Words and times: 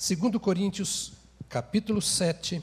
2 0.00 0.38
Coríntios, 0.40 1.12
capítulo 1.46 2.00
7, 2.00 2.62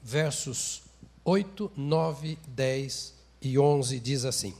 versos 0.00 0.84
8, 1.24 1.72
9, 1.76 2.38
10 2.46 3.14
e 3.42 3.58
11 3.58 3.98
diz 3.98 4.24
assim: 4.24 4.54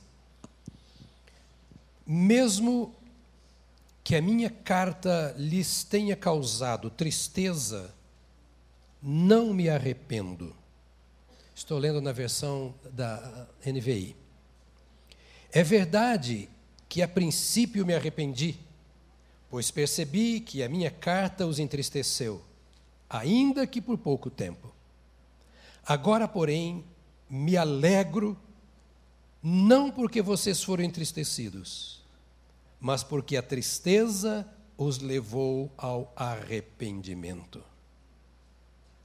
Mesmo 2.05 2.93
que 4.03 4.17
a 4.17 4.21
minha 4.21 4.51
carta 4.51 5.33
lhes 5.39 5.85
tenha 5.85 6.17
causado 6.17 6.91
tristeza, 6.91 7.95
não 9.01 9.55
me 9.55 9.69
arrependo. 9.69 10.53
Estou 11.55 11.79
lendo 11.79 12.01
na 12.01 12.11
versão 12.11 12.75
da 12.91 13.47
NVI. 13.65 14.17
É 15.53 15.63
verdade 15.63 16.49
que 16.89 17.01
a 17.01 17.07
princípio 17.07 17.87
me 17.87 17.95
arrependi 17.95 18.59
pois 19.51 19.71
percebi 19.71 20.41
que 20.41 20.63
a 20.63 20.69
minha 20.69 20.91
carta 20.91 21.47
os 21.47 21.59
entristeceu, 21.59 22.43
ainda 23.09 23.67
que 23.67 23.81
por 23.81 23.97
pouco 23.99 24.31
tempo. 24.31 24.73
Agora, 25.87 26.29
porém, 26.29 26.85
me 27.31 27.57
alegro, 27.57 28.37
não 29.43 29.91
porque 29.91 30.21
vocês 30.21 30.63
foram 30.63 30.85
entristecidos, 30.85 32.03
mas 32.81 33.03
porque 33.03 33.37
a 33.37 33.43
tristeza 33.43 34.47
os 34.77 34.99
levou 34.99 35.73
ao 35.77 36.13
arrependimento. 36.15 37.63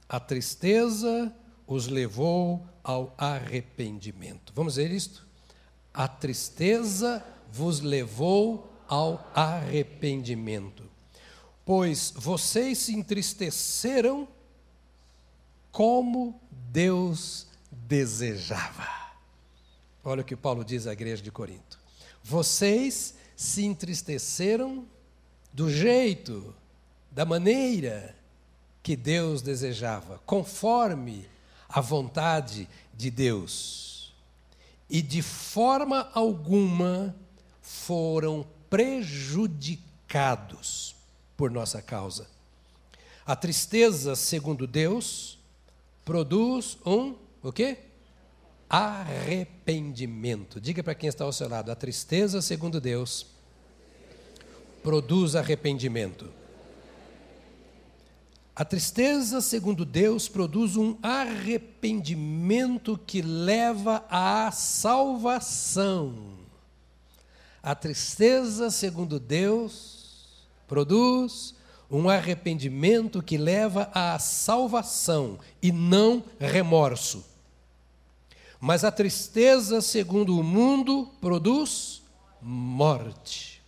A 0.08 0.20
tristeza 0.20 1.34
os 1.66 1.88
levou 1.88 2.64
ao 2.82 3.14
arrependimento. 3.16 4.52
Vamos 4.54 4.76
ver 4.76 4.90
isto? 4.90 5.26
A 5.92 6.06
tristeza 6.06 7.24
vos 7.50 7.80
levou 7.80 8.73
ao 8.88 9.30
arrependimento. 9.34 10.84
Pois 11.64 12.12
vocês 12.14 12.78
se 12.78 12.94
entristeceram 12.94 14.28
como 15.72 16.40
Deus 16.50 17.46
desejava. 17.70 18.86
Olha 20.04 20.22
o 20.22 20.24
que 20.24 20.36
Paulo 20.36 20.64
diz 20.64 20.86
à 20.86 20.92
igreja 20.92 21.22
de 21.22 21.30
Corinto. 21.30 21.78
Vocês 22.22 23.14
se 23.34 23.64
entristeceram 23.64 24.86
do 25.52 25.70
jeito, 25.70 26.54
da 27.10 27.24
maneira 27.24 28.14
que 28.82 28.94
Deus 28.96 29.40
desejava, 29.40 30.20
conforme 30.26 31.26
a 31.68 31.80
vontade 31.80 32.68
de 32.92 33.10
Deus. 33.10 34.12
E 34.88 35.00
de 35.00 35.22
forma 35.22 36.10
alguma 36.12 37.16
foram 37.62 38.46
prejudicados 38.74 40.96
por 41.36 41.48
nossa 41.48 41.80
causa. 41.80 42.26
A 43.24 43.36
tristeza, 43.36 44.16
segundo 44.16 44.66
Deus, 44.66 45.38
produz 46.04 46.76
um 46.84 47.14
o 47.40 47.52
quê? 47.52 47.78
Arrependimento. 48.68 50.60
Diga 50.60 50.82
para 50.82 50.96
quem 50.96 51.08
está 51.08 51.22
ao 51.22 51.32
seu 51.32 51.48
lado, 51.48 51.70
a 51.70 51.76
tristeza, 51.76 52.42
segundo 52.42 52.80
Deus, 52.80 53.28
produz 54.82 55.36
arrependimento. 55.36 56.28
A 58.56 58.64
tristeza, 58.64 59.40
segundo 59.40 59.84
Deus, 59.84 60.28
produz 60.28 60.76
um 60.76 60.98
arrependimento 61.00 62.98
que 63.06 63.22
leva 63.22 64.04
à 64.10 64.50
salvação. 64.50 66.33
A 67.64 67.74
tristeza, 67.74 68.70
segundo 68.70 69.18
Deus, 69.18 70.46
produz 70.68 71.54
um 71.90 72.10
arrependimento 72.10 73.22
que 73.22 73.38
leva 73.38 73.90
à 73.94 74.18
salvação 74.18 75.38
e 75.62 75.72
não 75.72 76.22
remorso. 76.38 77.24
Mas 78.60 78.84
a 78.84 78.92
tristeza, 78.92 79.80
segundo 79.80 80.38
o 80.38 80.42
mundo, 80.44 81.10
produz 81.22 82.02
morte. 82.38 83.62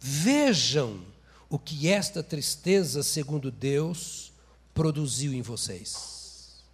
Vejam 0.00 1.02
o 1.50 1.58
que 1.58 1.86
esta 1.86 2.22
tristeza, 2.22 3.02
segundo 3.02 3.50
Deus, 3.50 4.32
produziu 4.72 5.34
em 5.34 5.42
vocês. 5.42 6.64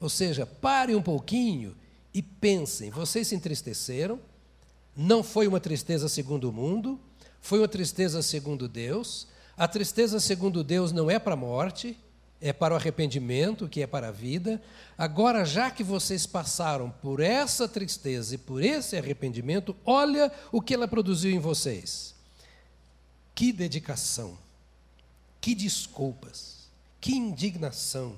Ou 0.00 0.08
seja, 0.08 0.44
parem 0.44 0.96
um 0.96 1.02
pouquinho 1.02 1.76
e 2.12 2.20
pensem: 2.20 2.90
vocês 2.90 3.28
se 3.28 3.36
entristeceram, 3.36 4.18
não 4.96 5.22
foi 5.22 5.46
uma 5.46 5.60
tristeza 5.60 6.08
segundo 6.08 6.48
o 6.48 6.52
mundo, 6.52 7.00
foi 7.40 7.58
uma 7.58 7.68
tristeza 7.68 8.22
segundo 8.22 8.68
Deus. 8.68 9.26
A 9.56 9.66
tristeza 9.66 10.20
segundo 10.20 10.62
Deus 10.62 10.92
não 10.92 11.10
é 11.10 11.18
para 11.18 11.34
a 11.34 11.36
morte, 11.36 11.96
é 12.40 12.52
para 12.52 12.74
o 12.74 12.76
arrependimento, 12.76 13.68
que 13.68 13.82
é 13.82 13.86
para 13.86 14.08
a 14.08 14.12
vida. 14.12 14.60
Agora, 14.98 15.44
já 15.44 15.70
que 15.70 15.84
vocês 15.84 16.26
passaram 16.26 16.90
por 16.90 17.20
essa 17.20 17.68
tristeza 17.68 18.34
e 18.34 18.38
por 18.38 18.62
esse 18.62 18.96
arrependimento, 18.96 19.76
olha 19.84 20.30
o 20.50 20.60
que 20.60 20.74
ela 20.74 20.88
produziu 20.88 21.30
em 21.30 21.38
vocês. 21.38 22.14
Que 23.34 23.52
dedicação, 23.52 24.36
que 25.40 25.54
desculpas, 25.54 26.68
que 27.00 27.12
indignação, 27.12 28.16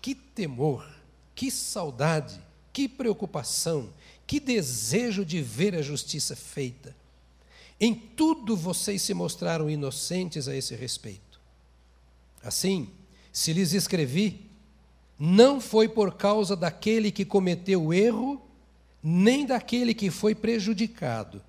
que 0.00 0.14
temor, 0.14 0.88
que 1.34 1.50
saudade, 1.50 2.40
que 2.72 2.88
preocupação, 2.88 3.90
que 4.26 4.40
desejo 4.40 5.24
de 5.24 5.40
ver 5.40 5.74
a 5.74 5.82
justiça 5.82 6.34
feita. 6.34 6.94
Em 7.78 7.94
tudo 7.94 8.56
vocês 8.56 9.02
se 9.02 9.14
mostraram 9.14 9.70
inocentes 9.70 10.48
a 10.48 10.56
esse 10.56 10.74
respeito. 10.74 11.40
Assim, 12.42 12.90
se 13.32 13.52
lhes 13.52 13.72
escrevi, 13.72 14.46
não 15.18 15.60
foi 15.60 15.88
por 15.88 16.14
causa 16.14 16.56
daquele 16.56 17.12
que 17.12 17.24
cometeu 17.24 17.84
o 17.84 17.94
erro, 17.94 18.42
nem 19.02 19.46
daquele 19.46 19.94
que 19.94 20.10
foi 20.10 20.34
prejudicado, 20.34 21.42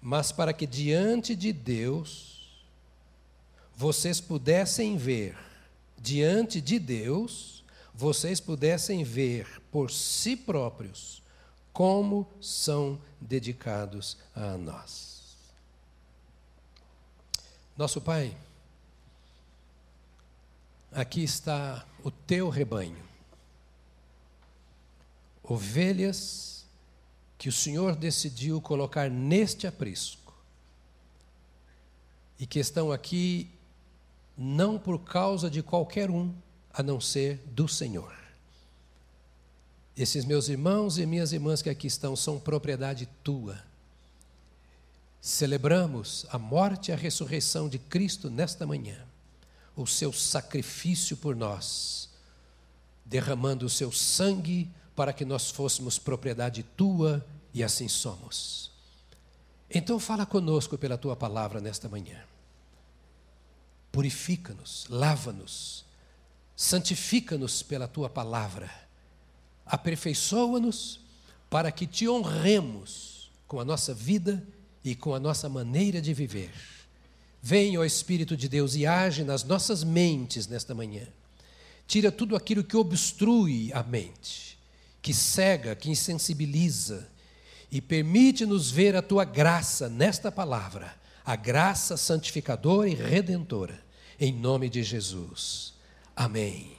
mas 0.00 0.32
para 0.32 0.52
que 0.52 0.66
diante 0.66 1.34
de 1.34 1.52
Deus 1.52 2.64
vocês 3.76 4.20
pudessem 4.20 4.96
ver, 4.96 5.36
diante 5.98 6.60
de 6.60 6.78
Deus, 6.78 7.64
vocês 7.92 8.40
pudessem 8.40 9.02
ver 9.02 9.60
por 9.70 9.90
si 9.90 10.36
próprios 10.36 11.23
como 11.74 12.24
são 12.40 13.00
dedicados 13.20 14.16
a 14.32 14.56
nós. 14.56 15.36
Nosso 17.76 18.00
Pai, 18.00 18.34
aqui 20.92 21.24
está 21.24 21.84
o 22.04 22.12
teu 22.12 22.48
rebanho, 22.48 23.02
ovelhas 25.42 26.64
que 27.36 27.48
o 27.48 27.52
Senhor 27.52 27.96
decidiu 27.96 28.60
colocar 28.60 29.10
neste 29.10 29.66
aprisco 29.66 30.32
e 32.38 32.46
que 32.46 32.60
estão 32.60 32.92
aqui 32.92 33.50
não 34.38 34.78
por 34.78 35.00
causa 35.00 35.50
de 35.50 35.60
qualquer 35.60 36.08
um, 36.08 36.32
a 36.72 36.84
não 36.84 37.00
ser 37.00 37.38
do 37.48 37.66
Senhor. 37.66 38.23
Esses 39.96 40.24
meus 40.24 40.48
irmãos 40.48 40.98
e 40.98 41.06
minhas 41.06 41.32
irmãs 41.32 41.62
que 41.62 41.70
aqui 41.70 41.86
estão 41.86 42.16
são 42.16 42.38
propriedade 42.38 43.06
tua. 43.22 43.62
Celebramos 45.20 46.26
a 46.30 46.38
morte 46.38 46.90
e 46.90 46.92
a 46.92 46.96
ressurreição 46.96 47.68
de 47.68 47.78
Cristo 47.78 48.28
nesta 48.28 48.66
manhã, 48.66 48.98
o 49.76 49.86
seu 49.86 50.12
sacrifício 50.12 51.16
por 51.16 51.36
nós, 51.36 52.10
derramando 53.04 53.64
o 53.64 53.70
seu 53.70 53.92
sangue 53.92 54.68
para 54.96 55.12
que 55.12 55.24
nós 55.24 55.50
fôssemos 55.50 55.98
propriedade 55.98 56.62
tua 56.62 57.24
e 57.52 57.62
assim 57.62 57.88
somos. 57.88 58.72
Então, 59.70 59.98
fala 59.98 60.26
conosco 60.26 60.76
pela 60.76 60.98
tua 60.98 61.16
palavra 61.16 61.60
nesta 61.60 61.88
manhã. 61.88 62.20
Purifica-nos, 63.90 64.86
lava-nos, 64.90 65.84
santifica-nos 66.56 67.62
pela 67.62 67.88
tua 67.88 68.10
palavra 68.10 68.83
aperfeiçoa-nos 69.66 71.00
para 71.48 71.70
que 71.70 71.86
te 71.86 72.08
honremos 72.08 73.30
com 73.46 73.60
a 73.60 73.64
nossa 73.64 73.94
vida 73.94 74.42
e 74.82 74.94
com 74.94 75.14
a 75.14 75.20
nossa 75.20 75.48
maneira 75.48 76.00
de 76.00 76.12
viver. 76.12 76.50
Venha, 77.40 77.80
ó 77.80 77.84
Espírito 77.84 78.36
de 78.36 78.48
Deus, 78.48 78.74
e 78.74 78.86
age 78.86 79.22
nas 79.22 79.44
nossas 79.44 79.84
mentes 79.84 80.46
nesta 80.46 80.74
manhã. 80.74 81.06
Tira 81.86 82.10
tudo 82.10 82.34
aquilo 82.34 82.64
que 82.64 82.76
obstrui 82.76 83.70
a 83.72 83.82
mente, 83.82 84.58
que 85.02 85.12
cega, 85.12 85.74
que 85.74 85.90
insensibiliza, 85.90 87.08
e 87.70 87.80
permite-nos 87.80 88.70
ver 88.70 88.96
a 88.96 89.02
tua 89.02 89.24
graça 89.24 89.88
nesta 89.88 90.32
palavra, 90.32 90.96
a 91.24 91.36
graça 91.36 91.96
santificadora 91.96 92.88
e 92.88 92.94
redentora, 92.94 93.82
em 94.18 94.32
nome 94.32 94.68
de 94.68 94.82
Jesus. 94.82 95.74
Amém. 96.16 96.72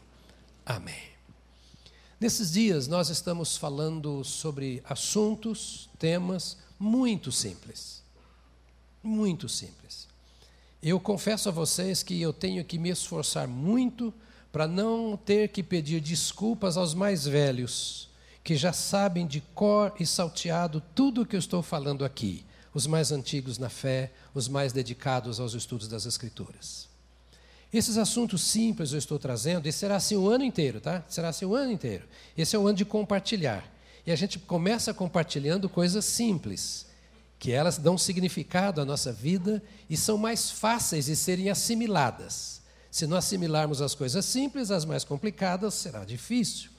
Amém. 0.66 1.15
Nesses 2.20 2.52
dias 2.52 2.88
nós 2.88 3.10
estamos 3.10 3.58
falando 3.58 4.24
sobre 4.24 4.82
assuntos, 4.86 5.90
temas 6.00 6.58
muito 6.80 7.32
simples. 7.32 8.02
Muito 9.04 9.50
simples. 9.50 10.08
Eu 10.82 11.00
confesso 11.00 11.50
a 11.50 11.52
vocês 11.52 12.04
que 12.04 12.22
eu 12.22 12.32
tenho 12.32 12.64
que 12.64 12.78
me 12.78 12.90
esforçar 12.90 13.48
muito 13.48 14.14
para 14.52 14.68
não 14.68 15.18
ter 15.18 15.50
que 15.50 15.62
pedir 15.62 16.00
desculpas 16.00 16.78
aos 16.78 16.94
mais 16.94 17.26
velhos, 17.26 18.10
que 18.44 18.56
já 18.56 18.72
sabem 18.72 19.28
de 19.28 19.42
cor 19.54 19.94
e 20.00 20.06
salteado 20.06 20.82
tudo 20.94 21.22
o 21.22 21.26
que 21.26 21.36
eu 21.36 21.40
estou 21.40 21.62
falando 21.62 22.06
aqui, 22.06 22.46
os 22.74 22.88
mais 22.88 23.12
antigos 23.12 23.58
na 23.58 23.70
fé, 23.70 24.14
os 24.34 24.48
mais 24.48 24.72
dedicados 24.72 25.40
aos 25.40 25.54
estudos 25.54 25.90
das 25.90 26.06
Escrituras. 26.06 26.88
Esses 27.74 27.98
assuntos 27.98 28.42
simples 28.42 28.92
eu 28.92 29.00
estou 29.00 29.20
trazendo, 29.20 29.68
e 29.68 29.72
será 29.72 29.98
assim 29.98 30.16
o 30.16 30.30
ano 30.30 30.44
inteiro, 30.44 30.80
tá? 30.80 31.04
Será 31.10 31.30
assim 31.30 31.46
o 31.46 31.56
ano 31.56 31.72
inteiro. 31.72 32.06
Esse 32.38 32.56
é 32.56 32.60
o 32.60 32.68
ano 32.68 32.78
de 32.78 32.86
compartilhar. 32.86 33.70
E 34.06 34.12
a 34.12 34.16
gente 34.16 34.40
começa 34.40 34.94
compartilhando 34.94 35.68
coisas 35.68 36.06
simples, 36.06 36.86
que 37.40 37.52
elas 37.52 37.78
dão 37.78 37.98
significado 37.98 38.80
à 38.80 38.86
nossa 38.86 39.12
vida 39.12 39.62
e 39.90 39.98
são 39.98 40.18
mais 40.18 40.50
fáceis 40.52 41.06
de 41.06 41.16
serem 41.16 41.50
assimiladas. 41.50 42.62
Se 42.90 43.06
não 43.06 43.18
assimilarmos 43.18 43.82
as 43.82 43.94
coisas 43.94 44.24
simples, 44.24 44.72
as 44.72 44.86
mais 44.86 45.04
complicadas 45.04 45.74
será 45.74 46.06
difícil. 46.06 46.70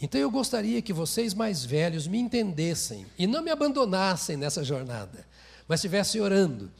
Então 0.00 0.18
eu 0.18 0.30
gostaria 0.30 0.80
que 0.80 0.94
vocês 0.94 1.34
mais 1.34 1.62
velhos 1.62 2.06
me 2.06 2.18
entendessem 2.18 3.06
e 3.18 3.26
não 3.26 3.42
me 3.42 3.50
abandonassem 3.50 4.36
nessa 4.36 4.64
jornada, 4.64 5.26
mas 5.68 5.80
estivessem 5.80 6.22
orando, 6.22 6.70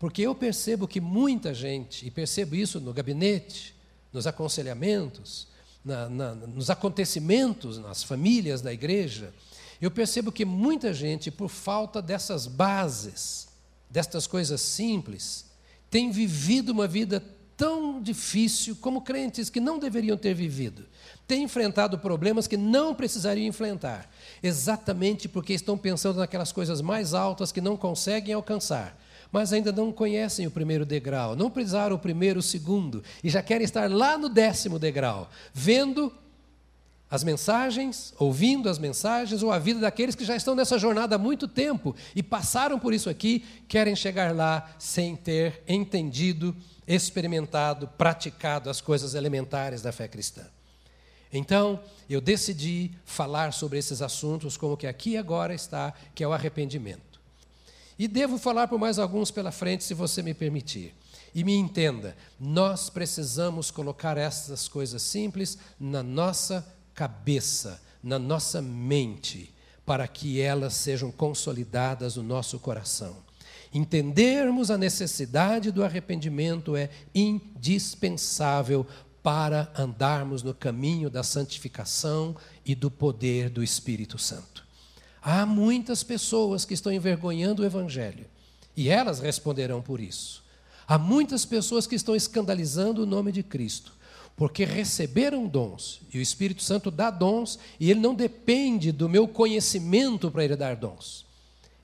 porque 0.00 0.22
eu 0.22 0.34
percebo 0.34 0.88
que 0.88 0.98
muita 0.98 1.52
gente, 1.52 2.06
e 2.06 2.10
percebo 2.10 2.56
isso 2.56 2.80
no 2.80 2.90
gabinete, 2.90 3.76
nos 4.10 4.26
aconselhamentos, 4.26 5.46
na, 5.84 6.08
na, 6.08 6.34
nos 6.34 6.70
acontecimentos, 6.70 7.76
nas 7.76 8.02
famílias 8.02 8.62
da 8.62 8.72
igreja, 8.72 9.30
eu 9.78 9.90
percebo 9.90 10.32
que 10.32 10.46
muita 10.46 10.94
gente, 10.94 11.30
por 11.30 11.50
falta 11.50 12.00
dessas 12.00 12.46
bases, 12.46 13.48
destas 13.90 14.26
coisas 14.26 14.62
simples, 14.62 15.44
tem 15.90 16.10
vivido 16.10 16.70
uma 16.70 16.88
vida 16.88 17.22
tão 17.54 18.00
difícil 18.00 18.76
como 18.76 19.02
crentes 19.02 19.50
que 19.50 19.60
não 19.60 19.78
deveriam 19.78 20.16
ter 20.16 20.32
vivido. 20.32 20.86
Tem 21.28 21.42
enfrentado 21.42 21.98
problemas 21.98 22.46
que 22.46 22.56
não 22.56 22.94
precisariam 22.94 23.46
enfrentar, 23.46 24.10
exatamente 24.42 25.28
porque 25.28 25.52
estão 25.52 25.76
pensando 25.76 26.20
naquelas 26.20 26.52
coisas 26.52 26.80
mais 26.80 27.12
altas 27.12 27.52
que 27.52 27.60
não 27.60 27.76
conseguem 27.76 28.32
alcançar 28.32 28.98
mas 29.32 29.52
ainda 29.52 29.72
não 29.72 29.92
conhecem 29.92 30.46
o 30.46 30.50
primeiro 30.50 30.84
degrau, 30.84 31.36
não 31.36 31.50
precisaram 31.50 31.96
o 31.96 31.98
primeiro, 31.98 32.40
o 32.40 32.42
segundo, 32.42 33.02
e 33.22 33.30
já 33.30 33.42
querem 33.42 33.64
estar 33.64 33.90
lá 33.90 34.18
no 34.18 34.28
décimo 34.28 34.78
degrau, 34.78 35.30
vendo 35.52 36.12
as 37.10 37.24
mensagens, 37.24 38.14
ouvindo 38.18 38.68
as 38.68 38.78
mensagens, 38.78 39.42
ou 39.42 39.50
a 39.50 39.58
vida 39.58 39.80
daqueles 39.80 40.14
que 40.14 40.24
já 40.24 40.36
estão 40.36 40.54
nessa 40.54 40.78
jornada 40.78 41.16
há 41.16 41.18
muito 41.18 41.48
tempo 41.48 41.94
e 42.14 42.22
passaram 42.22 42.78
por 42.78 42.94
isso 42.94 43.10
aqui, 43.10 43.44
querem 43.66 43.96
chegar 43.96 44.34
lá 44.34 44.70
sem 44.78 45.16
ter 45.16 45.60
entendido, 45.66 46.54
experimentado, 46.86 47.88
praticado 47.88 48.70
as 48.70 48.80
coisas 48.80 49.14
elementares 49.14 49.82
da 49.82 49.90
fé 49.90 50.06
cristã. 50.06 50.46
Então, 51.32 51.80
eu 52.08 52.20
decidi 52.20 52.92
falar 53.04 53.52
sobre 53.52 53.78
esses 53.78 54.00
assuntos 54.02 54.56
como 54.56 54.76
que 54.76 54.86
aqui 54.86 55.16
agora 55.16 55.52
está, 55.52 55.92
que 56.14 56.22
é 56.22 56.28
o 56.28 56.32
arrependimento. 56.32 57.09
E 58.00 58.08
devo 58.08 58.38
falar 58.38 58.66
por 58.66 58.78
mais 58.78 58.98
alguns 58.98 59.30
pela 59.30 59.52
frente, 59.52 59.84
se 59.84 59.92
você 59.92 60.22
me 60.22 60.32
permitir. 60.32 60.94
E 61.34 61.44
me 61.44 61.52
entenda, 61.52 62.16
nós 62.40 62.88
precisamos 62.88 63.70
colocar 63.70 64.16
essas 64.16 64.66
coisas 64.66 65.02
simples 65.02 65.58
na 65.78 66.02
nossa 66.02 66.66
cabeça, 66.94 67.78
na 68.02 68.18
nossa 68.18 68.62
mente, 68.62 69.52
para 69.84 70.08
que 70.08 70.40
elas 70.40 70.72
sejam 70.72 71.12
consolidadas 71.12 72.16
no 72.16 72.22
nosso 72.22 72.58
coração. 72.58 73.18
Entendermos 73.70 74.70
a 74.70 74.78
necessidade 74.78 75.70
do 75.70 75.84
arrependimento 75.84 76.74
é 76.74 76.88
indispensável 77.14 78.86
para 79.22 79.70
andarmos 79.76 80.42
no 80.42 80.54
caminho 80.54 81.10
da 81.10 81.22
santificação 81.22 82.34
e 82.64 82.74
do 82.74 82.90
poder 82.90 83.50
do 83.50 83.62
Espírito 83.62 84.16
Santo. 84.16 84.49
Há 85.22 85.44
muitas 85.44 86.02
pessoas 86.02 86.64
que 86.64 86.74
estão 86.74 86.92
envergonhando 86.92 87.62
o 87.62 87.66
Evangelho 87.66 88.26
e 88.76 88.88
elas 88.88 89.20
responderão 89.20 89.82
por 89.82 90.00
isso. 90.00 90.42
Há 90.86 90.98
muitas 90.98 91.44
pessoas 91.44 91.86
que 91.86 91.94
estão 91.94 92.16
escandalizando 92.16 93.02
o 93.02 93.06
nome 93.06 93.30
de 93.30 93.42
Cristo 93.42 93.92
porque 94.40 94.64
receberam 94.64 95.46
dons, 95.46 96.00
e 96.10 96.16
o 96.16 96.22
Espírito 96.22 96.62
Santo 96.62 96.90
dá 96.90 97.10
dons, 97.10 97.58
e 97.78 97.90
ele 97.90 98.00
não 98.00 98.14
depende 98.14 98.90
do 98.90 99.06
meu 99.06 99.28
conhecimento 99.28 100.30
para 100.30 100.42
ele 100.42 100.56
dar 100.56 100.76
dons. 100.76 101.26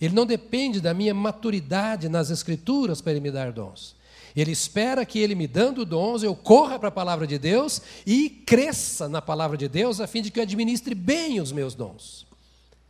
Ele 0.01 0.15
não 0.15 0.25
depende 0.25 0.81
da 0.81 0.95
minha 0.95 1.13
maturidade 1.13 2.09
nas 2.09 2.31
Escrituras 2.31 3.03
para 3.03 3.13
ele 3.13 3.21
me 3.21 3.31
dar 3.31 3.53
dons. 3.53 3.95
Ele 4.35 4.53
espera 4.53 5.05
que 5.05 5.19
ele 5.19 5.35
me 5.35 5.47
dando 5.47 5.85
dons, 5.85 6.23
eu 6.23 6.35
corra 6.35 6.79
para 6.79 6.89
a 6.89 6.93
palavra 6.93 7.27
de 7.27 7.39
Deus 7.39 7.83
e 8.07 8.31
cresça 8.31 9.07
na 9.07 9.21
palavra 9.21 9.59
de 9.59 9.69
Deus, 9.69 10.01
a 10.01 10.07
fim 10.07 10.23
de 10.23 10.31
que 10.31 10.39
eu 10.39 10.43
administre 10.43 10.95
bem 10.95 11.39
os 11.41 11.53
meus 11.53 11.75
dons. 11.75 12.27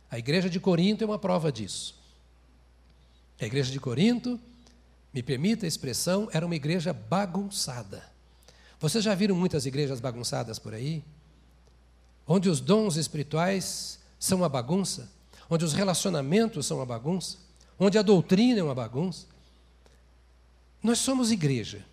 A 0.09 0.17
igreja 0.17 0.49
de 0.49 0.59
Corinto 0.59 1.03
é 1.03 1.07
uma 1.07 1.19
prova 1.19 1.51
disso. 1.51 1.95
A 3.39 3.45
igreja 3.45 3.71
de 3.71 3.79
Corinto, 3.79 4.39
me 5.13 5.23
permita 5.23 5.65
a 5.65 5.67
expressão, 5.67 6.29
era 6.31 6.45
uma 6.45 6.55
igreja 6.55 6.93
bagunçada. 6.93 8.03
Vocês 8.79 9.03
já 9.03 9.15
viram 9.15 9.35
muitas 9.35 9.65
igrejas 9.65 9.99
bagunçadas 9.99 10.59
por 10.59 10.73
aí? 10.73 11.03
Onde 12.27 12.49
os 12.49 12.59
dons 12.59 12.95
espirituais 12.97 13.99
são 14.19 14.39
uma 14.39 14.49
bagunça, 14.49 15.09
onde 15.49 15.65
os 15.65 15.73
relacionamentos 15.73 16.65
são 16.65 16.77
uma 16.77 16.85
bagunça, 16.85 17.37
onde 17.79 17.97
a 17.97 18.01
doutrina 18.01 18.59
é 18.59 18.63
uma 18.63 18.75
bagunça. 18.75 19.25
Nós 20.83 20.99
somos 20.99 21.31
igreja. 21.31 21.83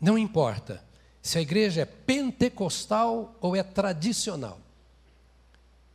Não 0.00 0.18
importa 0.18 0.82
se 1.22 1.38
a 1.38 1.40
igreja 1.40 1.82
é 1.82 1.84
pentecostal 1.84 3.36
ou 3.40 3.54
é 3.54 3.62
tradicional. 3.62 4.58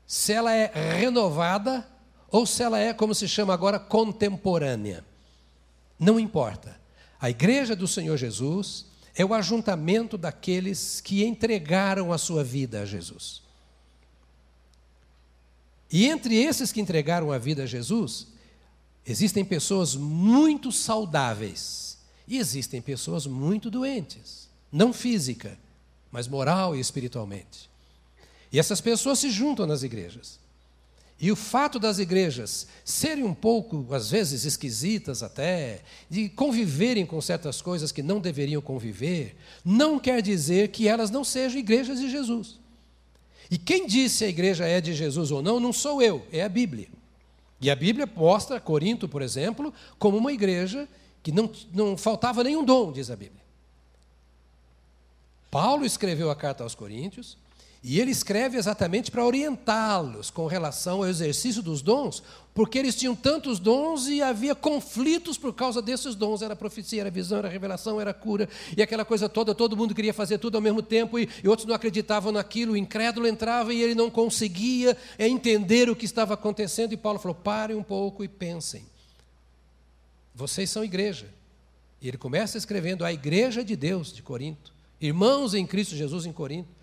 Se 0.07 0.31
ela 0.31 0.53
é 0.53 0.71
renovada 0.97 1.85
ou 2.31 2.45
se 2.45 2.63
ela 2.63 2.79
é, 2.79 2.93
como 2.93 3.13
se 3.13 3.27
chama 3.27 3.53
agora, 3.53 3.77
contemporânea. 3.77 5.05
Não 5.99 6.19
importa. 6.19 6.79
A 7.19 7.29
igreja 7.29 7.75
do 7.75 7.87
Senhor 7.87 8.15
Jesus 8.17 8.85
é 9.15 9.25
o 9.25 9.33
ajuntamento 9.33 10.17
daqueles 10.17 11.01
que 11.01 11.25
entregaram 11.25 12.13
a 12.13 12.17
sua 12.17 12.43
vida 12.43 12.81
a 12.81 12.85
Jesus. 12.85 13.41
E 15.91 16.05
entre 16.05 16.35
esses 16.35 16.71
que 16.71 16.81
entregaram 16.81 17.31
a 17.31 17.37
vida 17.37 17.63
a 17.63 17.65
Jesus, 17.65 18.27
existem 19.05 19.43
pessoas 19.43 19.95
muito 19.95 20.71
saudáveis 20.71 21.97
e 22.27 22.37
existem 22.37 22.81
pessoas 22.81 23.25
muito 23.25 23.71
doentes, 23.71 24.49
não 24.71 24.91
física, 24.93 25.57
mas 26.11 26.27
moral 26.27 26.75
e 26.75 26.79
espiritualmente. 26.79 27.69
E 28.51 28.59
essas 28.59 28.81
pessoas 28.81 29.19
se 29.19 29.29
juntam 29.29 29.65
nas 29.65 29.83
igrejas. 29.83 30.39
E 31.19 31.31
o 31.31 31.35
fato 31.35 31.79
das 31.79 31.97
igrejas 31.97 32.67
serem 32.85 33.23
um 33.23 33.33
pouco, 33.33 33.87
às 33.91 34.11
vezes, 34.11 34.45
esquisitas 34.45 35.23
até, 35.23 35.81
de 36.09 36.29
conviverem 36.29 37.05
com 37.05 37.19
certas 37.19 37.59
coisas 37.59 37.91
que 37.91 38.03
não 38.03 38.19
deveriam 38.19 38.61
conviver, 38.61 39.35
não 39.65 39.99
quer 39.99 40.21
dizer 40.21 40.69
que 40.69 40.87
elas 40.87 41.09
não 41.09 41.23
sejam 41.23 41.59
igrejas 41.59 41.99
de 41.99 42.09
Jesus. 42.09 42.59
E 43.49 43.57
quem 43.57 43.87
disse 43.87 44.25
a 44.25 44.27
igreja 44.27 44.65
é 44.65 44.79
de 44.79 44.93
Jesus 44.93 45.31
ou 45.31 45.41
não, 45.41 45.59
não 45.59 45.73
sou 45.73 46.01
eu, 46.01 46.25
é 46.31 46.43
a 46.43 46.49
Bíblia. 46.49 46.87
E 47.59 47.71
a 47.71 47.75
Bíblia 47.75 48.07
mostra 48.15 48.59
Corinto, 48.59 49.09
por 49.09 49.23
exemplo, 49.23 49.73
como 49.97 50.17
uma 50.17 50.31
igreja 50.31 50.87
que 51.23 51.31
não, 51.31 51.51
não 51.73 51.97
faltava 51.97 52.43
nenhum 52.43 52.63
dom, 52.63 52.91
diz 52.91 53.09
a 53.09 53.15
Bíblia. 53.15 53.41
Paulo 55.49 55.83
escreveu 55.83 56.29
a 56.29 56.35
carta 56.35 56.63
aos 56.63 56.75
Coríntios, 56.75 57.37
e 57.89 58.01
ele 58.01 58.11
escreve 58.11 58.57
exatamente 58.57 59.09
para 59.09 59.23
orientá-los 59.23 60.29
com 60.29 60.45
relação 60.45 60.97
ao 60.97 61.07
exercício 61.07 61.63
dos 61.63 61.81
dons, 61.81 62.21
porque 62.53 62.77
eles 62.77 62.97
tinham 62.97 63.15
tantos 63.15 63.59
dons 63.59 64.09
e 64.09 64.21
havia 64.21 64.53
conflitos 64.53 65.37
por 65.37 65.53
causa 65.53 65.81
desses 65.81 66.13
dons. 66.13 66.41
Era 66.41 66.53
profecia, 66.53 66.99
era 66.99 67.09
visão, 67.09 67.37
era 67.37 67.47
revelação, 67.47 68.01
era 68.01 68.13
cura, 68.13 68.49
e 68.75 68.81
aquela 68.81 69.05
coisa 69.05 69.29
toda, 69.29 69.55
todo 69.55 69.77
mundo 69.77 69.95
queria 69.95 70.13
fazer 70.13 70.37
tudo 70.37 70.55
ao 70.55 70.61
mesmo 70.61 70.81
tempo, 70.81 71.17
e, 71.17 71.29
e 71.41 71.47
outros 71.47 71.65
não 71.65 71.73
acreditavam 71.73 72.29
naquilo, 72.29 72.73
o 72.73 72.77
incrédulo 72.77 73.25
entrava 73.25 73.73
e 73.73 73.81
ele 73.81 73.95
não 73.95 74.11
conseguia 74.11 74.97
entender 75.17 75.89
o 75.89 75.95
que 75.95 76.03
estava 76.03 76.33
acontecendo, 76.33 76.91
e 76.91 76.97
Paulo 76.97 77.19
falou: 77.19 77.35
parem 77.35 77.77
um 77.77 77.83
pouco 77.83 78.21
e 78.21 78.27
pensem. 78.27 78.83
Vocês 80.35 80.69
são 80.69 80.83
igreja. 80.83 81.29
E 82.01 82.09
ele 82.09 82.17
começa 82.17 82.57
escrevendo 82.57 83.05
a 83.05 83.13
igreja 83.13 83.63
de 83.63 83.77
Deus 83.77 84.11
de 84.11 84.21
Corinto, 84.21 84.73
irmãos 84.99 85.53
em 85.53 85.65
Cristo 85.65 85.95
Jesus 85.95 86.25
em 86.25 86.33
Corinto 86.33 86.75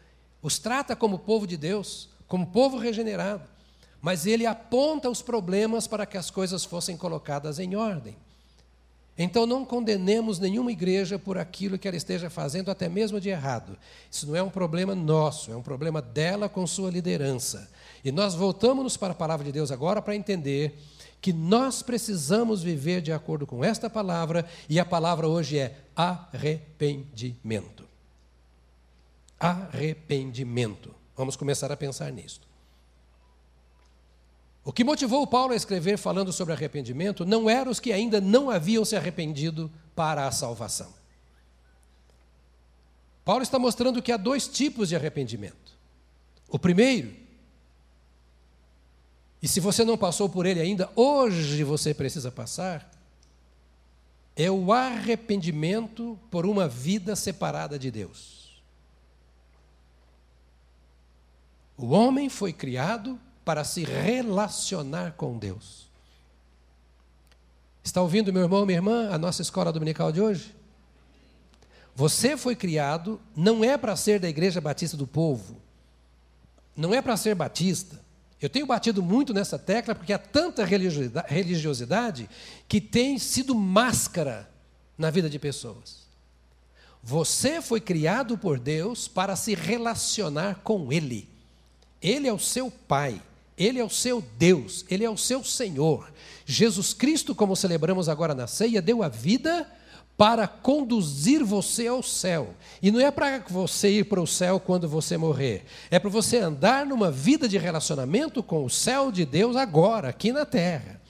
os 0.45 0.59
trata 0.59 0.95
como 0.95 1.19
povo 1.19 1.47
de 1.47 1.57
Deus, 1.57 2.11
como 2.29 2.49
povo 2.49 2.77
regenerado, 2.77 3.49
mas 3.99 4.27
ele 4.27 4.45
aponta 4.45 5.09
os 5.09 5.23
problemas 5.23 5.87
para 5.87 6.05
que 6.05 6.19
as 6.19 6.31
coisas 6.31 6.67
fossem 6.67 6.99
colocadas 6.99 7.59
em 7.59 7.75
ordem. 7.75 8.15
Então 9.17 9.47
não 9.47 9.65
condenemos 9.65 10.39
nenhuma 10.39 10.71
igreja 10.71 11.19
por 11.19 11.39
aquilo 11.39 11.79
que 11.79 11.89
ela 11.89 11.97
esteja 11.97 12.29
fazendo, 12.29 12.71
até 12.71 12.91
mesmo 12.91 13.19
de 13.19 13.31
errado. 13.31 13.79
Isso 14.11 14.27
não 14.27 14.37
é 14.37 14.43
um 14.43 14.51
problema 14.51 14.95
nosso, 14.95 15.51
é 15.51 15.57
um 15.57 15.63
problema 15.63 16.03
dela 16.03 16.47
com 16.47 16.67
sua 16.67 16.91
liderança. 16.91 17.71
E 18.05 18.13
nós 18.13 18.35
voltamos 18.35 18.99
para 18.99 19.13
a 19.13 19.17
palavra 19.17 19.47
de 19.47 19.53
Deus 19.53 19.73
agora 19.73 20.03
para 20.03 20.15
entender 20.15 20.79
que 21.23 21.33
nós 21.33 21.81
precisamos 21.81 22.63
viver 22.63 23.01
de 23.01 23.15
acordo 23.15 23.47
com 23.47 23.65
esta 23.65 23.89
palavra, 23.89 24.45
e 24.69 24.79
a 24.79 24.85
palavra 24.85 25.27
hoje 25.27 25.59
é 25.59 25.75
arrependimento. 25.97 27.94
Arrependimento. 29.45 30.95
Vamos 31.15 31.37
começar 31.37 31.71
a 31.71 31.77
pensar 31.77 32.11
nisso. 32.11 32.41
O 34.65 34.73
que 34.73 34.83
motivou 34.83 35.27
Paulo 35.27 35.53
a 35.53 35.57
escrever 35.57 35.99
falando 35.99 36.33
sobre 36.33 36.55
arrependimento 36.55 37.27
não 37.27 37.51
eram 37.51 37.71
os 37.71 37.79
que 37.79 37.93
ainda 37.93 38.23
não 38.23 38.49
haviam 38.49 38.87
se 38.87 38.97
arrependido 38.97 39.71
para 39.95 40.27
a 40.27 40.33
salvação. 40.33 40.95
Paulo 43.23 43.43
está 43.43 43.59
mostrando 43.59 44.01
que 44.01 44.13
há 44.13 44.17
dois 44.17 44.49
tipos 44.49 44.89
de 44.89 44.97
arrependimento. 44.97 45.77
O 46.49 46.59
primeiro, 46.59 47.15
e 49.43 49.47
se 49.47 49.61
você 49.61 49.85
não 49.85 49.99
passou 49.99 50.27
por 50.27 50.47
ele 50.47 50.61
ainda, 50.61 50.91
hoje 50.97 51.63
você 51.65 51.93
precisa 51.93 52.33
passar, 52.33 52.91
é 54.35 54.51
o 54.51 54.73
arrependimento 54.73 56.19
por 56.31 56.47
uma 56.47 56.67
vida 56.67 57.15
separada 57.15 57.79
de 57.79 57.91
Deus. 57.91 58.34
O 61.77 61.87
homem 61.91 62.29
foi 62.29 62.53
criado 62.53 63.19
para 63.45 63.65
se 63.65 63.85
relacionar 63.85 65.13
com 65.13 65.39
Deus. 65.39 65.85
Está 67.83 68.01
ouvindo, 68.01 68.33
meu 68.33 68.43
irmão, 68.43 68.65
minha 68.65 68.79
irmã, 68.79 69.11
a 69.11 69.19
nossa 69.19 69.43
escola 69.43 69.73
dominical 69.73 70.11
de 70.11 70.21
hoje? 70.21 70.55
Você 71.95 72.37
foi 72.37 72.57
criado 72.57 73.21
não 73.37 73.63
é 73.63 73.77
para 73.77 73.95
ser 73.95 74.19
da 74.19 74.29
Igreja 74.29 74.61
Batista 74.61 74.97
do 74.97 75.07
Povo, 75.07 75.57
não 76.77 76.95
é 76.95 77.03
para 77.03 77.17
ser 77.17 77.35
batista. 77.35 78.03
Eu 78.41 78.49
tenho 78.49 78.67
batido 78.67 79.03
muito 79.03 79.33
nessa 79.33 79.59
tecla 79.59 79.95
porque 79.95 80.13
há 80.13 80.19
tanta 80.19 80.65
religiosidade 80.65 82.29
que 82.67 82.81
tem 82.81 83.19
sido 83.19 83.55
máscara 83.55 84.51
na 84.99 85.11
vida 85.11 85.31
de 85.31 85.39
pessoas. 85.39 86.05
Você 87.03 87.61
foi 87.61 87.81
criado 87.81 88.37
por 88.37 88.59
Deus 88.59 89.07
para 89.07 89.37
se 89.37 89.55
relacionar 89.55 90.61
com 90.65 90.93
Ele. 90.93 91.34
Ele 92.05 92.29
é 92.29 92.33
o 92.33 92.39
seu 92.39 92.71
Pai. 92.71 93.21
Ele 93.57 93.79
é 93.79 93.85
o 93.85 93.91
seu 93.91 94.23
Deus, 94.37 94.85
Ele 94.91 95.05
é 95.05 95.11
o 95.11 95.17
seu 95.17 95.45
Senhor. 95.45 96.13
Jesus 96.45 96.93
Cristo, 96.93 97.35
como 97.35 97.57
celebramos 97.57 98.09
agora 98.09 98.35
na 98.35 98.47
ceia, 98.47 98.83
deu 98.83 99.03
a 99.03 99.09
vida 99.09 99.67
para 100.17 100.47
conduzir 100.47 101.43
você 101.45 101.87
ao 101.87 102.03
céu. 102.03 102.55
E 102.83 102.91
não 102.91 103.01
é 103.01 103.11
para 103.11 103.39
você 103.49 103.89
ir 103.91 104.05
para 104.05 104.21
o 104.21 104.27
céu 104.27 104.61
quando 104.61 104.89
você 104.89 105.17
morrer, 105.17 105.65
é 105.91 105.99
para 105.99 106.11
você 106.11 106.39
andar 106.39 106.85
numa 106.85 107.11
vida 107.11 107.49
de 107.49 107.59
relacionamento 107.59 108.43
com 108.43 108.65
o 108.65 108.71
céu 108.71 109.11
de 109.11 109.25
Deus 109.25 109.57
agora, 109.57 110.09
aqui 110.09 110.33
na 110.33 110.45
terra. 110.45 111.01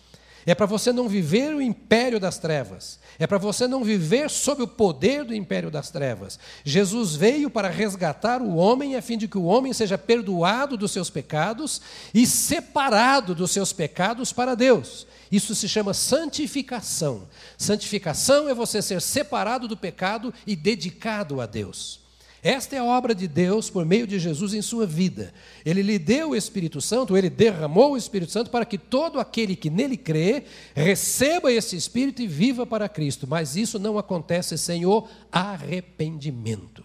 É 0.47 0.55
para 0.55 0.67
você 0.67 0.93
não 0.93 1.09
viver 1.09 1.55
o 1.55 1.63
império 1.63 2.21
das 2.21 2.39
trevas. 2.39 2.99
É 3.19 3.27
para 3.27 3.39
você 3.39 3.67
não 3.67 3.83
viver 3.83 4.29
sob 4.29 4.63
o 4.63 4.69
poder 4.69 5.25
do 5.25 5.35
império 5.35 5.71
das 5.71 5.91
trevas. 5.91 6.39
Jesus 6.65 7.15
veio 7.15 7.49
para 7.49 7.69
resgatar 7.69 8.43
o 8.43 8.57
homem 8.57 8.97
a 8.97 9.03
fim 9.03 9.17
de 9.17 9.27
que 9.27 9.39
o 9.39 9.45
homem 9.45 9.73
seja 9.73 9.97
perdoado 9.97 10.77
dos 10.77 10.93
seus 10.93 11.09
pecados 11.09 11.81
e 12.13 12.27
separado 12.27 13.35
dos 13.35 13.51
seus 13.51 13.73
pecados 13.73 14.33
para 14.33 14.55
Deus. 14.55 15.07
Isso 15.33 15.55
se 15.55 15.69
chama 15.69 15.95
santificação. 15.95 17.27
Santificação 17.57 18.49
é 18.49 18.55
você 18.55 18.83
ser 18.83 19.01
separado 19.01 19.67
do 19.67 19.77
pecado 19.77 20.33
e 20.47 20.55
dedicado 20.55 21.41
a 21.41 21.47
Deus. 21.47 22.04
Esta 22.45 22.77
é 22.77 22.79
a 22.79 22.85
obra 22.85 23.15
de 23.15 23.27
Deus 23.27 23.71
por 23.71 23.87
meio 23.87 24.07
de 24.07 24.19
Jesus 24.19 24.53
em 24.53 24.61
sua 24.61 24.85
vida. 24.85 25.33
Ele 25.65 25.81
lhe 25.81 25.99
deu 25.99 26.31
o 26.31 26.37
Espírito 26.37 26.79
Santo, 26.79 27.17
ele 27.17 27.31
derramou 27.31 27.93
o 27.93 27.97
Espírito 27.97 28.31
Santo 28.31 28.51
para 28.51 28.67
que 28.67 28.77
todo 28.77 29.19
aquele 29.19 29.57
que 29.57 29.71
nele 29.71 29.97
crê 29.97 30.45
receba 30.75 31.51
esse 31.51 31.75
Espírito 31.75 32.21
e 32.21 32.27
viva 32.27 32.67
para 32.67 32.87
Cristo. 32.87 33.27
Mas 33.27 33.57
isso 33.57 33.79
não 33.79 33.97
acontece 33.97 34.59
sem 34.59 34.85
o 34.85 35.09
arrependimento. 35.33 36.85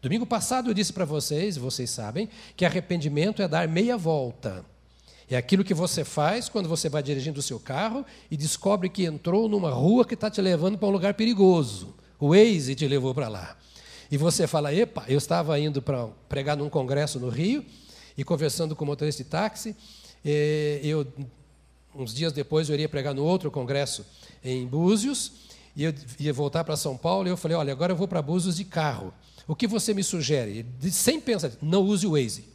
Domingo 0.00 0.24
passado 0.24 0.70
eu 0.70 0.74
disse 0.74 0.94
para 0.94 1.04
vocês, 1.04 1.58
vocês 1.58 1.90
sabem, 1.90 2.26
que 2.56 2.64
arrependimento 2.64 3.42
é 3.42 3.48
dar 3.48 3.68
meia 3.68 3.98
volta. 3.98 4.64
É 5.28 5.36
aquilo 5.36 5.64
que 5.64 5.74
você 5.74 6.02
faz 6.02 6.48
quando 6.48 6.66
você 6.66 6.88
vai 6.88 7.02
dirigindo 7.02 7.40
o 7.40 7.42
seu 7.42 7.60
carro 7.60 8.06
e 8.30 8.38
descobre 8.38 8.88
que 8.88 9.04
entrou 9.04 9.50
numa 9.50 9.70
rua 9.70 10.06
que 10.06 10.14
está 10.14 10.30
te 10.30 10.40
levando 10.40 10.78
para 10.78 10.88
um 10.88 10.92
lugar 10.92 11.12
perigoso. 11.12 11.94
O 12.18 12.28
Waze 12.28 12.74
te 12.74 12.88
levou 12.88 13.14
para 13.14 13.28
lá. 13.28 13.54
E 14.10 14.16
você 14.16 14.46
fala: 14.46 14.74
epa, 14.74 15.04
eu 15.08 15.18
estava 15.18 15.58
indo 15.58 15.80
para 15.80 16.06
pregar 16.28 16.56
num 16.56 16.68
congresso 16.68 17.18
no 17.18 17.28
Rio 17.28 17.64
e 18.16 18.24
conversando 18.24 18.76
com 18.76 18.84
o 18.84 18.86
motorista 18.86 19.22
de 19.22 19.28
táxi. 19.28 19.76
Eu, 20.82 21.06
uns 21.94 22.14
dias 22.14 22.32
depois 22.32 22.68
eu 22.68 22.74
iria 22.74 22.88
pregar 22.88 23.14
no 23.14 23.24
outro 23.24 23.50
congresso 23.50 24.04
em 24.42 24.66
Búzios 24.66 25.32
e 25.76 25.84
eu 25.84 25.94
ia 26.18 26.32
voltar 26.32 26.64
para 26.64 26.76
São 26.76 26.96
Paulo. 26.96 27.28
E 27.28 27.30
eu 27.30 27.36
falei: 27.36 27.56
olha, 27.56 27.72
agora 27.72 27.92
eu 27.92 27.96
vou 27.96 28.08
para 28.08 28.22
Búzios 28.22 28.56
de 28.56 28.64
carro. 28.64 29.12
O 29.46 29.54
que 29.54 29.66
você 29.66 29.92
me 29.92 30.02
sugere? 30.02 30.64
Sem 30.90 31.20
pensar, 31.20 31.50
não 31.60 31.82
use 31.82 32.06
o 32.06 32.12
Waze. 32.12 32.48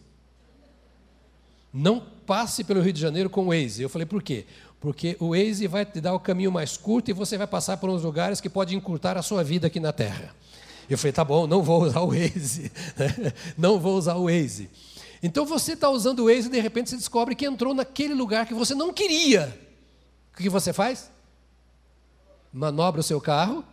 Não 1.72 2.00
passe 2.26 2.64
pelo 2.64 2.82
Rio 2.82 2.94
de 2.94 3.00
Janeiro 3.00 3.30
com 3.30 3.46
o 3.46 3.50
Waze. 3.50 3.84
Eu 3.84 3.90
falei, 3.90 4.08
por 4.08 4.24
quê? 4.24 4.46
Porque 4.80 5.16
o 5.20 5.36
Waze 5.36 5.68
vai 5.68 5.86
te 5.86 6.02
dar 6.02 6.16
o 6.16 6.20
caminho 6.20 6.52
mais 6.52 6.78
curto 6.78 7.12
e 7.12 7.14
você 7.14 7.38
vai 7.38 7.46
passar 7.46 7.78
por 7.78 7.92
uns 7.92 8.02
lugares 8.02 8.42
que 8.42 8.50
podem 8.50 8.76
encurtar 8.76 9.18
a 9.18 9.22
sua 9.22 9.44
vida 9.44 9.68
aqui 9.68 9.80
na 9.80 9.94
Terra. 9.94 10.34
Eu 10.90 10.98
falei, 10.98 11.14
tá 11.14 11.24
bom, 11.24 11.46
não 11.46 11.62
vou 11.62 11.84
usar 11.84 12.00
o 12.02 12.08
Waze. 12.08 12.72
não 13.58 13.80
vou 13.80 13.96
usar 13.96 14.16
o 14.16 14.26
Waze. 14.26 14.70
Então 15.22 15.46
você 15.46 15.74
está 15.74 15.90
usando 15.90 16.22
o 16.22 16.26
Waze 16.26 16.48
e 16.48 16.52
de 16.52 16.60
repente 16.60 16.90
você 16.90 16.98
descobre 16.98 17.36
que 17.36 17.46
entrou 17.46 17.74
naquele 17.74 18.14
lugar 18.14 18.46
que 18.46 18.54
você 18.54 18.74
não 18.74 18.92
queria. 18.92 19.58
O 20.34 20.38
que 20.38 20.50
você 20.50 20.74
faz? 20.74 21.12
Manobra 22.52 23.02
o 23.02 23.04
seu 23.04 23.22
carro, 23.22 23.64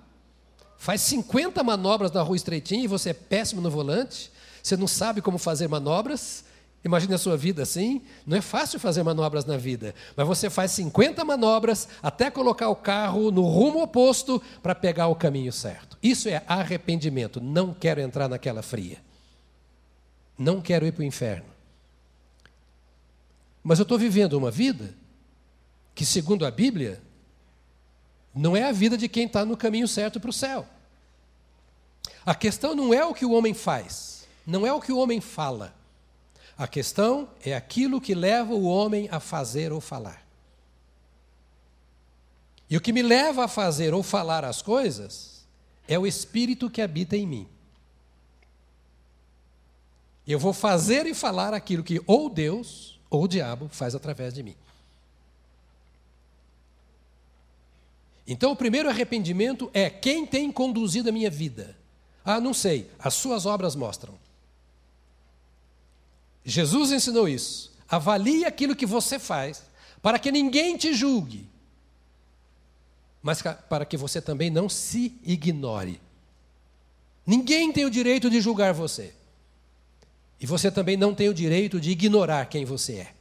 faz 0.77 1.01
50 1.03 1.63
manobras 1.63 2.13
na 2.13 2.21
rua 2.23 2.37
estreitinha 2.37 2.85
e 2.85 2.89
você 2.89 3.11
é 3.11 3.15
péssimo 3.15 3.61
no 3.61 3.71
volante, 3.71 4.31
você 4.63 4.77
não 4.77 4.87
sabe 4.87 5.23
como 5.23 5.39
fazer 5.39 5.69
manobras. 5.69 6.45
Imagine 6.87 7.15
a 7.15 7.19
sua 7.19 7.37
vida 7.37 7.65
assim. 7.65 8.01
Não 8.25 8.37
é 8.37 8.41
fácil 8.41 8.79
fazer 8.79 9.03
manobras 9.03 9.45
na 9.45 9.57
vida, 9.57 9.93
mas 10.17 10.25
você 10.25 10.49
faz 10.49 10.71
50 10.71 11.25
manobras 11.25 11.89
até 12.01 12.31
colocar 12.31 12.69
o 12.69 12.77
carro 12.77 13.33
no 13.33 13.43
rumo 13.43 13.83
oposto 13.83 14.41
para 14.63 14.73
pegar 14.73 15.09
o 15.09 15.17
caminho 15.17 15.53
certo. 15.53 15.99
Isso 16.01 16.29
é 16.29 16.45
arrependimento. 16.47 17.41
Não 17.41 17.75
quero 17.75 18.01
entrar 18.01 18.29
naquela 18.29 18.63
fria. 18.63 18.99
Não 20.39 20.61
quero 20.61 20.87
ir 20.87 20.93
para 20.93 21.01
o 21.01 21.05
inferno. 21.05 21.47
Mas 23.65 23.81
eu 23.81 23.83
estou 23.83 23.99
vivendo 23.99 24.35
uma 24.35 24.53
vida 24.53 24.95
que, 25.93 26.07
segundo 26.07 26.47
a 26.47 26.53
Bíblia, 26.53 27.03
não 28.33 28.57
é 28.57 28.63
a 28.63 28.71
vida 28.71 28.97
de 28.97 29.09
quem 29.09 29.27
está 29.27 29.45
no 29.45 29.57
caminho 29.57 29.89
certo 29.89 30.21
para 30.21 30.31
o 30.31 30.33
céu. 30.33 30.65
A 32.25 32.33
questão 32.33 32.77
não 32.77 32.95
é 32.95 33.05
o 33.05 33.13
que 33.13 33.27
o 33.27 33.33
homem 33.33 33.55
faz, 33.55 34.25
não 34.47 34.65
é 34.65 34.73
o 34.73 34.81
que 34.81 34.93
o 34.93 34.99
homem 34.99 35.21
fala. 35.21 35.75
A 36.59 36.67
questão 36.67 37.29
é 37.45 37.55
aquilo 37.55 38.01
que 38.01 38.15
leva 38.15 38.55
o 38.55 38.65
homem 38.65 39.09
a 39.11 39.21
fazer 39.21 39.73
ou 39.73 39.81
falar. 39.81 40.27
E 42.69 42.77
o 42.77 42.81
que 42.81 42.93
me 42.93 43.03
leva 43.03 43.45
a 43.45 43.49
fazer 43.49 43.93
ou 43.95 44.03
falar 44.03 44.45
as 44.45 44.63
coisas 44.63 45.47
é 45.87 45.99
o 45.99 46.07
Espírito 46.07 46.71
que 46.71 46.81
habita 46.81 47.17
em 47.17 47.27
mim. 47.27 47.49
Eu 50.27 50.39
vou 50.39 50.53
fazer 50.53 51.07
e 51.07 51.15
falar 51.15 51.55
aquilo 51.55 51.85
que 51.85 52.03
ou 52.07 52.29
Deus 52.29 52.99
ou 53.09 53.25
o 53.25 53.29
diabo 53.29 53.69
faz 53.69 53.95
através 53.95 54.35
de 54.35 54.43
mim. 54.43 54.57
Então, 58.27 58.51
o 58.51 58.57
primeiro 58.57 58.89
arrependimento 58.89 59.71
é 59.73 59.89
quem 59.89 60.27
tem 60.27 60.51
conduzido 60.51 61.09
a 61.09 61.13
minha 61.13 61.31
vida. 61.31 61.77
Ah, 62.25 62.41
não 62.41 62.53
sei, 62.53 62.91
as 62.99 63.15
suas 63.15 63.47
obras 63.47 63.77
mostram. 63.77 64.19
Jesus 66.47 66.91
ensinou 66.93 67.29
isso. 67.29 67.77
Avalie 67.87 68.47
aquilo 68.47 68.75
que 68.75 68.87
você 68.87 69.19
faz, 69.19 69.63
para 70.01 70.19
que 70.19 70.33
ninguém 70.33 70.79
te 70.79 70.95
julgue 70.95 71.47
mas 73.27 73.43
para 73.43 73.85
que 73.85 73.97
você 73.97 74.21
também 74.21 74.51
não 74.51 74.69
se 74.69 75.13
ignore. 75.25 76.01
Ninguém 77.27 77.73
tem 77.73 77.85
o 77.85 77.91
direito 77.91 78.31
de 78.31 78.41
julgar 78.41 78.73
você. 78.73 79.13
E 80.39 80.47
você 80.47 80.71
também 80.71 80.97
não 80.97 81.13
tem 81.13 81.29
o 81.29 81.35
direito 81.35 81.81
de 81.81 81.91
ignorar 81.91 82.47
quem 82.47 82.65
você 82.65 82.93
é. 82.99 83.15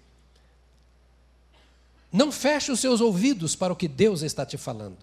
Não 2.14 2.32
feche 2.32 2.72
os 2.72 2.80
seus 2.80 3.02
ouvidos 3.02 3.56
para 3.56 3.74
o 3.74 3.76
que 3.76 3.88
Deus 3.88 4.22
está 4.22 4.46
te 4.46 4.60
falando. 4.60 5.00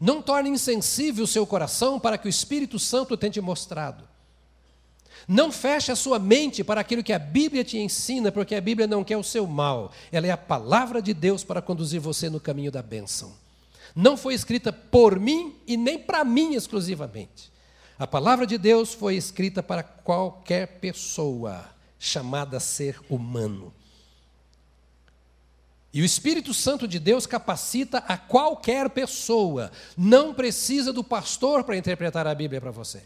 Não 0.00 0.20
torne 0.20 0.50
insensível 0.50 1.22
o 1.22 1.28
seu 1.28 1.46
coração 1.46 2.00
para 2.00 2.18
que 2.18 2.26
o 2.26 2.28
Espírito 2.28 2.80
Santo 2.80 3.16
tenha 3.16 3.30
te 3.30 3.40
mostrado. 3.40 4.02
Não 5.26 5.50
feche 5.50 5.90
a 5.90 5.96
sua 5.96 6.18
mente 6.18 6.62
para 6.62 6.80
aquilo 6.80 7.02
que 7.02 7.12
a 7.12 7.18
Bíblia 7.18 7.64
te 7.64 7.78
ensina, 7.78 8.30
porque 8.30 8.54
a 8.54 8.60
Bíblia 8.60 8.86
não 8.86 9.02
quer 9.02 9.16
o 9.16 9.24
seu 9.24 9.46
mal. 9.46 9.92
Ela 10.12 10.26
é 10.26 10.30
a 10.30 10.36
palavra 10.36 11.00
de 11.00 11.14
Deus 11.14 11.42
para 11.42 11.62
conduzir 11.62 12.00
você 12.00 12.28
no 12.28 12.40
caminho 12.40 12.70
da 12.70 12.82
bênção 12.82 13.44
não 13.94 14.16
foi 14.16 14.34
escrita 14.34 14.72
por 14.72 15.18
mim 15.20 15.54
e 15.66 15.76
nem 15.76 15.98
para 15.98 16.24
mim 16.24 16.54
exclusivamente. 16.54 17.52
A 17.96 18.06
palavra 18.06 18.46
de 18.46 18.58
Deus 18.58 18.92
foi 18.92 19.14
escrita 19.14 19.62
para 19.62 19.82
qualquer 19.82 20.80
pessoa 20.80 21.64
chamada 21.98 22.58
ser 22.58 22.98
humano. 23.08 23.72
E 25.92 26.02
o 26.02 26.04
Espírito 26.04 26.52
Santo 26.52 26.88
de 26.88 26.98
Deus 26.98 27.24
capacita 27.24 27.98
a 27.98 28.18
qualquer 28.18 28.90
pessoa. 28.90 29.70
Não 29.96 30.34
precisa 30.34 30.92
do 30.92 31.04
pastor 31.04 31.62
para 31.62 31.76
interpretar 31.76 32.26
a 32.26 32.34
Bíblia 32.34 32.60
para 32.60 32.72
você. 32.72 33.04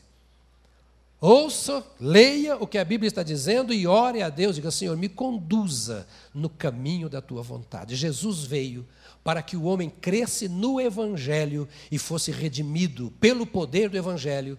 Ouça, 1.21 1.85
leia 1.99 2.57
o 2.57 2.67
que 2.67 2.79
a 2.79 2.85
Bíblia 2.85 3.09
está 3.09 3.25
dizendo 3.25 3.75
e 3.75 3.87
ore 3.87 4.23
a 4.23 4.29
Deus. 4.29 4.55
Diga, 4.55 4.71
Senhor, 4.71 4.97
me 4.97 5.09
conduza 5.09 6.07
no 6.33 6.49
caminho 6.49 7.09
da 7.09 7.21
tua 7.21 7.43
vontade. 7.43 7.97
Jesus 7.97 8.45
veio 8.45 8.87
para 9.25 9.43
que 9.43 9.57
o 9.57 9.65
homem 9.65 9.91
cresce 9.91 10.49
no 10.49 10.81
Evangelho 10.81 11.69
e 11.91 11.99
fosse 11.99 12.31
redimido 12.31 13.13
pelo 13.21 13.45
poder 13.45 13.91
do 13.91 13.97
Evangelho 13.97 14.57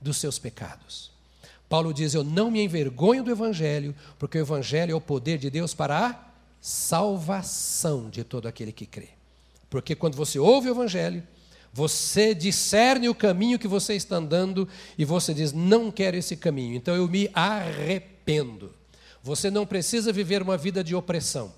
dos 0.00 0.16
seus 0.18 0.38
pecados. 0.38 1.10
Paulo 1.68 1.92
diz: 1.92 2.14
Eu 2.14 2.22
não 2.22 2.52
me 2.52 2.62
envergonho 2.62 3.24
do 3.24 3.30
Evangelho, 3.32 3.94
porque 4.18 4.38
o 4.38 4.40
Evangelho 4.40 4.92
é 4.92 4.94
o 4.94 5.00
poder 5.00 5.38
de 5.38 5.50
Deus 5.50 5.74
para 5.74 6.06
a 6.06 6.24
salvação 6.60 8.08
de 8.08 8.22
todo 8.22 8.46
aquele 8.46 8.70
que 8.70 8.86
crê. 8.86 9.08
Porque 9.68 9.96
quando 9.96 10.14
você 10.14 10.38
ouve 10.38 10.68
o 10.68 10.72
Evangelho, 10.72 11.22
você 11.76 12.34
discerne 12.34 13.06
o 13.06 13.14
caminho 13.14 13.58
que 13.58 13.68
você 13.68 13.92
está 13.92 14.16
andando 14.16 14.66
e 14.96 15.04
você 15.04 15.34
diz: 15.34 15.52
Não 15.52 15.90
quero 15.90 16.16
esse 16.16 16.34
caminho, 16.34 16.74
então 16.74 16.96
eu 16.96 17.06
me 17.06 17.28
arrependo. 17.34 18.72
Você 19.22 19.50
não 19.50 19.66
precisa 19.66 20.10
viver 20.10 20.40
uma 20.40 20.56
vida 20.56 20.82
de 20.82 20.94
opressão. 20.94 21.52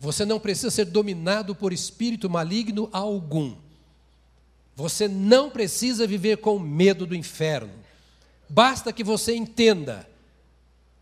Você 0.00 0.24
não 0.24 0.40
precisa 0.40 0.68
ser 0.68 0.86
dominado 0.86 1.54
por 1.54 1.72
espírito 1.72 2.28
maligno 2.28 2.88
algum. 2.90 3.54
Você 4.74 5.06
não 5.06 5.48
precisa 5.48 6.04
viver 6.04 6.38
com 6.38 6.58
medo 6.58 7.06
do 7.06 7.14
inferno. 7.14 7.72
Basta 8.48 8.92
que 8.92 9.04
você 9.04 9.36
entenda 9.36 10.08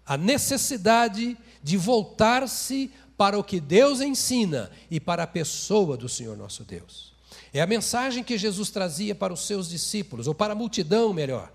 a 0.04 0.18
necessidade 0.18 1.34
de 1.62 1.78
voltar-se 1.78 2.92
para 3.16 3.38
o 3.38 3.44
que 3.44 3.58
Deus 3.58 4.02
ensina 4.02 4.70
e 4.90 5.00
para 5.00 5.22
a 5.22 5.26
pessoa 5.26 5.96
do 5.96 6.10
Senhor 6.10 6.37
nosso 6.37 6.62
Deus. 6.62 7.10
É 7.52 7.60
a 7.60 7.66
mensagem 7.66 8.22
que 8.22 8.38
Jesus 8.38 8.70
trazia 8.70 9.14
para 9.14 9.32
os 9.32 9.46
seus 9.46 9.68
discípulos, 9.68 10.26
ou 10.26 10.34
para 10.34 10.52
a 10.52 10.56
multidão, 10.56 11.12
melhor. 11.12 11.52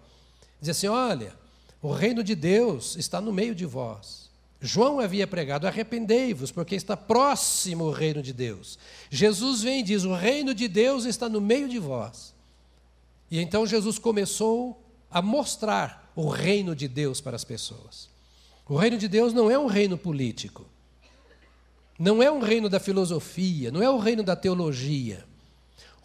Dizia 0.59 0.71
assim: 0.71 0.87
olha, 0.87 1.33
o 1.81 1.91
reino 1.91 2.23
de 2.23 2.35
Deus 2.35 2.95
está 2.95 3.21
no 3.21 3.31
meio 3.31 3.53
de 3.53 3.65
vós. 3.65 4.29
João 4.61 4.99
havia 4.99 5.27
pregado: 5.27 5.67
arrependei-vos, 5.67 6.51
porque 6.51 6.75
está 6.75 6.97
próximo 6.97 7.85
o 7.85 7.91
reino 7.91 8.21
de 8.21 8.33
Deus. 8.33 8.79
Jesus 9.09 9.61
vem 9.61 9.81
e 9.81 9.83
diz: 9.83 10.03
o 10.03 10.13
reino 10.13 10.53
de 10.53 10.67
Deus 10.67 11.05
está 11.05 11.29
no 11.29 11.39
meio 11.39 11.69
de 11.69 11.79
vós. 11.79 12.33
E 13.29 13.39
então 13.39 13.65
Jesus 13.65 13.99
começou 13.99 14.81
a 15.09 15.21
mostrar 15.21 16.11
o 16.15 16.29
reino 16.29 16.75
de 16.75 16.87
Deus 16.87 17.21
para 17.21 17.35
as 17.35 17.43
pessoas. 17.43 18.09
O 18.67 18.75
reino 18.75 18.97
de 18.97 19.07
Deus 19.07 19.33
não 19.33 19.49
é 19.51 19.59
um 19.59 19.67
reino 19.67 19.97
político, 19.97 20.65
não 21.99 22.21
é 22.21 22.31
um 22.31 22.39
reino 22.39 22.67
da 22.67 22.79
filosofia, 22.79 23.71
não 23.71 23.81
é 23.81 23.89
o 23.89 23.99
reino 23.99 24.23
da 24.23 24.35
teologia. 24.35 25.25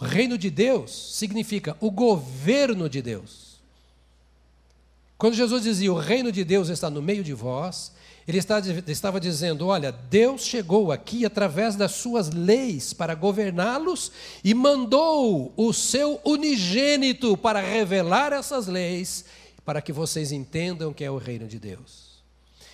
Reino 0.01 0.39
de 0.39 0.49
Deus 0.49 1.15
significa 1.15 1.77
o 1.81 1.91
governo 1.91 2.89
de 2.89 3.03
Deus. 3.03 3.51
Quando 5.19 5.35
Jesus 5.35 5.65
dizia 5.65 5.93
o 5.93 5.99
reino 5.99 6.33
de 6.33 6.43
Deus 6.43 6.71
está 6.71 6.89
no 6.89 7.03
meio 7.03 7.23
de 7.23 7.35
vós, 7.35 7.93
ele 8.27 8.39
estava 8.39 9.21
dizendo: 9.21 9.67
olha, 9.67 9.93
Deus 9.93 10.47
chegou 10.47 10.91
aqui 10.91 11.27
através 11.27 11.77
das 11.77 11.93
suas 11.93 12.31
leis 12.31 12.95
para 12.95 13.15
governá-los 13.15 14.11
e 14.43 14.55
mandou 14.55 15.53
o 15.57 15.73
seu 15.75 16.19
unigênito 16.25 17.37
para 17.37 17.61
revelar 17.61 18.33
essas 18.33 18.67
leis, 18.67 19.27
para 19.65 19.83
que 19.83 19.93
vocês 19.93 20.33
entendam 20.33 20.93
que 20.93 21.05
é 21.05 21.11
o 21.11 21.19
reino 21.19 21.47
de 21.47 21.59
Deus. 21.59 22.11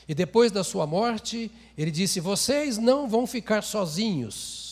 E 0.09 0.15
depois 0.15 0.53
da 0.53 0.63
sua 0.63 0.87
morte, 0.87 1.51
ele 1.77 1.91
disse: 1.91 2.21
Vocês 2.21 2.79
não 2.79 3.09
vão 3.09 3.27
ficar 3.27 3.63
sozinhos. 3.63 4.66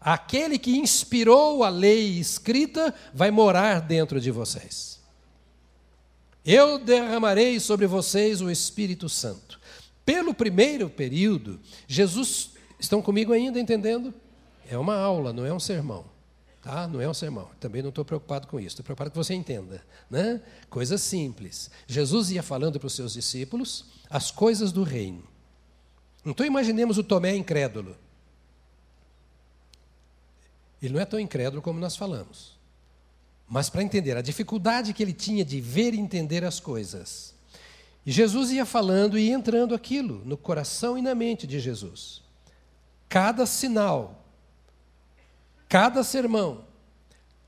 Aquele 0.00 0.58
que 0.58 0.76
inspirou 0.76 1.64
a 1.64 1.68
lei 1.68 2.18
escrita 2.18 2.94
vai 3.12 3.30
morar 3.30 3.80
dentro 3.80 4.20
de 4.20 4.30
vocês. 4.30 4.98
Eu 6.44 6.78
derramarei 6.78 7.60
sobre 7.60 7.86
vocês 7.86 8.40
o 8.40 8.50
Espírito 8.50 9.08
Santo. 9.08 9.60
Pelo 10.04 10.32
primeiro 10.32 10.88
período, 10.88 11.60
Jesus. 11.86 12.52
Estão 12.80 13.02
comigo 13.02 13.32
ainda 13.32 13.60
entendendo? 13.60 14.14
É 14.70 14.78
uma 14.78 14.96
aula, 14.96 15.32
não 15.32 15.44
é 15.44 15.52
um 15.52 15.60
sermão. 15.60 16.06
Tá? 16.62 16.86
Não 16.86 17.00
é 17.00 17.08
um 17.08 17.14
sermão. 17.14 17.50
Também 17.60 17.82
não 17.82 17.88
estou 17.88 18.04
preocupado 18.04 18.46
com 18.46 18.58
isso. 18.58 18.68
Estou 18.68 18.84
preocupado 18.84 19.10
que 19.10 19.16
você 19.16 19.34
entenda. 19.34 19.82
Né? 20.10 20.40
Coisa 20.70 20.96
simples. 20.96 21.70
Jesus 21.86 22.30
ia 22.30 22.42
falando 22.42 22.78
para 22.78 22.86
os 22.86 22.94
seus 22.94 23.12
discípulos 23.12 23.86
as 24.08 24.30
coisas 24.30 24.72
do 24.72 24.82
reino. 24.82 25.24
Então 26.24 26.46
imaginemos 26.46 26.98
o 26.98 27.04
Tomé 27.04 27.34
incrédulo. 27.36 27.96
Ele 30.82 30.94
não 30.94 31.00
é 31.00 31.04
tão 31.04 31.18
incrédulo 31.18 31.60
como 31.60 31.80
nós 31.80 31.96
falamos. 31.96 32.56
Mas 33.48 33.70
para 33.70 33.82
entender 33.82 34.16
a 34.16 34.22
dificuldade 34.22 34.92
que 34.92 35.02
ele 35.02 35.12
tinha 35.12 35.44
de 35.44 35.60
ver 35.60 35.94
e 35.94 35.98
entender 35.98 36.44
as 36.44 36.60
coisas. 36.60 37.34
E 38.04 38.12
Jesus 38.12 38.50
ia 38.50 38.64
falando 38.64 39.18
e 39.18 39.30
entrando 39.30 39.74
aquilo 39.74 40.22
no 40.24 40.36
coração 40.36 40.96
e 40.96 41.02
na 41.02 41.14
mente 41.14 41.46
de 41.46 41.58
Jesus. 41.58 42.22
Cada 43.08 43.46
sinal, 43.46 44.24
cada 45.68 46.04
sermão, 46.04 46.64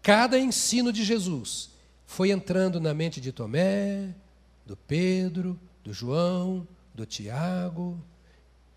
cada 0.03 0.39
ensino 0.39 0.93
de 0.93 1.05
Jesus 1.05 1.71
foi 2.07 2.31
entrando 2.31 2.81
na 2.81 2.93
mente 2.93 3.21
de 3.21 3.31
Tomé, 3.31 4.15
do 4.67 4.77
Pedro, 4.77 5.59
do 5.85 5.93
João, 5.93 6.67
do 6.95 7.07
Tiago. 7.07 7.99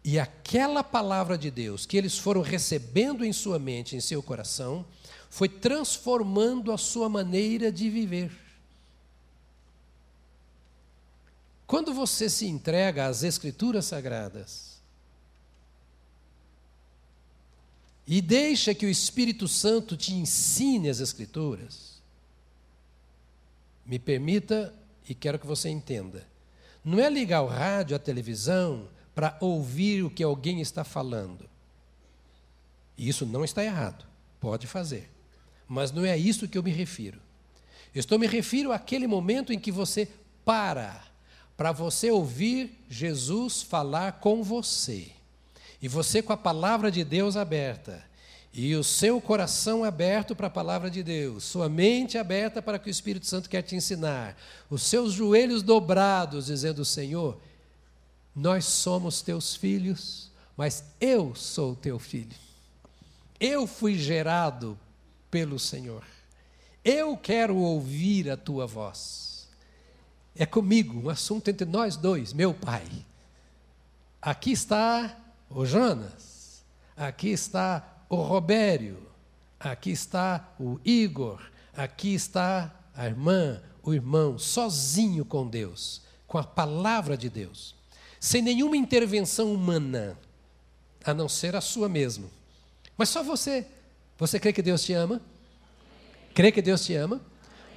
E 0.03 0.19
aquela 0.19 0.83
palavra 0.83 1.37
de 1.37 1.49
Deus 1.49 1.85
que 1.85 1.97
eles 1.97 2.17
foram 2.17 2.41
recebendo 2.41 3.23
em 3.23 3.31
sua 3.31 3.57
mente, 3.57 3.95
em 3.95 4.01
seu 4.01 4.21
coração, 4.21 4.85
foi 5.29 5.47
transformando 5.47 6.71
a 6.71 6.77
sua 6.77 7.07
maneira 7.07 7.71
de 7.71 7.89
viver. 7.89 8.31
Quando 11.65 11.93
você 11.93 12.29
se 12.29 12.45
entrega 12.45 13.07
às 13.07 13.23
Escrituras 13.23 13.85
Sagradas 13.85 14.73
e 18.05 18.21
deixa 18.21 18.75
que 18.75 18.85
o 18.85 18.89
Espírito 18.89 19.47
Santo 19.47 19.95
te 19.95 20.13
ensine 20.13 20.89
as 20.89 20.99
Escrituras, 20.99 22.01
me 23.85 23.97
permita 23.97 24.73
e 25.07 25.15
quero 25.15 25.39
que 25.39 25.47
você 25.47 25.69
entenda 25.69 26.33
não 26.83 26.99
é 26.99 27.09
ligar 27.09 27.41
o 27.41 27.47
rádio, 27.47 27.95
a 27.95 27.99
televisão, 27.99 28.89
para 29.13 29.37
ouvir 29.39 30.03
o 30.03 30.09
que 30.09 30.23
alguém 30.23 30.61
está 30.61 30.83
falando. 30.83 31.49
Isso 32.97 33.25
não 33.25 33.43
está 33.43 33.63
errado, 33.63 34.05
pode 34.39 34.67
fazer. 34.67 35.09
Mas 35.67 35.91
não 35.91 36.05
é 36.05 36.11
a 36.11 36.17
isso 36.17 36.47
que 36.47 36.57
eu 36.57 36.63
me 36.63 36.71
refiro. 36.71 37.19
Estou 37.93 38.17
me 38.17 38.27
refiro 38.27 38.71
àquele 38.71 39.07
momento 39.07 39.53
em 39.53 39.59
que 39.59 39.71
você 39.71 40.07
para 40.43 41.13
para 41.55 41.71
você 41.71 42.09
ouvir 42.09 42.77
Jesus 42.89 43.61
falar 43.61 44.13
com 44.13 44.43
você. 44.43 45.07
E 45.81 45.87
você 45.87 46.21
com 46.21 46.33
a 46.33 46.37
palavra 46.37 46.89
de 46.89 47.03
Deus 47.03 47.35
aberta 47.35 48.03
e 48.53 48.75
o 48.75 48.83
seu 48.83 49.19
coração 49.19 49.83
aberto 49.83 50.35
para 50.35 50.47
a 50.47 50.49
palavra 50.49 50.89
de 50.89 51.01
Deus, 51.01 51.43
sua 51.43 51.67
mente 51.67 52.17
aberta 52.17 52.61
para 52.61 52.77
o 52.77 52.79
que 52.79 52.87
o 52.87 52.91
Espírito 52.91 53.25
Santo 53.25 53.49
quer 53.49 53.63
te 53.63 53.75
ensinar, 53.75 54.37
os 54.69 54.83
seus 54.83 55.13
joelhos 55.13 55.63
dobrados, 55.63 56.45
dizendo: 56.45 56.85
Senhor, 56.85 57.39
nós 58.35 58.65
somos 58.65 59.21
teus 59.21 59.55
filhos, 59.55 60.31
mas 60.57 60.83
eu 60.99 61.35
sou 61.35 61.75
teu 61.75 61.99
filho. 61.99 62.35
Eu 63.39 63.67
fui 63.67 63.97
gerado 63.97 64.77
pelo 65.29 65.59
Senhor. 65.59 66.03
Eu 66.83 67.15
quero 67.17 67.57
ouvir 67.57 68.29
a 68.29 68.37
tua 68.37 68.67
voz. 68.67 69.47
É 70.35 70.45
comigo, 70.45 70.99
um 70.99 71.09
assunto 71.09 71.47
entre 71.47 71.65
nós 71.65 71.95
dois, 71.95 72.33
meu 72.33 72.53
pai. 72.53 72.85
Aqui 74.21 74.51
está 74.51 75.17
o 75.49 75.65
Jonas, 75.65 76.63
aqui 76.95 77.29
está 77.29 78.05
o 78.09 78.15
Robério, 78.15 78.97
aqui 79.59 79.91
está 79.91 80.53
o 80.59 80.79
Igor, 80.83 81.41
aqui 81.75 82.13
está 82.13 82.73
a 82.95 83.05
irmã, 83.05 83.61
o 83.83 83.93
irmão, 83.93 84.39
sozinho 84.39 85.25
com 85.25 85.47
Deus, 85.47 86.01
com 86.25 86.37
a 86.37 86.43
palavra 86.43 87.17
de 87.17 87.29
Deus, 87.29 87.75
sem 88.23 88.41
nenhuma 88.41 88.77
intervenção 88.77 89.53
humana, 89.53 90.17
a 91.03 91.13
não 91.13 91.27
ser 91.27 91.57
a 91.57 91.59
sua 91.59 91.89
mesmo. 91.89 92.31
Mas 92.97 93.09
só 93.09 93.21
você. 93.21 93.67
Você 94.17 94.39
crê 94.39 94.53
que 94.53 94.61
Deus 94.61 94.81
te 94.81 94.93
ama? 94.93 95.21
Crê 96.33 96.49
que 96.49 96.61
Deus 96.61 96.85
te 96.85 96.95
ama? 96.95 97.19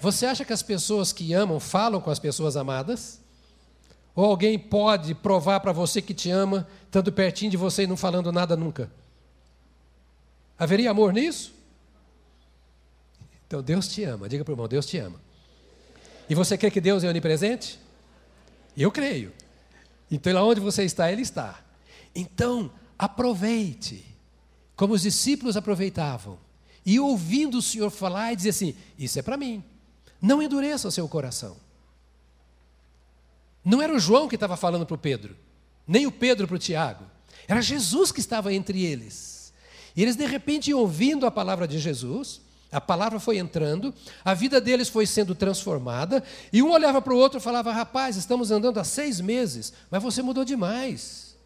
Você 0.00 0.24
acha 0.24 0.44
que 0.44 0.52
as 0.52 0.62
pessoas 0.62 1.12
que 1.12 1.35
amam 1.35 1.59
falam 1.59 2.00
com 2.00 2.12
as 2.12 2.20
pessoas 2.20 2.56
amadas? 2.56 3.20
Ou 4.14 4.24
alguém 4.24 4.56
pode 4.56 5.16
provar 5.16 5.59
para 5.59 5.72
você 5.72 6.00
que 6.00 6.14
te 6.14 6.30
ama, 6.30 6.64
estando 6.85 7.12
pertinho 7.12 7.50
de 7.50 7.56
você 7.56 7.82
e 7.82 7.88
não 7.88 7.96
falando 7.96 8.30
nada 8.30 8.54
nunca? 8.54 8.88
Haveria 10.56 10.92
amor 10.92 11.12
nisso? 11.12 11.52
Então 13.48 13.61
Deus 13.61 13.88
te 13.88 14.04
ama. 14.04 14.28
Diga 14.28 14.44
para 14.44 14.52
o 14.52 14.54
irmão: 14.54 14.68
Deus 14.68 14.87
te 14.87 14.96
ama. 14.96 15.20
E 16.30 16.37
você 16.37 16.56
crê 16.56 16.70
que 16.70 16.80
Deus 16.80 17.02
é 17.02 17.09
onipresente? 17.09 17.80
Eu 18.76 18.92
creio. 18.92 19.32
Então, 20.11 20.33
lá 20.33 20.45
onde 20.45 20.61
você 20.61 20.85
está, 20.85 21.11
Ele 21.11 21.23
está. 21.23 21.61
Então, 22.14 22.71
aproveite 22.99 24.05
como 24.77 24.95
os 24.95 25.03
discípulos 25.03 25.57
aproveitavam, 25.57 26.38
e 26.85 27.01
ouvindo 27.01 27.59
o 27.59 27.62
Senhor 27.62 27.90
falar, 27.90 28.33
e 28.33 28.37
dizer 28.37 28.51
assim: 28.51 28.77
Isso 28.99 29.19
é 29.19 29.23
para 29.23 29.37
mim. 29.37 29.64
Não 30.21 30.42
endureça 30.42 30.87
o 30.87 30.92
seu 30.92 31.09
coração. 31.09 31.57
Não 33.64 33.83
era 33.83 33.92
o 33.95 33.99
João 33.99 34.29
que 34.29 34.37
estava 34.37 34.57
falando 34.57 34.87
para 34.87 34.95
o 34.95 34.99
Pedro, 34.99 35.37
nem 35.88 36.07
o 36.07 36.12
Pedro 36.12 36.47
para 36.47 36.55
o 36.55 36.59
Tiago. 36.59 37.05
Era 37.49 37.61
Jesus 37.61 38.12
que 38.12 38.21
estava 38.21 38.53
entre 38.53 38.85
eles. 38.85 39.53
E 39.97 40.03
eles, 40.03 40.14
de 40.14 40.27
repente, 40.27 40.73
ouvindo 40.73 41.27
a 41.27 41.31
palavra 41.31 41.66
de 41.66 41.79
Jesus, 41.79 42.40
a 42.70 42.81
palavra 42.81 43.20
foi 43.20 43.38
entrando, 43.38 43.94
a 44.24 44.35
vida 44.35 44.61
deles 44.61 44.88
foi 44.88 45.07
sendo 45.07 45.35
transformada, 45.35 46.22
e 46.52 46.62
um 46.62 46.70
olhava 46.70 47.00
para 47.00 47.14
o 47.14 47.16
outro 47.16 47.38
e 47.38 47.42
falava: 47.42 47.72
Rapaz, 47.72 48.16
estamos 48.16 48.50
andando 48.50 48.79
há 48.79 48.85
seis 48.85 49.20
meses, 49.20 49.72
mas 49.90 50.02
você 50.02 50.22
mudou 50.22 50.44
demais. 50.44 51.37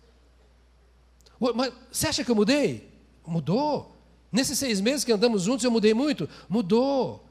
Mas 1.55 1.73
você 1.91 2.07
acha 2.09 2.25
que 2.25 2.31
eu 2.31 2.35
mudei? 2.35 2.91
Mudou. 3.27 3.97
Nesses 4.33 4.59
seis 4.59 4.81
meses 4.81 5.05
que 5.05 5.13
andamos 5.13 5.43
juntos, 5.43 5.65
eu 5.65 5.71
mudei 5.71 5.95
muito? 5.95 6.29
Mudou. 6.49 7.25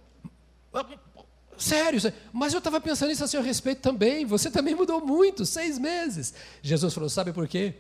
Sério, 1.57 1.99
mas 2.31 2.53
eu 2.53 2.59
estava 2.59 2.79
pensando 2.79 3.11
isso 3.11 3.23
a 3.23 3.27
seu 3.27 3.41
respeito 3.41 3.81
também. 3.81 4.25
Você 4.25 4.49
também 4.49 4.75
mudou 4.75 5.05
muito, 5.05 5.45
seis 5.45 5.77
meses. 5.77 6.33
Jesus 6.61 6.93
falou: 6.93 7.09
Sabe 7.09 7.33
por 7.33 7.47
quê? 7.47 7.73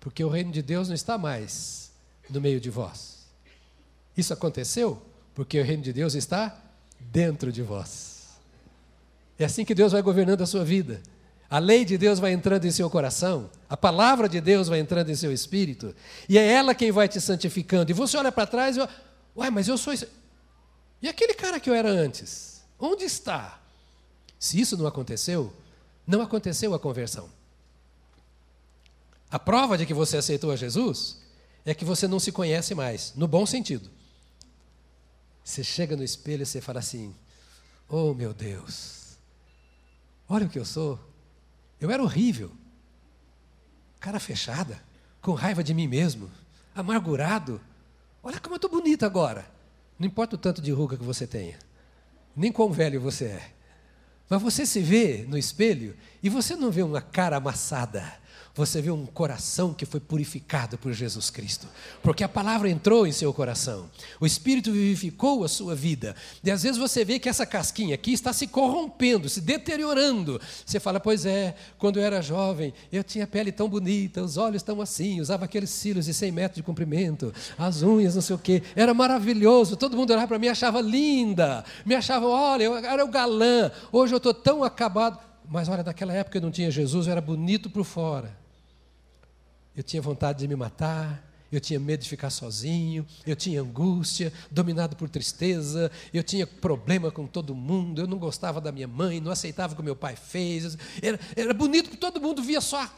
Porque 0.00 0.22
o 0.22 0.28
reino 0.28 0.52
de 0.52 0.60
Deus 0.60 0.88
não 0.88 0.94
está 0.94 1.16
mais 1.16 1.92
no 2.28 2.40
meio 2.40 2.60
de 2.60 2.68
vós. 2.68 3.13
Isso 4.16 4.32
aconteceu 4.32 5.00
porque 5.34 5.60
o 5.60 5.64
reino 5.64 5.82
de 5.82 5.92
Deus 5.92 6.14
está 6.14 6.56
dentro 7.00 7.50
de 7.50 7.62
vós. 7.62 8.28
É 9.38 9.44
assim 9.44 9.64
que 9.64 9.74
Deus 9.74 9.92
vai 9.92 10.02
governando 10.02 10.42
a 10.42 10.46
sua 10.46 10.64
vida. 10.64 11.02
A 11.50 11.58
lei 11.58 11.84
de 11.84 11.98
Deus 11.98 12.18
vai 12.18 12.32
entrando 12.32 12.64
em 12.64 12.70
seu 12.70 12.88
coração, 12.88 13.50
a 13.68 13.76
palavra 13.76 14.28
de 14.28 14.40
Deus 14.40 14.66
vai 14.66 14.80
entrando 14.80 15.10
em 15.10 15.14
seu 15.14 15.32
espírito, 15.32 15.94
e 16.28 16.38
é 16.38 16.52
ela 16.52 16.74
quem 16.74 16.90
vai 16.90 17.06
te 17.06 17.20
santificando. 17.20 17.90
E 17.90 17.94
você 17.94 18.16
olha 18.16 18.32
para 18.32 18.46
trás 18.46 18.76
e 18.76 18.80
olha, 18.80 18.90
uai, 19.36 19.50
mas 19.50 19.68
eu 19.68 19.76
sou 19.76 19.92
isso. 19.92 20.06
E 21.02 21.08
aquele 21.08 21.34
cara 21.34 21.60
que 21.60 21.68
eu 21.68 21.74
era 21.74 21.88
antes? 21.88 22.62
Onde 22.78 23.04
está? 23.04 23.60
Se 24.38 24.60
isso 24.60 24.76
não 24.76 24.86
aconteceu, 24.86 25.52
não 26.06 26.22
aconteceu 26.22 26.74
a 26.74 26.78
conversão. 26.78 27.28
A 29.30 29.38
prova 29.38 29.76
de 29.76 29.86
que 29.86 29.94
você 29.94 30.16
aceitou 30.16 30.50
a 30.50 30.56
Jesus 30.56 31.18
é 31.64 31.74
que 31.74 31.84
você 31.84 32.08
não 32.08 32.18
se 32.18 32.32
conhece 32.32 32.74
mais, 32.74 33.12
no 33.16 33.28
bom 33.28 33.44
sentido. 33.46 33.90
Você 35.44 35.62
chega 35.62 35.94
no 35.94 36.02
espelho 36.02 36.42
e 36.42 36.46
você 36.46 36.60
fala 36.60 36.78
assim: 36.78 37.14
Oh 37.88 38.14
meu 38.14 38.32
Deus, 38.32 39.18
olha 40.26 40.46
o 40.46 40.48
que 40.48 40.58
eu 40.58 40.64
sou. 40.64 40.98
Eu 41.78 41.90
era 41.90 42.02
horrível, 42.02 42.50
cara 44.00 44.18
fechada, 44.18 44.82
com 45.20 45.32
raiva 45.32 45.62
de 45.62 45.74
mim 45.74 45.86
mesmo, 45.86 46.30
amargurado. 46.74 47.60
Olha 48.22 48.40
como 48.40 48.54
eu 48.54 48.56
estou 48.56 48.70
bonito 48.70 49.04
agora. 49.04 49.46
Não 49.98 50.06
importa 50.06 50.34
o 50.34 50.38
tanto 50.38 50.62
de 50.62 50.72
ruga 50.72 50.96
que 50.96 51.04
você 51.04 51.26
tenha, 51.26 51.58
nem 52.34 52.50
quão 52.50 52.72
velho 52.72 53.00
você 53.00 53.26
é. 53.26 53.50
Mas 54.28 54.40
você 54.40 54.64
se 54.64 54.80
vê 54.80 55.26
no 55.28 55.36
espelho 55.36 55.94
e 56.22 56.30
você 56.30 56.56
não 56.56 56.70
vê 56.70 56.82
uma 56.82 57.02
cara 57.02 57.36
amassada 57.36 58.18
você 58.54 58.80
vê 58.80 58.90
um 58.90 59.04
coração 59.04 59.74
que 59.74 59.84
foi 59.84 59.98
purificado 59.98 60.78
por 60.78 60.92
Jesus 60.92 61.28
Cristo, 61.28 61.66
porque 62.02 62.22
a 62.22 62.28
palavra 62.28 62.70
entrou 62.70 63.06
em 63.06 63.12
seu 63.12 63.32
coração, 63.34 63.90
o 64.20 64.26
Espírito 64.26 64.70
vivificou 64.70 65.42
a 65.42 65.48
sua 65.48 65.74
vida, 65.74 66.14
e 66.42 66.50
às 66.50 66.62
vezes 66.62 66.78
você 66.78 67.04
vê 67.04 67.18
que 67.18 67.28
essa 67.28 67.44
casquinha 67.44 67.94
aqui 67.94 68.12
está 68.12 68.32
se 68.32 68.46
corrompendo, 68.46 69.28
se 69.28 69.40
deteriorando. 69.40 70.40
Você 70.64 70.78
fala, 70.78 71.00
pois 71.00 71.26
é, 71.26 71.56
quando 71.78 71.98
eu 71.98 72.04
era 72.04 72.22
jovem, 72.22 72.72
eu 72.92 73.02
tinha 73.02 73.26
pele 73.26 73.50
tão 73.50 73.68
bonita, 73.68 74.22
os 74.22 74.36
olhos 74.36 74.62
tão 74.62 74.80
assim, 74.80 75.20
usava 75.20 75.44
aqueles 75.44 75.70
cílios 75.70 76.06
de 76.06 76.14
100 76.14 76.32
metros 76.32 76.56
de 76.56 76.62
comprimento, 76.62 77.34
as 77.58 77.82
unhas, 77.82 78.14
não 78.14 78.22
sei 78.22 78.36
o 78.36 78.38
quê, 78.38 78.62
era 78.76 78.94
maravilhoso, 78.94 79.76
todo 79.76 79.96
mundo 79.96 80.10
olhava 80.10 80.28
para 80.28 80.38
mim 80.38 80.46
e 80.46 80.50
achava 80.50 80.80
linda, 80.80 81.64
me 81.84 81.94
achava, 81.94 82.26
olha, 82.26 82.64
eu 82.64 82.76
era 82.76 83.04
o 83.04 83.08
galã, 83.08 83.70
hoje 83.90 84.14
eu 84.14 84.18
estou 84.18 84.34
tão 84.34 84.62
acabado. 84.62 85.33
Mas 85.48 85.68
olha, 85.68 85.82
naquela 85.82 86.12
época 86.12 86.38
eu 86.38 86.42
não 86.42 86.50
tinha 86.50 86.70
Jesus, 86.70 87.06
eu 87.06 87.12
era 87.12 87.20
bonito 87.20 87.68
por 87.68 87.84
fora 87.84 88.44
eu 89.76 89.82
tinha 89.82 90.00
vontade 90.00 90.38
de 90.38 90.48
me 90.48 90.54
matar, 90.54 91.30
eu 91.50 91.60
tinha 91.60 91.78
medo 91.78 92.02
de 92.02 92.08
ficar 92.08 92.30
sozinho, 92.30 93.06
eu 93.26 93.36
tinha 93.36 93.60
angústia, 93.60 94.32
dominado 94.50 94.96
por 94.96 95.08
tristeza, 95.08 95.90
eu 96.12 96.22
tinha 96.22 96.46
problema 96.46 97.10
com 97.10 97.26
todo 97.26 97.54
mundo, 97.54 98.00
eu 98.00 98.06
não 98.06 98.18
gostava 98.18 98.60
da 98.60 98.72
minha 98.72 98.88
mãe, 98.88 99.20
não 99.20 99.30
aceitava 99.30 99.72
o 99.72 99.76
que 99.76 99.82
meu 99.82 99.96
pai 99.96 100.16
fez. 100.16 100.76
Era, 101.02 101.18
era 101.36 101.54
bonito 101.54 101.90
que 101.90 101.96
todo 101.96 102.20
mundo 102.20 102.42
via 102.42 102.60
só. 102.60 102.88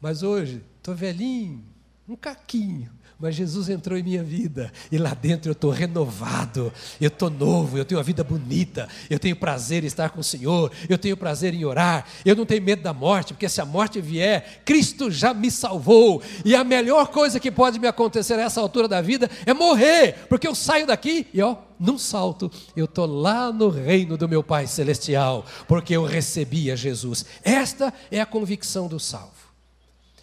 Mas 0.00 0.22
hoje, 0.22 0.62
estou 0.78 0.94
velhinho, 0.94 1.64
um 2.08 2.16
caquinho, 2.16 2.90
mas 3.20 3.34
Jesus 3.34 3.68
entrou 3.68 3.98
em 3.98 4.02
minha 4.02 4.22
vida 4.22 4.72
e 4.90 4.96
lá 4.96 5.12
dentro 5.12 5.50
eu 5.50 5.52
estou 5.52 5.70
renovado, 5.70 6.72
eu 6.98 7.08
estou 7.08 7.28
novo, 7.28 7.76
eu 7.76 7.84
tenho 7.84 7.98
uma 7.98 8.04
vida 8.04 8.24
bonita, 8.24 8.88
eu 9.10 9.18
tenho 9.18 9.36
prazer 9.36 9.84
em 9.84 9.86
estar 9.86 10.08
com 10.08 10.20
o 10.20 10.24
Senhor, 10.24 10.72
eu 10.88 10.96
tenho 10.96 11.16
prazer 11.16 11.52
em 11.52 11.64
orar, 11.64 12.06
eu 12.24 12.34
não 12.34 12.46
tenho 12.46 12.62
medo 12.62 12.82
da 12.82 12.94
morte, 12.94 13.34
porque 13.34 13.48
se 13.48 13.60
a 13.60 13.66
morte 13.66 14.00
vier, 14.00 14.62
Cristo 14.64 15.10
já 15.10 15.34
me 15.34 15.50
salvou, 15.50 16.22
e 16.44 16.54
a 16.54 16.64
melhor 16.64 17.08
coisa 17.08 17.38
que 17.38 17.50
pode 17.50 17.78
me 17.78 17.86
acontecer 17.86 18.34
a 18.34 18.42
essa 18.42 18.60
altura 18.60 18.88
da 18.88 19.02
vida 19.02 19.30
é 19.44 19.52
morrer, 19.52 20.26
porque 20.28 20.48
eu 20.48 20.54
saio 20.54 20.86
daqui 20.86 21.26
e 21.34 21.42
ó, 21.42 21.56
num 21.78 21.98
salto, 21.98 22.50
eu 22.74 22.86
estou 22.86 23.06
lá 23.06 23.52
no 23.52 23.68
reino 23.68 24.16
do 24.16 24.28
meu 24.28 24.42
Pai 24.42 24.66
Celestial, 24.66 25.44
porque 25.68 25.94
eu 25.94 26.04
recebi 26.04 26.70
a 26.70 26.76
Jesus. 26.76 27.24
Esta 27.42 27.92
é 28.10 28.20
a 28.20 28.26
convicção 28.26 28.88
do 28.88 28.98
salvo. 28.98 29.39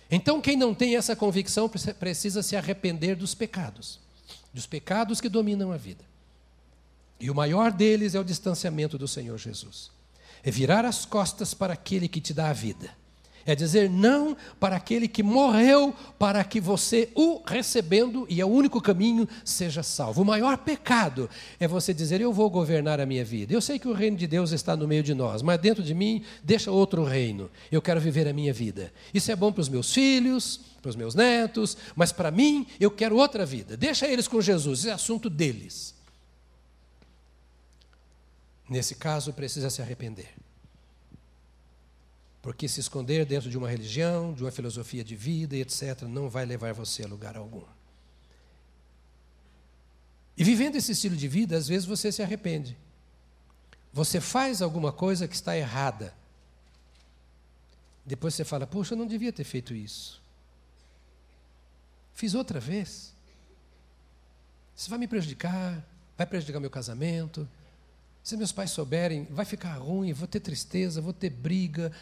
Então, 0.10 0.40
quem 0.42 0.56
não 0.56 0.74
tem 0.74 0.96
essa 0.96 1.16
convicção 1.16 1.70
precisa 2.00 2.42
se 2.42 2.56
arrepender 2.56 3.16
dos 3.16 3.36
pecados, 3.36 4.00
dos 4.54 4.66
pecados 4.66 5.20
que 5.20 5.28
dominam 5.28 5.72
a 5.72 5.78
vida. 5.78 6.04
E 7.20 7.30
o 7.30 7.36
maior 7.36 7.72
deles 7.72 8.16
é 8.16 8.20
o 8.20 8.24
distanciamento 8.24 8.98
do 8.98 9.08
Senhor 9.08 9.38
Jesus. 9.38 9.92
É 10.44 10.52
virar 10.52 10.86
as 10.86 11.06
costas 11.06 11.54
para 11.54 11.74
aquele 11.74 12.08
que 12.08 12.22
te 12.22 12.34
dá 12.34 12.50
a 12.50 12.54
vida 12.54 12.90
é 13.48 13.56
dizer 13.56 13.90
não 13.90 14.36
para 14.60 14.76
aquele 14.76 15.08
que 15.08 15.24
morreu 15.24 15.96
para 16.20 16.44
que 16.44 16.60
você, 16.60 17.10
o 17.16 17.42
recebendo, 17.48 18.28
e 18.30 18.42
é 18.42 18.46
o 18.46 18.50
único 18.50 18.82
caminho, 18.82 19.28
seja 19.46 19.82
salvo. 19.82 20.22
O 20.22 20.26
maior 20.26 20.58
pecado 20.58 21.30
é 21.58 21.68
você 21.68 21.94
dizer: 21.94 22.20
Eu 22.20 22.34
vou 22.34 22.50
governar 22.50 23.00
a 23.00 23.06
minha 23.06 23.24
vida. 23.24 23.54
Eu 23.54 23.62
sei 23.62 23.80
que 23.80 23.88
o 23.88 23.94
reino 23.94 24.18
de 24.18 24.28
Deus 24.28 24.52
está 24.52 24.76
no 24.76 24.86
meio 24.86 25.02
de 25.02 25.14
nós, 25.14 25.42
mas 25.42 25.60
dentro 25.60 25.82
de 25.82 25.94
mim, 25.94 26.24
deixa 26.44 26.70
outro 26.70 27.06
reino. 27.06 27.50
Eu 27.72 27.82
quero 27.82 28.02
viver 28.02 28.28
a 28.28 28.34
minha 28.34 28.52
vida. 28.52 28.92
Isso 29.14 29.32
é 29.32 29.36
bom 29.36 29.52
para 29.52 29.62
os 29.62 29.70
meus 29.70 29.94
filhos, 29.94 30.60
para 30.82 30.90
os 30.90 30.96
meus 30.98 31.16
netos, 31.16 31.78
mas 31.96 32.12
para 32.12 32.30
mim, 32.30 32.68
eu 32.80 32.92
quero 32.92 33.16
outra 33.16 33.46
vida. 33.46 33.78
Deixa 33.78 34.06
eles 34.06 34.28
com 34.28 34.42
Jesus, 34.42 34.80
isso 34.80 34.90
é 34.90 34.92
assunto 34.92 35.30
deles. 35.30 35.96
Nesse 38.70 38.96
caso, 38.96 39.32
precisa 39.32 39.70
se 39.70 39.82
arrepender. 39.82 40.47
Porque 42.48 42.66
se 42.66 42.80
esconder 42.80 43.26
dentro 43.26 43.50
de 43.50 43.58
uma 43.58 43.70
religião, 43.70 44.34
de 44.34 44.42
uma 44.42 44.52
filosofia 44.52 45.04
de 45.04 45.18
vida 45.18 45.58
etc., 45.58 46.04
não 46.04 46.30
vai 46.30 46.46
levar 46.46 46.74
você 46.74 47.04
a 47.04 47.06
lugar 47.06 47.36
algum. 47.36 47.66
E 50.38 50.46
vivendo 50.46 50.78
esse 50.78 50.94
estilo 50.94 51.18
de 51.18 51.28
vida, 51.28 51.58
às 51.58 51.68
vezes 51.68 51.86
você 51.86 52.10
se 52.10 52.24
arrepende. 52.24 52.78
Você 53.92 54.22
faz 54.22 54.62
alguma 54.62 54.94
coisa 54.94 55.28
que 55.28 55.36
está 55.36 55.58
errada. 55.58 56.16
Depois 58.06 58.34
você 58.34 58.46
fala: 58.46 58.66
Poxa, 58.66 58.94
eu 58.94 58.98
não 58.98 59.08
devia 59.08 59.34
ter 59.34 59.44
feito 59.44 59.76
isso. 59.76 60.24
Fiz 62.14 62.34
outra 62.34 62.62
vez. 62.62 63.14
Isso 64.74 64.90
vai 64.90 64.98
me 64.98 65.08
prejudicar, 65.10 65.86
vai 66.18 66.26
prejudicar 66.26 66.62
meu 66.62 66.72
casamento, 66.72 67.46
se 68.28 68.36
meus 68.36 68.52
pais 68.52 68.72
souberem, 68.72 69.26
vai 69.30 69.46
ficar 69.46 69.76
ruim, 69.76 70.12
vou 70.12 70.28
ter 70.28 70.42
tristeza, 70.42 71.00
vou 71.00 71.14
ter 71.14 71.30
briga. 71.30 71.94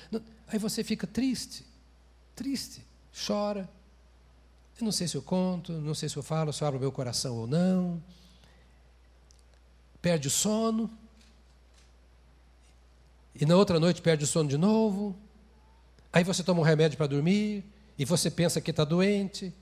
Aí 0.48 0.58
você 0.58 0.84
fica 0.84 1.06
triste, 1.06 1.64
triste, 2.36 2.84
chora. 3.28 3.70
Eu 4.80 4.86
não 4.86 4.92
sei 4.92 5.08
se 5.08 5.16
eu 5.16 5.22
conto, 5.22 5.74
não 5.74 5.94
sei 5.94 6.10
se 6.10 6.18
eu 6.18 6.24
falo, 6.24 6.52
se 6.52 6.64
eu 6.64 6.68
abro 6.68 6.80
meu 6.80 6.92
coração 6.92 7.38
ou 7.38 7.46
não. 7.46 8.02
Perde 10.02 10.28
o 10.28 10.32
sono. 10.32 10.90
E 13.40 13.46
na 13.46 13.56
outra 13.56 13.80
noite 13.80 14.02
perde 14.02 14.24
o 14.24 14.28
sono 14.28 14.50
de 14.50 14.58
novo. 14.58 15.16
Aí 16.12 16.24
você 16.24 16.44
toma 16.44 16.60
um 16.60 16.64
remédio 16.64 16.98
para 16.98 17.06
dormir. 17.06 17.64
E 18.00 18.04
você 18.04 18.32
pensa 18.32 18.60
que 18.60 18.72
está 18.72 18.84
doente. 18.84 19.54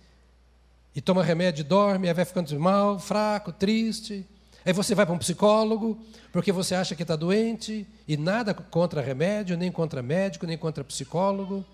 E 0.95 1.02
toma 1.02 1.26
remédio 1.26 1.60
e 1.60 1.65
dorme, 1.65 2.08
aí 2.08 2.13
vai 2.13 2.23
ficando 2.23 2.58
mal, 2.58 2.97
fraco, 2.99 3.52
triste. 3.52 4.26
Aí 4.65 4.71
você 4.71 4.95
vai 4.95 5.06
para 5.06 5.13
um 5.13 5.19
psicólogo, 5.19 5.99
porque 6.32 6.52
você 6.52 6.73
acha 6.73 6.95
que 6.95 7.02
está 7.02 7.15
doente, 7.15 7.86
e 8.08 8.15
nada 8.15 8.54
contra 8.54 9.02
remédio, 9.02 9.58
nem 9.58 9.71
contra 9.71 10.02
médico, 10.02 10.45
nem 10.45 10.58
contra 10.58 10.84
psicólogo. 10.84 11.65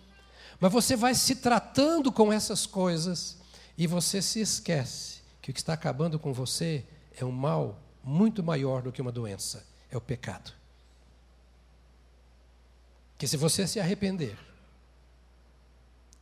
Mas 0.59 0.71
você 0.71 0.95
vai 0.95 1.13
se 1.13 1.35
tratando 1.35 2.11
com 2.11 2.33
essas 2.33 2.65
coisas, 2.65 3.37
e 3.77 3.85
você 3.85 4.21
se 4.21 4.41
esquece 4.41 5.19
que 5.41 5.51
o 5.51 5.53
que 5.53 5.59
está 5.59 5.73
acabando 5.73 6.17
com 6.17 6.33
você 6.33 6.83
é 7.15 7.23
um 7.23 7.31
mal 7.31 7.79
muito 8.03 8.43
maior 8.43 8.81
do 8.81 8.91
que 8.91 9.01
uma 9.01 9.11
doença 9.11 9.65
é 9.91 9.97
o 9.97 10.01
pecado. 10.01 10.51
Que 13.17 13.27
se 13.27 13.37
você 13.37 13.67
se 13.67 13.79
arrepender, 13.79 14.37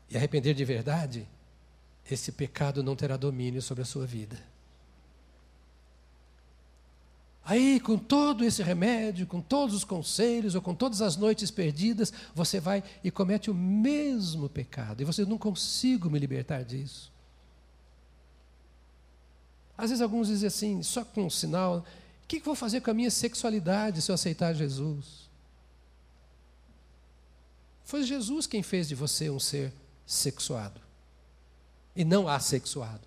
e 0.09 0.17
arrepender 0.17 0.53
de 0.53 0.65
verdade, 0.65 1.27
esse 2.09 2.31
pecado 2.31 2.81
não 2.81 2.95
terá 2.95 3.17
domínio 3.17 3.61
sobre 3.61 3.83
a 3.83 3.85
sua 3.85 4.05
vida. 4.05 4.37
Aí, 7.49 7.79
com 7.79 7.97
todo 7.97 8.43
esse 8.43 8.61
remédio, 8.61 9.25
com 9.25 9.39
todos 9.39 9.73
os 9.73 9.85
conselhos, 9.85 10.53
ou 10.53 10.61
com 10.61 10.75
todas 10.75 11.01
as 11.01 11.15
noites 11.15 11.49
perdidas, 11.49 12.11
você 12.35 12.59
vai 12.59 12.83
e 13.01 13.09
comete 13.09 13.49
o 13.49 13.53
mesmo 13.53 14.49
pecado. 14.49 14.99
E 14.99 15.05
você 15.05 15.23
não 15.23 15.37
consigo 15.37 16.09
me 16.09 16.19
libertar 16.19 16.65
disso. 16.65 17.09
Às 19.77 19.91
vezes 19.91 20.01
alguns 20.01 20.27
dizem 20.27 20.47
assim, 20.47 20.83
só 20.83 21.05
com 21.05 21.27
um 21.27 21.29
sinal, 21.29 21.85
o 22.21 22.27
que, 22.27 22.41
vou 22.41 22.53
fazer 22.53 22.81
com 22.81 22.91
a 22.91 22.93
minha 22.93 23.09
sexualidade 23.09 24.01
se 24.01 24.11
eu 24.11 24.15
aceitar 24.15 24.53
Jesus? 24.53 25.29
Foi 27.85 28.03
Jesus 28.03 28.45
quem 28.45 28.61
fez 28.61 28.89
de 28.89 28.95
você 28.95 29.29
um 29.29 29.39
ser 29.39 29.71
sexuado 30.05 30.81
e 31.95 32.03
não 32.03 32.27
assexuado. 32.27 33.06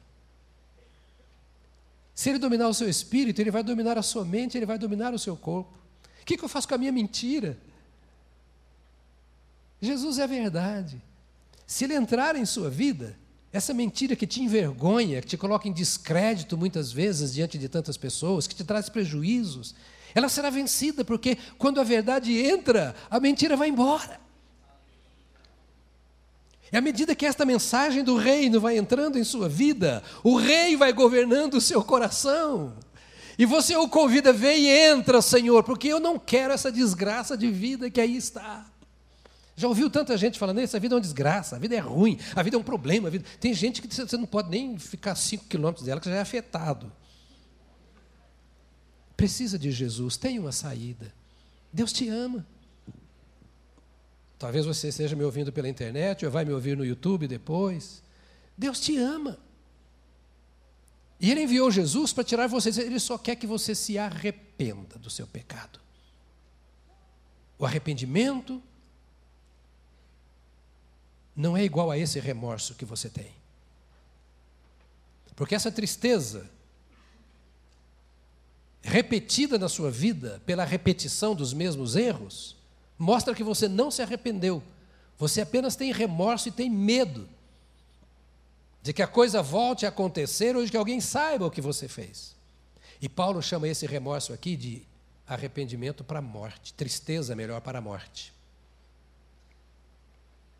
Se 2.20 2.28
ele 2.28 2.38
dominar 2.38 2.68
o 2.68 2.74
seu 2.74 2.87
espírito, 2.87 3.40
ele 3.40 3.50
vai 3.50 3.62
dominar 3.62 3.96
a 3.96 4.02
sua 4.02 4.26
mente, 4.26 4.59
ele 4.59 4.66
vai 4.66 4.76
dominar 4.76 5.14
o 5.14 5.18
seu 5.18 5.35
corpo. 5.35 5.78
O 6.20 6.24
que, 6.26 6.37
que 6.37 6.44
eu 6.44 6.50
faço 6.50 6.68
com 6.68 6.74
a 6.74 6.76
minha 6.76 6.92
mentira? 6.92 7.56
Jesus 9.80 10.18
é 10.18 10.26
verdade. 10.26 11.00
Se 11.66 11.85
ele 11.85 11.94
entrar 11.94 12.37
em 12.37 12.44
sua 12.44 12.68
vida, 12.68 13.18
essa 13.50 13.72
mentira 13.72 14.14
que 14.14 14.26
te 14.26 14.42
envergonha, 14.42 15.22
que 15.22 15.28
te 15.28 15.38
coloca 15.38 15.66
em 15.66 15.72
descrédito 15.72 16.59
muitas 16.59 16.92
vezes 16.92 17.33
diante 17.33 17.56
de 17.56 17.70
tantas 17.70 17.96
pessoas, 17.96 18.46
que 18.46 18.54
te 18.54 18.64
traz 18.64 18.90
prejuízos, 18.90 19.74
ela 20.14 20.28
será 20.28 20.50
vencida, 20.50 21.02
porque 21.02 21.38
quando 21.56 21.80
a 21.80 21.85
verdade 21.85 22.38
entra, 22.38 22.94
a 23.09 23.18
mentira 23.18 23.56
vai 23.56 23.70
embora. 23.70 24.20
E 26.72 26.76
à 26.76 26.80
medida 26.80 27.14
que 27.14 27.26
esta 27.26 27.44
mensagem 27.44 28.04
do 28.04 28.16
reino 28.16 28.61
vai 28.61 28.76
entrando 28.76 29.18
em 29.18 29.24
sua 29.24 29.48
vida, 29.48 30.02
o 30.22 30.37
rei 30.37 30.76
vai 30.76 30.92
governando 30.92 31.54
o 31.54 31.61
seu 31.61 31.83
coração. 31.83 32.74
E 33.37 33.46
você 33.46 33.74
o 33.74 33.88
convida, 33.88 34.33
vem 34.33 34.64
e 34.64 34.68
entra, 34.68 35.22
Senhor, 35.22 35.64
porque 35.64 35.88
eu 35.88 35.98
não 35.98 36.18
quero 36.18 36.52
essa 36.52 36.70
desgraça 36.70 37.37
de 37.37 37.50
vida 37.50 37.90
que 37.90 38.00
aí 38.00 38.16
está. 38.16 38.66
Já 39.56 39.66
ouviu 39.66 39.90
tanta 39.90 40.16
gente 40.16 40.38
falando, 40.38 40.59
essa 40.59 40.78
vida 40.78 40.94
é 40.94 40.96
uma 40.96 41.00
desgraça, 41.00 41.56
a 41.56 41.59
vida 41.59 41.74
é 41.74 41.78
ruim, 41.78 42.18
a 42.35 42.42
vida 42.42 42.56
é 42.56 42.59
um 42.59 42.62
problema. 42.62 43.11
Vida... 43.11 43.24
Tem 43.40 43.52
gente 43.52 43.83
que 43.83 43.94
você 43.94 44.16
não 44.16 44.26
pode 44.26 44.48
nem 44.48 44.78
ficar 44.78 45.14
cinco 45.14 45.44
quilômetros 45.46 45.85
dela, 45.85 46.00
que 46.00 46.09
já 46.09 46.16
é 46.16 46.20
afetado. 46.20 46.90
Precisa 49.16 49.59
de 49.59 49.70
Jesus, 49.70 50.16
tem 50.16 50.38
uma 50.38 50.52
saída. 50.52 51.12
Deus 51.72 51.92
te 51.92 52.09
ama. 52.09 52.46
Talvez 54.40 54.64
você 54.64 54.88
esteja 54.88 55.14
me 55.14 55.22
ouvindo 55.22 55.53
pela 55.53 55.68
internet, 55.68 56.24
ou 56.24 56.33
vai 56.33 56.46
me 56.46 56.53
ouvir 56.55 56.74
no 56.74 56.83
YouTube 56.83 57.29
depois. 57.29 58.03
Deus 58.57 58.81
te 58.81 58.96
ama. 58.96 59.38
E 61.20 61.31
Ele 61.31 61.42
enviou 61.42 61.70
Jesus 61.70 62.14
para 62.14 62.24
tirar 62.24 62.46
você, 62.46 62.70
Ele 62.81 62.98
só 62.98 63.18
quer 63.18 63.37
que 63.37 63.46
você 63.46 63.74
se 63.74 63.98
arrependa 63.98 64.98
do 64.98 65.11
seu 65.11 65.26
pecado. 65.26 65.79
O 67.59 67.66
arrependimento 67.66 68.62
não 71.37 71.55
é 71.55 71.62
igual 71.62 71.90
a 71.90 71.98
esse 71.98 72.18
remorso 72.18 72.74
que 72.74 72.87
você 72.87 73.11
tem. 73.11 73.35
Porque 75.37 75.55
essa 75.55 75.70
tristeza, 75.70 76.48
repetida 78.81 79.59
na 79.59 79.68
sua 79.68 79.90
vida 79.90 80.40
pela 80.46 80.64
repetição 80.64 81.35
dos 81.35 81.53
mesmos 81.53 81.94
erros, 81.94 82.59
mostra 83.00 83.34
que 83.34 83.42
você 83.42 83.66
não 83.66 83.90
se 83.90 84.02
arrependeu. 84.02 84.62
Você 85.18 85.40
apenas 85.40 85.74
tem 85.74 85.90
remorso 85.90 86.48
e 86.48 86.52
tem 86.52 86.68
medo 86.68 87.26
de 88.82 88.92
que 88.92 89.02
a 89.02 89.06
coisa 89.06 89.42
volte 89.42 89.86
a 89.86 89.88
acontecer 89.88 90.54
ou 90.54 90.62
de 90.62 90.70
que 90.70 90.76
alguém 90.76 91.00
saiba 91.00 91.46
o 91.46 91.50
que 91.50 91.62
você 91.62 91.88
fez. 91.88 92.36
E 93.00 93.08
Paulo 93.08 93.42
chama 93.42 93.68
esse 93.68 93.86
remorso 93.86 94.34
aqui 94.34 94.54
de 94.54 94.82
arrependimento 95.26 96.04
para 96.04 96.18
a 96.18 96.22
morte, 96.22 96.74
tristeza 96.74 97.34
melhor 97.34 97.62
para 97.62 97.78
a 97.78 97.82
morte. 97.82 98.34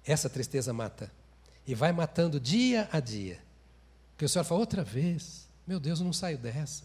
Essa 0.03 0.31
tristeza 0.31 0.73
mata. 0.73 1.13
E 1.67 1.75
vai 1.75 1.93
matando 1.93 2.41
dia 2.41 2.89
a 2.91 3.01
dia. 3.01 3.39
Porque 4.13 4.25
o 4.25 4.29
senhor 4.29 4.45
fala, 4.45 4.61
outra 4.61 4.83
vez, 4.83 5.47
meu 5.67 5.79
Deus, 5.79 6.01
eu 6.01 6.07
não 6.07 6.13
saio 6.13 6.39
dessa. 6.39 6.85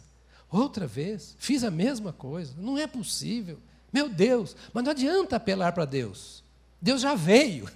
Outra 0.52 0.86
vez, 0.86 1.36
fiz 1.40 1.64
a 1.64 1.72
mesma 1.72 2.12
coisa, 2.12 2.54
não 2.58 2.78
é 2.78 2.86
possível. 2.86 3.58
Meu 3.96 4.10
Deus, 4.10 4.58
mas 4.74 4.84
não 4.84 4.92
adianta 4.92 5.38
apelar 5.38 5.72
para 5.72 5.86
Deus. 5.86 6.44
Deus 6.82 7.00
já 7.00 7.16
veio. 7.16 7.70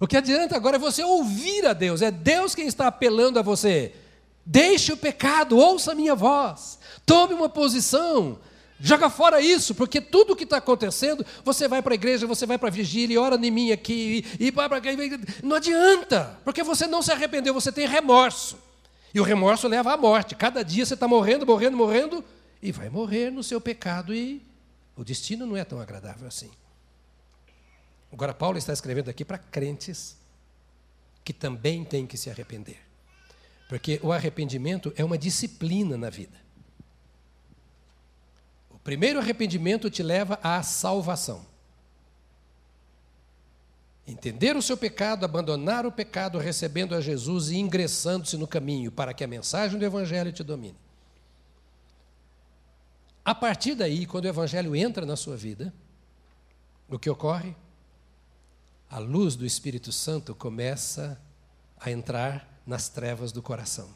O 0.00 0.06
que 0.06 0.16
adianta 0.16 0.56
agora 0.56 0.74
é 0.74 0.80
você 0.80 1.04
ouvir 1.04 1.64
a 1.64 1.72
Deus, 1.72 2.02
é 2.02 2.10
Deus 2.10 2.56
quem 2.56 2.66
está 2.66 2.88
apelando 2.88 3.38
a 3.38 3.42
você. 3.42 3.94
Deixe 4.44 4.92
o 4.92 4.96
pecado, 4.96 5.56
ouça 5.56 5.92
a 5.92 5.94
minha 5.94 6.16
voz, 6.16 6.80
tome 7.06 7.34
uma 7.34 7.48
posição, 7.48 8.40
joga 8.80 9.08
fora 9.08 9.40
isso, 9.40 9.76
porque 9.76 10.00
tudo 10.00 10.32
o 10.32 10.36
que 10.36 10.42
está 10.42 10.56
acontecendo, 10.56 11.24
você 11.44 11.68
vai 11.68 11.80
para 11.82 11.94
a 11.94 11.94
igreja, 11.94 12.26
você 12.26 12.44
vai 12.44 12.58
para 12.58 12.66
a 12.66 12.72
vigília, 12.72 13.20
ora 13.20 13.36
em 13.36 13.48
mim 13.48 13.70
aqui, 13.70 14.24
e 14.40 14.50
vai 14.50 14.68
para 14.68 14.82
Não 15.40 15.54
adianta, 15.54 16.36
porque 16.44 16.64
você 16.64 16.88
não 16.88 17.00
se 17.00 17.12
arrependeu, 17.12 17.54
você 17.54 17.70
tem 17.70 17.86
remorso. 17.86 18.58
E 19.14 19.20
o 19.20 19.22
remorso 19.22 19.68
leva 19.68 19.92
à 19.92 19.96
morte. 19.96 20.34
Cada 20.34 20.64
dia 20.64 20.84
você 20.84 20.94
está 20.94 21.06
morrendo, 21.06 21.46
morrendo, 21.46 21.76
morrendo, 21.76 22.24
e 22.60 22.72
vai 22.72 22.90
morrer 22.90 23.30
no 23.30 23.44
seu 23.44 23.60
pecado 23.60 24.12
e 24.12 24.49
o 25.00 25.04
destino 25.04 25.46
não 25.46 25.56
é 25.56 25.64
tão 25.64 25.80
agradável 25.80 26.28
assim. 26.28 26.50
Agora, 28.12 28.34
Paulo 28.34 28.58
está 28.58 28.70
escrevendo 28.70 29.08
aqui 29.08 29.24
para 29.24 29.38
crentes 29.38 30.18
que 31.24 31.32
também 31.32 31.86
têm 31.86 32.06
que 32.06 32.18
se 32.18 32.28
arrepender. 32.28 32.76
Porque 33.66 33.98
o 34.02 34.12
arrependimento 34.12 34.92
é 34.96 35.02
uma 35.02 35.16
disciplina 35.16 35.96
na 35.96 36.10
vida. 36.10 36.36
O 38.68 38.78
primeiro 38.78 39.18
arrependimento 39.18 39.88
te 39.88 40.02
leva 40.02 40.38
à 40.42 40.62
salvação. 40.62 41.46
Entender 44.06 44.54
o 44.54 44.60
seu 44.60 44.76
pecado, 44.76 45.24
abandonar 45.24 45.86
o 45.86 45.92
pecado, 45.92 46.36
recebendo 46.36 46.94
a 46.94 47.00
Jesus 47.00 47.48
e 47.48 47.56
ingressando-se 47.56 48.36
no 48.36 48.46
caminho 48.46 48.92
para 48.92 49.14
que 49.14 49.24
a 49.24 49.26
mensagem 49.26 49.78
do 49.78 49.84
Evangelho 49.86 50.30
te 50.30 50.44
domine. 50.44 50.76
A 53.24 53.34
partir 53.34 53.74
daí, 53.74 54.06
quando 54.06 54.24
o 54.24 54.28
Evangelho 54.28 54.74
entra 54.74 55.04
na 55.04 55.16
sua 55.16 55.36
vida, 55.36 55.72
o 56.88 56.98
que 56.98 57.10
ocorre? 57.10 57.54
A 58.88 58.98
luz 58.98 59.36
do 59.36 59.46
Espírito 59.46 59.92
Santo 59.92 60.34
começa 60.34 61.20
a 61.78 61.90
entrar 61.90 62.60
nas 62.66 62.88
trevas 62.88 63.30
do 63.30 63.42
coração. 63.42 63.88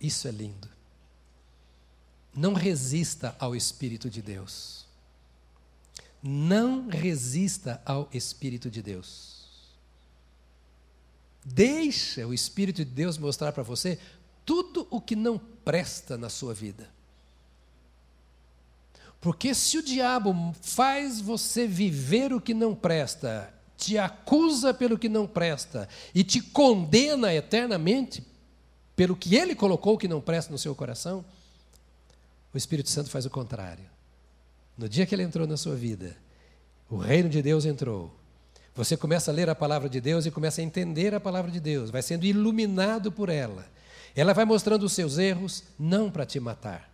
Isso 0.00 0.28
é 0.28 0.30
lindo. 0.30 0.68
Não 2.34 2.54
resista 2.54 3.36
ao 3.38 3.54
Espírito 3.54 4.08
de 4.08 4.22
Deus. 4.22 4.86
Não 6.22 6.88
resista 6.88 7.82
ao 7.84 8.08
Espírito 8.12 8.70
de 8.70 8.80
Deus. 8.80 9.32
Deixa 11.44 12.26
o 12.26 12.32
Espírito 12.32 12.84
de 12.84 12.90
Deus 12.90 13.18
mostrar 13.18 13.52
para 13.52 13.64
você 13.64 13.98
tudo 14.44 14.86
o 14.90 15.00
que 15.00 15.16
não 15.16 15.38
presta 15.38 16.16
na 16.16 16.28
sua 16.28 16.54
vida. 16.54 16.88
Porque 19.22 19.54
se 19.54 19.78
o 19.78 19.82
diabo 19.84 20.52
faz 20.60 21.20
você 21.20 21.64
viver 21.64 22.32
o 22.32 22.40
que 22.40 22.52
não 22.52 22.74
presta, 22.74 23.54
te 23.76 23.96
acusa 23.96 24.74
pelo 24.74 24.98
que 24.98 25.08
não 25.08 25.28
presta 25.28 25.88
e 26.12 26.24
te 26.24 26.42
condena 26.42 27.32
eternamente 27.32 28.26
pelo 28.96 29.14
que 29.14 29.36
ele 29.36 29.54
colocou 29.54 29.96
que 29.96 30.08
não 30.08 30.20
presta 30.20 30.50
no 30.50 30.58
seu 30.58 30.74
coração, 30.74 31.24
o 32.52 32.58
Espírito 32.58 32.90
Santo 32.90 33.10
faz 33.10 33.24
o 33.24 33.30
contrário. 33.30 33.84
No 34.76 34.88
dia 34.88 35.06
que 35.06 35.14
ele 35.14 35.22
entrou 35.22 35.46
na 35.46 35.56
sua 35.56 35.76
vida, 35.76 36.16
o 36.90 36.96
reino 36.96 37.28
de 37.28 37.40
Deus 37.40 37.64
entrou. 37.64 38.12
Você 38.74 38.96
começa 38.96 39.30
a 39.30 39.34
ler 39.34 39.48
a 39.48 39.54
palavra 39.54 39.88
de 39.88 40.00
Deus 40.00 40.26
e 40.26 40.32
começa 40.32 40.60
a 40.60 40.64
entender 40.64 41.14
a 41.14 41.20
palavra 41.20 41.48
de 41.48 41.60
Deus, 41.60 41.90
vai 41.90 42.02
sendo 42.02 42.26
iluminado 42.26 43.12
por 43.12 43.28
ela. 43.28 43.70
Ela 44.16 44.32
vai 44.32 44.44
mostrando 44.44 44.82
os 44.82 44.92
seus 44.92 45.16
erros, 45.16 45.62
não 45.78 46.10
para 46.10 46.26
te 46.26 46.40
matar, 46.40 46.92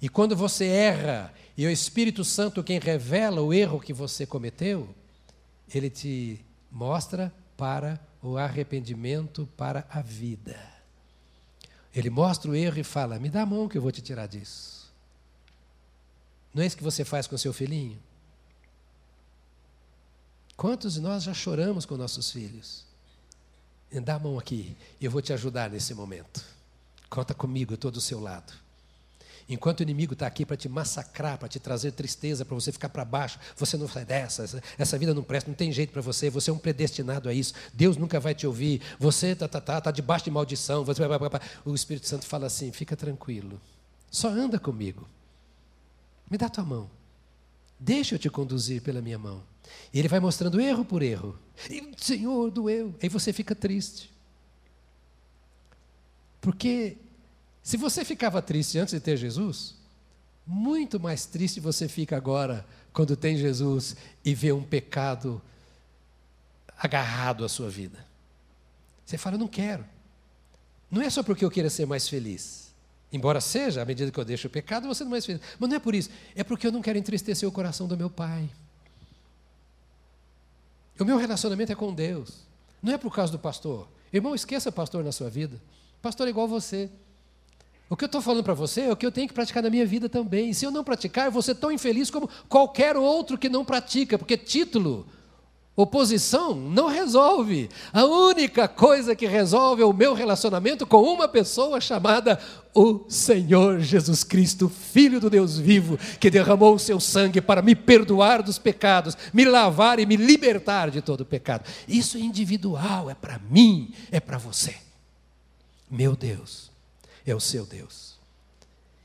e 0.00 0.08
quando 0.08 0.34
você 0.34 0.66
erra 0.66 1.32
e 1.60 1.66
o 1.66 1.70
Espírito 1.70 2.24
Santo 2.24 2.64
quem 2.64 2.78
revela 2.78 3.42
o 3.42 3.52
erro 3.52 3.78
que 3.78 3.92
você 3.92 4.24
cometeu, 4.24 4.94
ele 5.68 5.90
te 5.90 6.42
mostra 6.72 7.30
para 7.54 8.00
o 8.22 8.38
arrependimento, 8.38 9.46
para 9.58 9.86
a 9.90 10.00
vida. 10.00 10.58
Ele 11.94 12.08
mostra 12.08 12.50
o 12.50 12.54
erro 12.54 12.78
e 12.78 12.82
fala: 12.82 13.18
Me 13.18 13.28
dá 13.28 13.42
a 13.42 13.46
mão 13.46 13.68
que 13.68 13.76
eu 13.76 13.82
vou 13.82 13.92
te 13.92 14.00
tirar 14.00 14.26
disso. 14.26 14.90
Não 16.54 16.62
é 16.62 16.66
isso 16.66 16.78
que 16.78 16.82
você 16.82 17.04
faz 17.04 17.26
com 17.26 17.36
seu 17.36 17.52
filhinho? 17.52 17.98
Quantos 20.56 20.94
de 20.94 21.00
nós 21.02 21.24
já 21.24 21.34
choramos 21.34 21.84
com 21.84 21.94
nossos 21.94 22.30
filhos? 22.30 22.86
Me 23.92 24.00
dá 24.00 24.14
a 24.14 24.18
mão 24.18 24.38
aqui, 24.38 24.74
eu 24.98 25.10
vou 25.10 25.20
te 25.20 25.34
ajudar 25.34 25.68
nesse 25.68 25.92
momento. 25.92 26.42
Conta 27.10 27.34
comigo, 27.34 27.72
eu 27.72 27.74
estou 27.74 27.90
do 27.90 28.00
seu 28.00 28.18
lado. 28.18 28.69
Enquanto 29.50 29.80
o 29.80 29.82
inimigo 29.82 30.12
está 30.12 30.28
aqui 30.28 30.46
para 30.46 30.56
te 30.56 30.68
massacrar, 30.68 31.36
para 31.36 31.48
te 31.48 31.58
trazer 31.58 31.90
tristeza, 31.90 32.44
para 32.44 32.54
você 32.54 32.70
ficar 32.70 32.88
para 32.88 33.04
baixo, 33.04 33.36
você 33.56 33.76
não 33.76 33.88
sai 33.88 34.04
dessa, 34.04 34.62
essa 34.78 34.96
vida 34.96 35.12
não 35.12 35.24
presta, 35.24 35.50
não 35.50 35.56
tem 35.56 35.72
jeito 35.72 35.92
para 35.92 36.00
você, 36.00 36.30
você 36.30 36.50
é 36.50 36.52
um 36.52 36.58
predestinado 36.58 37.28
a 37.28 37.34
isso, 37.34 37.52
Deus 37.74 37.96
nunca 37.96 38.20
vai 38.20 38.32
te 38.32 38.46
ouvir, 38.46 38.80
você 38.96 39.28
está 39.28 39.48
tá, 39.48 39.60
tá, 39.60 39.80
tá 39.80 39.90
debaixo 39.90 40.26
de 40.26 40.30
maldição, 40.30 40.84
você, 40.84 41.02
o 41.64 41.74
Espírito 41.74 42.06
Santo 42.06 42.26
fala 42.26 42.46
assim: 42.46 42.70
fica 42.70 42.96
tranquilo, 42.96 43.60
só 44.08 44.28
anda 44.28 44.56
comigo, 44.56 45.08
me 46.30 46.38
dá 46.38 46.48
tua 46.48 46.64
mão, 46.64 46.88
deixa 47.76 48.14
eu 48.14 48.20
te 48.20 48.30
conduzir 48.30 48.80
pela 48.80 49.02
minha 49.02 49.18
mão. 49.18 49.42
E 49.92 49.98
ele 49.98 50.08
vai 50.08 50.20
mostrando 50.20 50.60
erro 50.60 50.84
por 50.84 51.02
erro, 51.02 51.36
e 51.68 51.92
Senhor, 51.96 52.52
doeu, 52.52 52.94
aí 53.02 53.08
você 53.08 53.32
fica 53.32 53.54
triste. 53.56 54.10
Porque 56.40 56.96
se 57.62 57.76
você 57.76 58.04
ficava 58.04 58.40
triste 58.40 58.78
antes 58.78 58.94
de 58.94 59.00
ter 59.00 59.16
Jesus, 59.16 59.74
muito 60.46 60.98
mais 60.98 61.26
triste 61.26 61.60
você 61.60 61.88
fica 61.88 62.16
agora 62.16 62.66
quando 62.92 63.16
tem 63.16 63.36
Jesus 63.36 63.96
e 64.24 64.34
vê 64.34 64.52
um 64.52 64.62
pecado 64.62 65.40
agarrado 66.76 67.44
à 67.44 67.48
sua 67.48 67.68
vida. 67.68 68.04
Você 69.04 69.18
fala, 69.18 69.36
eu 69.36 69.40
não 69.40 69.48
quero. 69.48 69.84
Não 70.90 71.02
é 71.02 71.10
só 71.10 71.22
porque 71.22 71.44
eu 71.44 71.50
queira 71.50 71.70
ser 71.70 71.86
mais 71.86 72.08
feliz. 72.08 72.70
Embora 73.12 73.40
seja, 73.40 73.82
à 73.82 73.84
medida 73.84 74.10
que 74.10 74.18
eu 74.18 74.24
deixo 74.24 74.46
o 74.46 74.50
pecado, 74.50 74.84
eu 74.84 74.86
vou 74.86 74.94
sendo 74.94 75.10
mais 75.10 75.26
feliz. 75.26 75.40
Mas 75.58 75.68
não 75.68 75.76
é 75.76 75.80
por 75.80 75.94
isso. 75.94 76.10
É 76.34 76.42
porque 76.42 76.66
eu 76.66 76.72
não 76.72 76.80
quero 76.80 76.98
entristecer 76.98 77.48
o 77.48 77.52
coração 77.52 77.86
do 77.86 77.96
meu 77.96 78.08
pai. 78.08 78.48
O 80.98 81.04
meu 81.04 81.16
relacionamento 81.16 81.72
é 81.72 81.74
com 81.74 81.92
Deus. 81.92 82.44
Não 82.82 82.92
é 82.92 82.98
por 82.98 83.14
causa 83.14 83.32
do 83.32 83.38
pastor. 83.38 83.88
Irmão, 84.12 84.34
esqueça 84.34 84.72
pastor 84.72 85.04
na 85.04 85.12
sua 85.12 85.28
vida. 85.28 85.60
Pastor 86.00 86.26
é 86.26 86.30
igual 86.30 86.48
você. 86.48 86.90
O 87.90 87.96
que 87.96 88.04
eu 88.04 88.06
estou 88.06 88.22
falando 88.22 88.44
para 88.44 88.54
você 88.54 88.82
é 88.82 88.92
o 88.92 88.96
que 88.96 89.04
eu 89.04 89.10
tenho 89.10 89.26
que 89.26 89.34
praticar 89.34 89.64
na 89.64 89.68
minha 89.68 89.84
vida 89.84 90.08
também. 90.08 90.52
Se 90.52 90.64
eu 90.64 90.70
não 90.70 90.84
praticar, 90.84 91.26
eu 91.26 91.32
vou 91.32 91.42
ser 91.42 91.56
tão 91.56 91.72
infeliz 91.72 92.08
como 92.08 92.30
qualquer 92.48 92.96
outro 92.96 93.36
que 93.36 93.48
não 93.48 93.64
pratica, 93.64 94.16
porque 94.16 94.36
título, 94.36 95.04
oposição, 95.74 96.54
não 96.54 96.86
resolve. 96.86 97.68
A 97.92 98.04
única 98.04 98.68
coisa 98.68 99.16
que 99.16 99.26
resolve 99.26 99.82
é 99.82 99.84
o 99.84 99.92
meu 99.92 100.14
relacionamento 100.14 100.86
com 100.86 101.02
uma 101.02 101.26
pessoa 101.26 101.80
chamada 101.80 102.38
o 102.72 103.06
Senhor 103.08 103.80
Jesus 103.80 104.22
Cristo, 104.22 104.68
Filho 104.68 105.18
do 105.18 105.28
Deus 105.28 105.58
vivo, 105.58 105.98
que 106.20 106.30
derramou 106.30 106.76
o 106.76 106.78
seu 106.78 107.00
sangue 107.00 107.40
para 107.40 107.60
me 107.60 107.74
perdoar 107.74 108.40
dos 108.40 108.56
pecados, 108.56 109.18
me 109.32 109.44
lavar 109.44 109.98
e 109.98 110.06
me 110.06 110.14
libertar 110.14 110.92
de 110.92 111.02
todo 111.02 111.26
pecado. 111.26 111.64
Isso 111.88 112.16
é 112.16 112.20
individual, 112.20 113.10
é 113.10 113.14
para 113.16 113.40
mim, 113.50 113.92
é 114.12 114.20
para 114.20 114.38
você. 114.38 114.76
Meu 115.90 116.14
Deus 116.14 116.69
é 117.26 117.34
o 117.34 117.40
seu 117.40 117.66
Deus. 117.66 118.18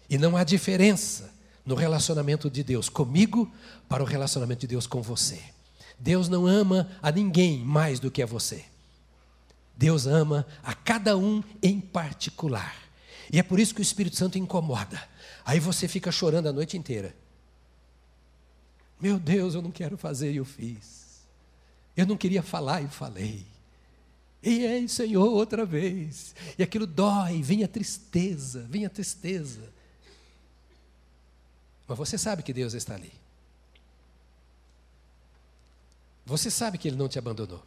E 0.10 0.18
não 0.18 0.38
há 0.38 0.44
diferença 0.44 1.34
no 1.66 1.76
relacionamento 1.76 2.50
de 2.50 2.64
Deus 2.64 2.90
comigo 2.90 3.52
para 3.90 4.04
o 4.04 4.06
relacionamento 4.06 4.62
de 4.62 4.68
Deus 4.68 4.86
com 4.86 5.02
você. 5.02 5.42
Deus 5.98 6.30
não 6.30 6.46
ama 6.46 6.90
a 7.02 7.12
ninguém 7.12 7.60
mais 7.60 8.00
do 8.00 8.12
que 8.12 8.22
a 8.22 8.26
você. 8.26 8.66
Deus 9.76 10.06
ama 10.06 10.46
a 10.64 10.74
cada 10.74 11.18
um 11.18 11.44
em 11.62 11.80
particular. 11.80 12.76
E 13.32 13.40
é 13.40 13.44
por 13.44 13.60
isso 13.60 13.74
que 13.74 13.82
o 13.82 13.84
Espírito 13.84 14.16
Santo 14.16 14.38
incomoda. 14.38 15.02
Aí 15.44 15.60
você 15.60 15.88
fica 15.88 16.12
chorando 16.12 16.48
a 16.48 16.54
noite 16.54 16.78
inteira. 16.78 17.16
Meu 19.00 19.20
Deus, 19.20 19.56
eu 19.56 19.62
não 19.62 19.72
quero 19.72 19.98
fazer 19.98 20.32
e 20.32 20.38
eu 20.38 20.46
fiz. 20.46 21.26
Eu 21.98 22.06
não 22.06 22.16
queria 22.16 22.44
falar 22.44 22.82
e 22.82 22.88
falei. 22.88 23.46
E 24.46 24.68
aí, 24.68 24.88
Senhor, 24.88 25.28
outra 25.28 25.66
vez. 25.66 26.36
E 26.56 26.62
aquilo 26.62 26.86
dói, 26.86 27.42
vem 27.42 27.64
a 27.64 27.68
tristeza, 27.68 28.62
vem 28.70 28.86
a 28.86 28.90
tristeza. 28.92 29.74
Mas 31.88 31.98
você 31.98 32.16
sabe 32.16 32.44
que 32.44 32.54
Deus 32.54 32.76
está 32.76 32.94
ali. 32.94 33.12
Você 36.28 36.52
sabe 36.52 36.78
que 36.78 36.88
Ele 36.88 36.96
não 36.96 37.10
te 37.10 37.18
abandonou. 37.18 37.64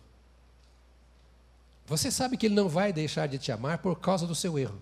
Você 1.84 2.12
sabe 2.12 2.36
que 2.36 2.46
Ele 2.46 2.54
não 2.54 2.68
vai 2.68 2.92
deixar 2.92 3.26
de 3.26 3.38
te 3.38 3.50
amar 3.50 3.78
por 3.78 3.98
causa 3.98 4.24
do 4.24 4.34
seu 4.34 4.56
erro. 4.56 4.80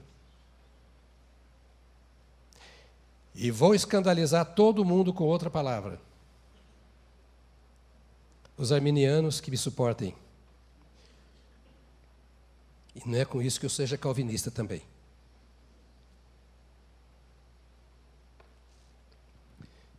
E 3.35 3.51
vou 3.51 3.75
escandalizar 3.75 4.45
todo 4.55 4.85
mundo 4.85 5.15
com 5.15 5.25
outra 5.25 5.49
palavra. 5.49 5.99
Os 8.57 8.71
arminianos 8.71 9.41
que 9.41 9.51
me 9.51 9.57
suportem. 9.57 10.15
E 12.97 13.09
não 13.09 13.19
é 13.19 13.25
com 13.27 13.43
isso 13.43 13.61
que 13.61 13.67
eu 13.67 13.71
seja 13.71 13.99
calvinista 13.99 14.51
também. 14.51 14.83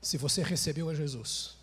Se 0.02 0.18
você 0.18 0.42
recebeu 0.42 0.90
a 0.90 0.96
Jesus, 0.96 1.56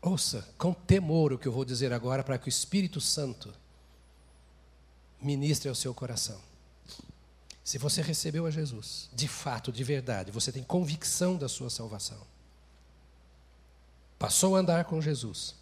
ouça 0.00 0.48
com 0.56 0.72
temor 0.72 1.32
o 1.32 1.38
que 1.38 1.46
eu 1.46 1.52
vou 1.52 1.64
dizer 1.64 1.92
agora 1.92 2.24
para 2.24 2.38
que 2.38 2.46
o 2.46 2.48
Espírito 2.48 3.00
Santo 3.00 3.52
ministre 5.20 5.68
ao 5.68 5.74
seu 5.74 5.92
coração. 5.92 6.40
Se 7.62 7.76
você 7.76 8.00
recebeu 8.00 8.46
a 8.46 8.50
Jesus, 8.50 9.10
de 9.12 9.28
fato, 9.28 9.70
de 9.70 9.84
verdade, 9.84 10.32
você 10.32 10.50
tem 10.50 10.62
convicção 10.62 11.36
da 11.36 11.48
sua 11.48 11.68
salvação, 11.68 12.20
passou 14.18 14.56
a 14.56 14.60
andar 14.60 14.84
com 14.86 15.00
Jesus 15.02 15.54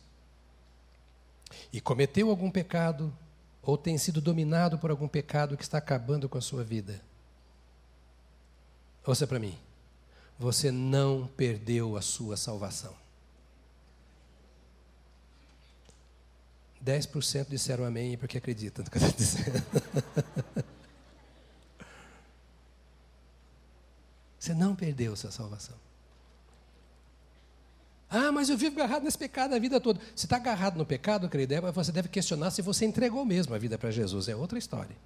e 1.73 1.81
cometeu 1.81 2.31
algum 2.31 2.51
pecado 2.51 3.13
ou 3.63 3.77
tem 3.77 3.99
sido 3.99 4.21
dominado 4.21 4.79
por 4.79 4.91
algum 4.91 5.09
pecado 5.09 5.57
que 5.57 5.63
está 5.63 5.79
acabando 5.79 6.29
com 6.29 6.39
a 6.39 6.43
sua 6.43 6.65
vida. 6.65 7.01
Ouça 9.07 9.27
para 9.27 9.39
mim. 9.39 9.59
Você 10.39 10.71
não 10.71 11.27
perdeu 11.37 11.97
a 11.97 12.03
sua 12.03 12.37
salvação. 12.37 12.95
10% 16.85 17.49
disseram 17.49 17.85
amém 17.85 18.17
porque 18.17 18.39
acreditam 18.39 18.83
no 18.85 18.91
que 18.91 18.97
eu 18.97 19.03
estou 19.03 19.19
dizendo. 19.19 19.63
Você 24.39 24.55
não 24.55 24.75
perdeu 24.75 25.13
a 25.13 25.17
sua 25.17 25.31
salvação. 25.31 25.77
Ah, 28.11 28.33
mas 28.33 28.51
eu 28.51 28.57
vivo 28.57 28.75
agarrado 28.75 29.05
nesse 29.05 29.17
pecado 29.17 29.55
a 29.55 29.59
vida 29.59 29.81
toda. 29.81 30.01
Se 30.17 30.27
está 30.27 30.35
agarrado 30.35 30.77
no 30.77 30.85
pecado, 30.85 31.29
querido, 31.29 31.55
é, 31.55 31.61
você 31.61 31.93
deve 31.93 32.09
questionar 32.09 32.51
se 32.51 32.61
você 32.61 32.85
entregou 32.85 33.25
mesmo 33.25 33.55
a 33.55 33.59
vida 33.59 33.79
para 33.79 33.93
Jesus. 33.93 34.29
É 34.29 34.35
outra 34.35 34.59
história. 34.59 34.97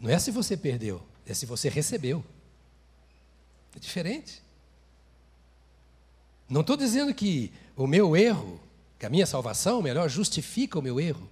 Não 0.00 0.10
é 0.10 0.18
se 0.18 0.30
você 0.30 0.56
perdeu, 0.56 1.02
é 1.26 1.34
se 1.34 1.44
você 1.44 1.68
recebeu. 1.68 2.24
É 3.76 3.78
diferente. 3.78 4.42
Não 6.48 6.62
estou 6.62 6.76
dizendo 6.76 7.12
que 7.12 7.52
o 7.76 7.86
meu 7.86 8.16
erro, 8.16 8.58
que 8.98 9.04
a 9.04 9.10
minha 9.10 9.26
salvação, 9.26 9.82
melhor, 9.82 10.08
justifica 10.08 10.78
o 10.78 10.82
meu 10.82 10.98
erro. 10.98 11.28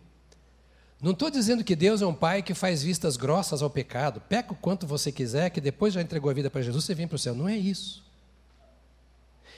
Não 1.00 1.12
estou 1.12 1.31
dizendo 1.31 1.64
que 1.64 1.74
Deus 1.74 2.02
é 2.02 2.07
um 2.07 2.14
pai 2.14 2.42
que 2.42 2.52
faz 2.52 2.83
vistas 2.83 3.16
grossas 3.16 3.62
ao 3.62 3.70
pecado. 3.70 4.20
Peca 4.20 4.52
o 4.52 4.57
quanto 4.57 4.87
você 4.87 5.11
quiser, 5.11 5.48
que 5.50 5.61
depois 5.61 5.94
já 5.94 6.02
entregou 6.02 6.31
a 6.31 6.35
vida 6.35 6.50
para 6.50 6.62
Jesus, 6.62 6.85
você 6.85 6.94
vem 6.94 7.09
para 7.09 7.16
o 7.16 7.18
céu. 7.18 7.35
Não 7.35 7.48
é 7.48 7.57
isso. 7.57 8.12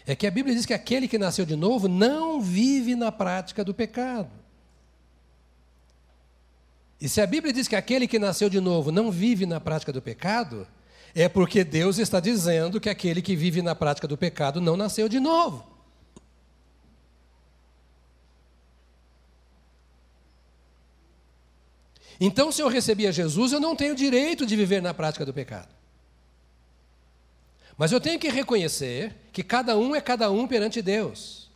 É 0.06 0.14
que 0.14 0.26
a 0.26 0.30
Bíblia 0.30 0.54
diz 0.54 0.66
que 0.66 0.74
aquele 0.74 1.08
que 1.08 1.18
nasceu 1.18 1.46
de 1.46 1.56
novo 1.56 1.88
não 1.88 2.40
vive 2.40 2.94
na 2.94 3.10
prática 3.10 3.64
do 3.64 3.72
pecado. 3.72 4.30
E 7.00 7.08
se 7.08 7.20
a 7.20 7.26
Bíblia 7.26 7.52
diz 7.52 7.68
que 7.68 7.76
aquele 7.76 8.06
que 8.06 8.18
nasceu 8.18 8.48
de 8.48 8.60
novo 8.60 8.92
não 8.92 9.10
vive 9.10 9.46
na 9.46 9.60
prática 9.60 9.92
do 9.92 10.02
pecado, 10.02 10.66
é 11.14 11.28
porque 11.28 11.64
Deus 11.64 11.98
está 11.98 12.20
dizendo 12.20 12.80
que 12.80 12.90
aquele 12.90 13.22
que 13.22 13.36
vive 13.36 13.62
na 13.62 13.74
prática 13.74 14.08
do 14.08 14.16
pecado 14.16 14.60
não 14.60 14.76
nasceu 14.76 15.08
de 15.08 15.20
novo. 15.20 15.64
Então, 22.20 22.52
se 22.52 22.62
eu 22.62 22.68
recebi 22.68 23.06
a 23.06 23.12
Jesus, 23.12 23.52
eu 23.52 23.60
não 23.60 23.74
tenho 23.74 23.94
direito 23.94 24.46
de 24.46 24.54
viver 24.54 24.80
na 24.80 24.94
prática 24.94 25.24
do 25.24 25.32
pecado. 25.32 25.68
Mas 27.76 27.90
eu 27.90 28.00
tenho 28.00 28.18
que 28.18 28.28
reconhecer 28.28 29.14
que 29.32 29.42
cada 29.42 29.76
um 29.76 29.94
é 29.94 30.00
cada 30.00 30.30
um 30.30 30.46
perante 30.46 30.80
Deus. 30.80 31.50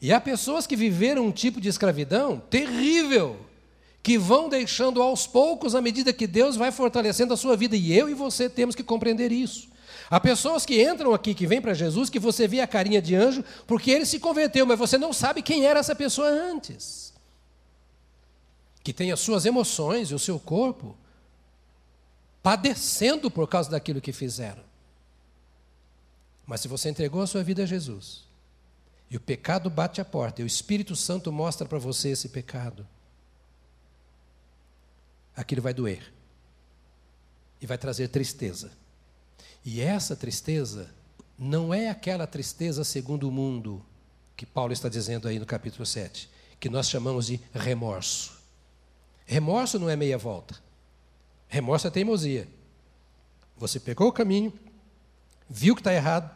E 0.00 0.12
há 0.12 0.20
pessoas 0.20 0.66
que 0.66 0.76
viveram 0.76 1.26
um 1.26 1.32
tipo 1.32 1.60
de 1.60 1.68
escravidão 1.68 2.38
terrível, 2.38 3.38
que 4.02 4.18
vão 4.18 4.50
deixando 4.50 5.00
aos 5.00 5.26
poucos 5.26 5.74
à 5.74 5.80
medida 5.80 6.12
que 6.12 6.26
Deus 6.26 6.56
vai 6.56 6.70
fortalecendo 6.70 7.32
a 7.32 7.36
sua 7.36 7.56
vida. 7.56 7.74
E 7.74 7.96
eu 7.96 8.10
e 8.10 8.14
você 8.14 8.50
temos 8.50 8.74
que 8.74 8.82
compreender 8.82 9.32
isso. 9.32 9.68
Há 10.10 10.20
pessoas 10.20 10.66
que 10.66 10.82
entram 10.82 11.14
aqui, 11.14 11.34
que 11.34 11.46
vêm 11.46 11.62
para 11.62 11.72
Jesus, 11.72 12.10
que 12.10 12.18
você 12.18 12.46
vê 12.46 12.60
a 12.60 12.66
carinha 12.66 13.00
de 13.00 13.14
anjo, 13.14 13.42
porque 13.66 13.90
ele 13.90 14.04
se 14.04 14.18
converteu, 14.18 14.66
mas 14.66 14.78
você 14.78 14.98
não 14.98 15.12
sabe 15.12 15.40
quem 15.40 15.64
era 15.64 15.80
essa 15.80 15.94
pessoa 15.94 16.28
antes. 16.28 17.14
Que 18.82 18.92
tem 18.92 19.10
as 19.10 19.20
suas 19.20 19.46
emoções 19.46 20.10
e 20.10 20.14
o 20.14 20.18
seu 20.18 20.38
corpo 20.38 20.94
padecendo 22.42 23.30
por 23.30 23.48
causa 23.48 23.70
daquilo 23.70 24.02
que 24.02 24.12
fizeram. 24.12 24.62
Mas 26.46 26.60
se 26.60 26.68
você 26.68 26.88
entregou 26.88 27.22
a 27.22 27.26
sua 27.26 27.42
vida 27.42 27.62
a 27.62 27.66
Jesus, 27.66 28.24
e 29.10 29.16
o 29.16 29.20
pecado 29.20 29.70
bate 29.70 30.00
a 30.00 30.04
porta, 30.04 30.40
e 30.40 30.44
o 30.44 30.46
Espírito 30.46 30.94
Santo 30.96 31.32
mostra 31.32 31.66
para 31.66 31.78
você 31.78 32.10
esse 32.10 32.28
pecado, 32.28 32.86
aquilo 35.36 35.62
vai 35.62 35.74
doer. 35.74 36.12
e 37.60 37.66
vai 37.66 37.78
trazer 37.78 38.08
tristeza. 38.08 38.72
E 39.64 39.80
essa 39.80 40.14
tristeza 40.14 40.90
não 41.38 41.72
é 41.72 41.88
aquela 41.88 42.26
tristeza 42.26 42.84
segundo 42.84 43.26
o 43.26 43.32
mundo 43.32 43.82
que 44.36 44.44
Paulo 44.44 44.74
está 44.74 44.86
dizendo 44.88 45.26
aí 45.26 45.38
no 45.38 45.46
capítulo 45.46 45.86
7, 45.86 46.28
que 46.60 46.68
nós 46.68 46.90
chamamos 46.90 47.26
de 47.26 47.40
remorso. 47.54 48.38
Remorso 49.24 49.78
não 49.78 49.88
é 49.88 49.96
meia 49.96 50.18
volta. 50.18 50.62
Remorso 51.48 51.86
é 51.86 51.90
teimosia. 51.90 52.46
Você 53.56 53.80
pegou 53.80 54.08
o 54.08 54.12
caminho, 54.12 54.52
viu 55.48 55.74
que 55.74 55.80
está 55.80 55.92
errado, 55.92 56.30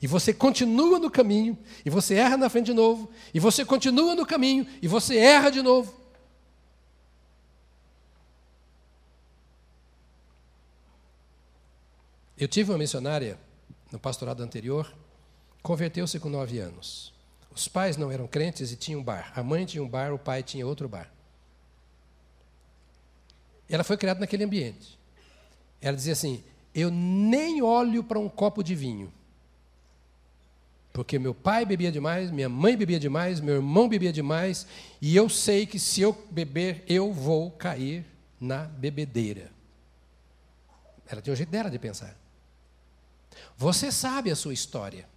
e 0.00 0.06
você 0.06 0.32
continua 0.34 0.98
no 0.98 1.10
caminho, 1.10 1.56
e 1.84 1.90
você 1.90 2.14
erra 2.14 2.36
na 2.36 2.48
frente 2.48 2.66
de 2.66 2.74
novo, 2.74 3.10
e 3.32 3.38
você 3.38 3.64
continua 3.64 4.14
no 4.14 4.26
caminho, 4.26 4.66
e 4.82 4.88
você 4.88 5.16
erra 5.16 5.50
de 5.50 5.62
novo. 5.62 6.02
Eu 12.36 12.48
tive 12.48 12.72
uma 12.72 12.78
missionária 12.78 13.38
no 13.92 14.00
pastorado 14.00 14.42
anterior, 14.42 14.92
converteu-se 15.62 16.18
com 16.18 16.28
nove 16.28 16.58
anos. 16.58 17.12
Os 17.54 17.68
pais 17.68 17.96
não 17.96 18.10
eram 18.10 18.26
crentes 18.26 18.72
e 18.72 18.76
tinham 18.76 19.00
um 19.00 19.04
bar. 19.04 19.32
A 19.36 19.42
mãe 19.44 19.64
tinha 19.64 19.82
um 19.82 19.88
bar, 19.88 20.12
o 20.12 20.18
pai 20.18 20.42
tinha 20.42 20.66
outro 20.66 20.88
bar. 20.88 21.12
Ela 23.68 23.84
foi 23.84 23.96
criada 23.96 24.18
naquele 24.18 24.42
ambiente. 24.42 24.98
Ela 25.80 25.96
dizia 25.96 26.14
assim: 26.14 26.42
Eu 26.74 26.90
nem 26.90 27.62
olho 27.62 28.02
para 28.02 28.18
um 28.18 28.28
copo 28.28 28.62
de 28.62 28.74
vinho. 28.74 29.12
Porque 30.92 31.18
meu 31.18 31.34
pai 31.34 31.64
bebia 31.64 31.90
demais, 31.90 32.30
minha 32.30 32.48
mãe 32.48 32.76
bebia 32.76 33.00
demais, 33.00 33.40
meu 33.40 33.56
irmão 33.56 33.88
bebia 33.88 34.12
demais, 34.12 34.66
e 35.00 35.16
eu 35.16 35.28
sei 35.28 35.64
que 35.64 35.78
se 35.78 36.02
eu 36.02 36.12
beber, 36.30 36.84
eu 36.86 37.12
vou 37.12 37.50
cair 37.50 38.04
na 38.38 38.64
bebedeira. 38.64 39.50
Ela 41.06 41.22
tinha 41.22 41.32
um 41.32 41.36
jeito 41.36 41.48
dela 41.48 41.70
de 41.70 41.78
pensar. 41.78 42.16
Você 43.56 43.90
sabe 43.90 44.30
a 44.30 44.36
sua 44.36 44.52
história. 44.52 45.08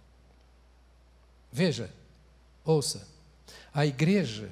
Veja, 1.52 1.92
ouça, 2.64 3.06
a 3.72 3.84
igreja 3.84 4.50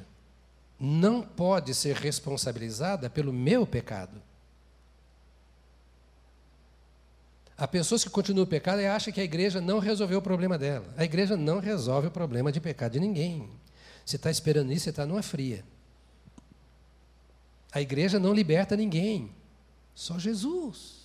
não 0.78 1.22
pode 1.22 1.74
ser 1.74 1.96
responsabilizada 1.96 3.08
pelo 3.08 3.32
meu 3.32 3.66
pecado. 3.66 4.20
Há 7.56 7.68
pessoas 7.68 8.02
que 8.02 8.10
continuam 8.10 8.44
o 8.44 8.48
pecado 8.48 8.80
e 8.80 8.86
acham 8.86 9.12
que 9.12 9.20
a 9.20 9.24
igreja 9.24 9.60
não 9.60 9.78
resolveu 9.78 10.18
o 10.18 10.22
problema 10.22 10.58
dela. 10.58 10.92
A 10.96 11.04
igreja 11.04 11.36
não 11.36 11.60
resolve 11.60 12.08
o 12.08 12.10
problema 12.10 12.50
de 12.50 12.60
pecado 12.60 12.92
de 12.92 13.00
ninguém. 13.00 13.48
Você 14.04 14.16
está 14.16 14.30
esperando 14.30 14.72
isso, 14.72 14.84
você 14.84 14.90
está 14.90 15.06
numa 15.06 15.22
fria. 15.22 15.64
A 17.72 17.80
igreja 17.80 18.18
não 18.18 18.32
liberta 18.32 18.76
ninguém, 18.76 19.32
só 19.94 20.18
Jesus. 20.18 21.04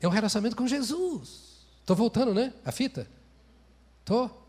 É 0.00 0.06
um 0.06 0.10
relacionamento 0.10 0.56
com 0.56 0.66
Jesus. 0.66 1.66
Estou 1.80 1.96
voltando, 1.96 2.32
né? 2.32 2.52
A 2.64 2.72
fita? 2.72 3.06
Estou. 4.00 4.40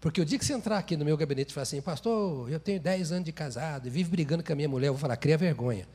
Porque 0.00 0.20
o 0.20 0.24
dia 0.24 0.38
que 0.38 0.44
você 0.44 0.52
entrar 0.52 0.78
aqui 0.78 0.96
no 0.96 1.04
meu 1.04 1.16
gabinete 1.16 1.50
e 1.50 1.54
falar 1.54 1.64
assim, 1.64 1.80
pastor, 1.80 2.50
eu 2.50 2.60
tenho 2.60 2.80
10 2.80 3.12
anos 3.12 3.24
de 3.24 3.32
casado 3.32 3.88
e 3.88 3.90
vivo 3.90 4.10
brigando 4.10 4.44
com 4.44 4.52
a 4.52 4.56
minha 4.56 4.68
mulher, 4.68 4.88
eu 4.88 4.92
vou 4.92 5.00
falar, 5.00 5.16
cria 5.16 5.36
vergonha. 5.36 5.88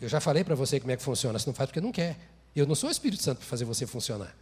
Eu 0.00 0.08
já 0.08 0.20
falei 0.20 0.42
para 0.42 0.54
você 0.54 0.80
como 0.80 0.92
é 0.92 0.96
que 0.96 1.02
funciona, 1.02 1.38
você 1.38 1.46
não 1.46 1.54
faz 1.54 1.68
porque 1.68 1.80
não 1.80 1.92
quer. 1.92 2.16
Eu 2.54 2.66
não 2.66 2.74
sou 2.74 2.88
o 2.88 2.92
Espírito 2.92 3.22
Santo 3.22 3.38
para 3.38 3.46
fazer 3.46 3.64
você 3.64 3.86
funcionar. 3.86 4.34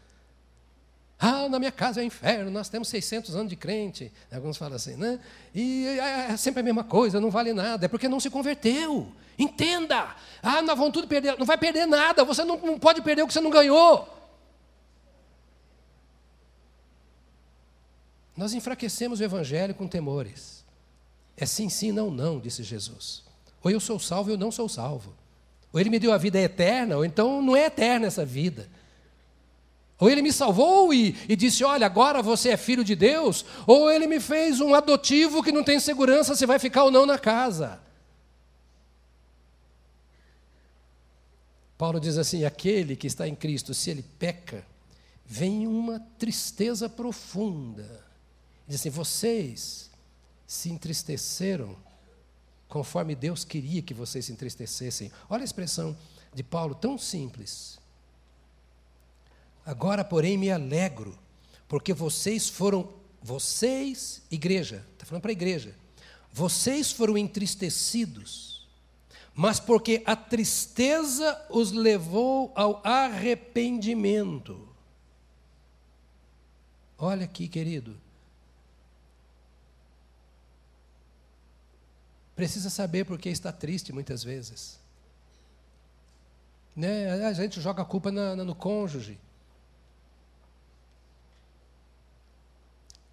Ah, 1.18 1.48
na 1.48 1.58
minha 1.58 1.72
casa 1.72 2.00
é 2.00 2.04
inferno, 2.04 2.48
nós 2.48 2.68
temos 2.68 2.86
600 2.88 3.34
anos 3.34 3.48
de 3.48 3.56
crente. 3.56 4.12
Alguns 4.30 4.56
falam 4.56 4.76
assim, 4.76 4.94
né? 4.94 5.18
E 5.52 5.84
é, 5.86 6.30
é 6.30 6.36
sempre 6.36 6.60
a 6.60 6.62
mesma 6.62 6.84
coisa, 6.84 7.20
não 7.20 7.30
vale 7.30 7.52
nada. 7.52 7.86
É 7.86 7.88
porque 7.88 8.08
não 8.08 8.20
se 8.20 8.30
converteu. 8.30 9.10
Entenda. 9.36 10.14
Ah, 10.40 10.62
nós 10.62 10.78
vamos 10.78 10.92
tudo 10.92 11.08
perder. 11.08 11.36
Não 11.36 11.44
vai 11.44 11.58
perder 11.58 11.86
nada. 11.86 12.24
Você 12.24 12.44
não, 12.44 12.56
não 12.58 12.78
pode 12.78 13.02
perder 13.02 13.22
o 13.22 13.26
que 13.26 13.32
você 13.32 13.40
não 13.40 13.50
ganhou. 13.50 14.16
Nós 18.36 18.54
enfraquecemos 18.54 19.18
o 19.18 19.24
evangelho 19.24 19.74
com 19.74 19.88
temores. 19.88 20.64
É 21.36 21.44
sim, 21.44 21.68
sim, 21.68 21.90
não, 21.90 22.08
não, 22.08 22.38
disse 22.38 22.62
Jesus. 22.62 23.24
Ou 23.60 23.72
eu 23.72 23.80
sou 23.80 23.98
salvo 23.98 24.30
ou 24.30 24.36
eu 24.36 24.38
não 24.38 24.52
sou 24.52 24.68
salvo. 24.68 25.17
Ou 25.72 25.78
ele 25.78 25.90
me 25.90 25.98
deu 25.98 26.12
a 26.12 26.18
vida 26.18 26.38
eterna, 26.38 26.96
ou 26.96 27.04
então 27.04 27.42
não 27.42 27.56
é 27.56 27.66
eterna 27.66 28.06
essa 28.06 28.24
vida. 28.24 28.68
Ou 30.00 30.08
ele 30.08 30.22
me 30.22 30.32
salvou 30.32 30.94
e, 30.94 31.16
e, 31.28 31.34
disse: 31.34 31.64
Olha, 31.64 31.86
agora 31.86 32.22
você 32.22 32.50
é 32.50 32.56
filho 32.56 32.84
de 32.84 32.94
Deus. 32.94 33.44
Ou 33.66 33.90
ele 33.90 34.06
me 34.06 34.20
fez 34.20 34.60
um 34.60 34.74
adotivo 34.74 35.42
que 35.42 35.50
não 35.50 35.64
tem 35.64 35.80
segurança 35.80 36.36
se 36.36 36.46
vai 36.46 36.58
ficar 36.58 36.84
ou 36.84 36.90
não 36.90 37.04
na 37.04 37.18
casa. 37.18 37.80
Paulo 41.76 42.00
diz 42.00 42.16
assim: 42.16 42.44
aquele 42.44 42.96
que 42.96 43.08
está 43.08 43.26
em 43.26 43.34
Cristo, 43.34 43.74
se 43.74 43.90
ele 43.90 44.04
peca, 44.18 44.64
vem 45.26 45.66
uma 45.66 46.00
tristeza 46.18 46.88
profunda. 46.88 48.04
Diz 48.66 48.80
assim: 48.80 48.90
vocês 48.90 49.90
se 50.46 50.70
entristeceram 50.70 51.76
conforme 52.68 53.14
Deus 53.14 53.44
queria 53.44 53.82
que 53.82 53.94
vocês 53.94 54.26
se 54.26 54.32
entristecessem. 54.32 55.10
Olha 55.28 55.42
a 55.42 55.44
expressão 55.44 55.96
de 56.34 56.42
Paulo, 56.42 56.74
tão 56.74 56.98
simples. 56.98 57.78
Agora, 59.64 60.04
porém, 60.04 60.36
me 60.38 60.50
alegro, 60.50 61.18
porque 61.66 61.92
vocês 61.92 62.48
foram, 62.48 62.88
vocês, 63.22 64.22
igreja, 64.30 64.84
está 64.92 65.04
falando 65.04 65.22
para 65.22 65.30
a 65.30 65.32
igreja, 65.32 65.74
vocês 66.32 66.92
foram 66.92 67.18
entristecidos, 67.18 68.66
mas 69.34 69.60
porque 69.60 70.02
a 70.04 70.16
tristeza 70.16 71.40
os 71.50 71.72
levou 71.72 72.52
ao 72.54 72.80
arrependimento. 72.84 74.68
Olha 76.98 77.24
aqui, 77.24 77.46
querido. 77.46 77.96
Precisa 82.38 82.70
saber 82.70 83.04
por 83.04 83.18
que 83.18 83.28
está 83.28 83.50
triste 83.50 83.92
muitas 83.92 84.22
vezes. 84.22 84.78
Né? 86.76 87.26
A 87.26 87.32
gente 87.32 87.60
joga 87.60 87.82
a 87.82 87.84
culpa 87.84 88.12
na, 88.12 88.36
na, 88.36 88.44
no 88.44 88.54
cônjuge. 88.54 89.18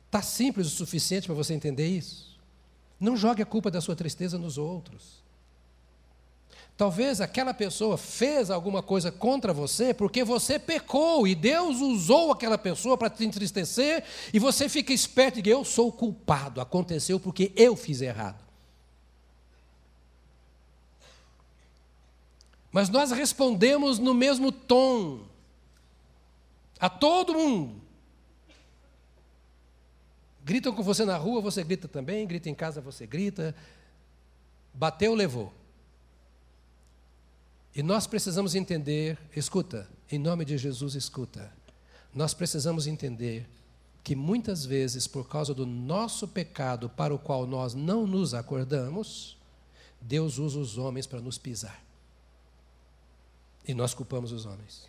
Está 0.05 0.21
simples 0.21 0.67
o 0.67 0.69
suficiente 0.69 1.25
para 1.25 1.33
você 1.33 1.55
entender 1.55 1.87
isso? 1.87 2.39
Não 2.99 3.17
jogue 3.17 3.41
a 3.41 3.47
culpa 3.47 3.71
da 3.71 3.81
sua 3.81 3.95
tristeza 3.95 4.37
nos 4.37 4.59
outros. 4.59 5.23
Talvez 6.77 7.19
aquela 7.19 7.51
pessoa 7.51 7.97
fez 7.97 8.51
alguma 8.51 8.83
coisa 8.83 9.11
contra 9.11 9.51
você 9.51 9.91
porque 9.91 10.23
você 10.23 10.59
pecou 10.59 11.27
e 11.27 11.33
Deus 11.33 11.81
usou 11.81 12.31
aquela 12.31 12.59
pessoa 12.59 12.95
para 12.95 13.09
te 13.09 13.25
entristecer 13.25 14.03
e 14.31 14.37
você 14.37 14.69
fica 14.69 14.93
esperto 14.93 15.39
e 15.39 15.41
diz: 15.41 15.51
Eu 15.51 15.65
sou 15.65 15.91
culpado, 15.91 16.61
aconteceu 16.61 17.19
porque 17.19 17.51
eu 17.55 17.75
fiz 17.75 18.01
errado. 18.01 18.44
Mas 22.75 22.89
nós 22.89 23.09
respondemos 23.09 23.99
no 23.99 24.13
mesmo 24.13 24.51
tom 24.51 25.21
a 26.77 26.89
todo 26.89 27.33
mundo. 27.33 27.81
Gritam 30.43 30.75
com 30.75 30.83
você 30.83 31.05
na 31.05 31.15
rua, 31.15 31.39
você 31.39 31.63
grita 31.63 31.87
também, 31.87 32.27
grita 32.27 32.49
em 32.49 32.53
casa, 32.53 32.81
você 32.81 33.07
grita. 33.07 33.55
Bateu, 34.73 35.15
levou. 35.15 35.53
E 37.73 37.81
nós 37.81 38.07
precisamos 38.07 38.55
entender, 38.55 39.17
escuta, 39.33 39.89
em 40.11 40.19
nome 40.19 40.43
de 40.43 40.57
Jesus, 40.57 40.95
escuta. 40.95 41.49
Nós 42.13 42.33
precisamos 42.33 42.87
entender 42.87 43.47
que 44.03 44.17
muitas 44.17 44.65
vezes, 44.65 45.07
por 45.07 45.29
causa 45.29 45.53
do 45.53 45.65
nosso 45.65 46.27
pecado 46.27 46.89
para 46.89 47.15
o 47.15 47.19
qual 47.19 47.47
nós 47.47 47.73
não 47.73 48.05
nos 48.05 48.33
acordamos, 48.33 49.37
Deus 50.01 50.37
usa 50.39 50.59
os 50.59 50.77
homens 50.77 51.07
para 51.07 51.21
nos 51.21 51.37
pisar. 51.37 51.85
E 53.67 53.73
nós 53.73 53.93
culpamos 53.93 54.31
os 54.31 54.45
homens. 54.45 54.83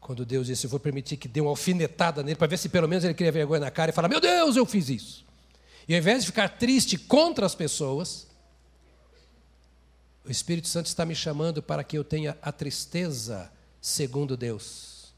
Quando 0.00 0.24
Deus 0.24 0.46
disse, 0.46 0.64
eu 0.64 0.70
vou 0.70 0.80
permitir 0.80 1.16
que 1.16 1.28
dê 1.28 1.40
uma 1.40 1.50
alfinetada 1.50 2.22
nele, 2.22 2.36
para 2.36 2.46
ver 2.46 2.56
se 2.56 2.68
pelo 2.68 2.88
menos 2.88 3.04
ele 3.04 3.14
cria 3.14 3.30
vergonha 3.30 3.60
na 3.60 3.70
cara 3.70 3.90
e 3.90 3.94
fala, 3.94 4.08
meu 4.08 4.20
Deus, 4.20 4.56
eu 4.56 4.64
fiz 4.64 4.88
isso. 4.88 5.24
E 5.86 5.94
ao 5.94 5.98
invés 5.98 6.20
de 6.22 6.26
ficar 6.26 6.48
triste 6.48 6.96
contra 6.96 7.44
as 7.44 7.54
pessoas, 7.54 8.26
o 10.24 10.30
Espírito 10.30 10.68
Santo 10.68 10.86
está 10.86 11.04
me 11.04 11.14
chamando 11.14 11.62
para 11.62 11.84
que 11.84 11.96
eu 11.96 12.04
tenha 12.04 12.36
a 12.42 12.52
tristeza 12.52 13.50
segundo 13.80 14.36
Deus, 14.36 15.12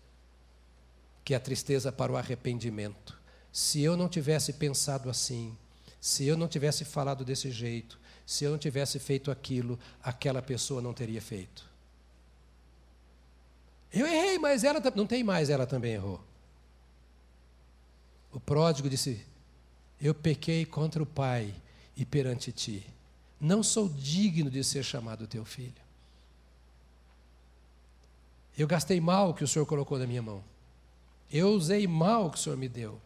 que 1.25 1.35
é 1.35 1.37
a 1.37 1.41
tristeza 1.41 1.93
para 1.93 2.13
o 2.13 2.17
arrependimento. 2.17 3.19
Se 3.53 3.81
eu 3.83 3.97
não 3.97 4.09
tivesse 4.09 4.53
pensado 4.53 5.11
assim, 5.11 5.57
se 6.01 6.27
eu 6.27 6.37
não 6.37 6.49
tivesse 6.49 6.85
falado 6.85 7.25
desse 7.25 7.51
jeito, 7.51 7.99
se 8.25 8.45
eu 8.45 8.51
não 8.51 8.59
tivesse 8.59 8.99
feito 8.99 9.31
aquilo, 9.31 9.79
aquela 10.03 10.41
pessoa 10.41 10.81
não 10.81 10.95
teria 10.95 11.21
feito. 11.21 11.70
Eu 13.93 14.07
errei, 14.07 14.39
mas 14.39 14.63
ela 14.65 14.81
não 14.95 15.07
tem 15.07 15.25
mais, 15.25 15.51
ela 15.51 15.67
também 15.67 15.93
errou. 15.93 16.21
O 18.33 18.39
pródigo 18.39 18.89
disse: 18.89 19.25
Eu 20.01 20.15
pequei 20.15 20.65
contra 20.65 21.03
o 21.03 21.07
Pai 21.07 21.55
e 21.97 22.05
perante 22.05 22.53
ti. 22.53 22.87
Não 23.41 23.63
sou 23.63 23.89
digno 23.89 24.51
de 24.51 24.63
ser 24.63 24.85
chamado 24.85 25.27
teu 25.27 25.45
filho. 25.45 25.73
Eu 28.57 28.67
gastei 28.67 29.01
mal 29.01 29.31
o 29.31 29.35
que 29.35 29.43
o 29.43 29.49
Senhor 29.49 29.65
colocou 29.65 29.99
na 29.99 30.07
minha 30.07 30.23
mão. 30.23 30.45
Eu 31.33 31.49
usei 31.51 31.87
mal 31.87 32.27
o 32.27 32.31
que 32.31 32.37
o 32.37 32.41
Senhor 32.41 32.57
me 32.57 32.69
deu. 32.69 33.01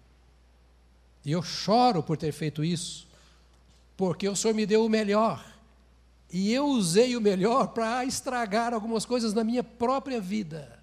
E 1.25 1.31
eu 1.31 1.43
choro 1.43 2.03
por 2.03 2.17
ter 2.17 2.33
feito 2.33 2.65
isso, 2.65 3.07
porque 3.97 4.29
o 4.29 4.37
Senhor 4.37 4.53
me 4.53 4.67
deu 4.67 4.85
o 4.85 4.89
melhor. 4.89 5.54
E 6.31 6.53
eu 6.53 6.67
usei 6.67 7.17
o 7.17 7.21
melhor 7.21 7.69
para 7.69 8.05
estragar 8.05 8.75
algumas 8.75 9.05
coisas 9.05 9.33
na 9.33 9.45
minha 9.45 9.63
própria 9.63 10.21
vida. 10.21 10.83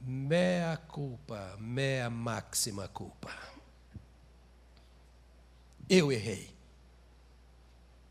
Mea 0.00 0.76
culpa, 0.88 1.56
mea 1.58 2.08
máxima 2.08 2.86
culpa. 2.88 3.30
Eu 5.88 6.12
errei. 6.12 6.54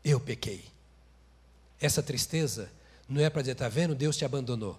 Eu 0.04 0.20
pequei. 0.20 0.64
Essa 1.80 2.02
tristeza 2.02 2.70
não 3.08 3.22
é 3.22 3.30
para 3.30 3.42
dizer, 3.42 3.52
está 3.52 3.68
vendo? 3.68 3.94
Deus 3.94 4.16
te 4.16 4.24
abandonou. 4.24 4.78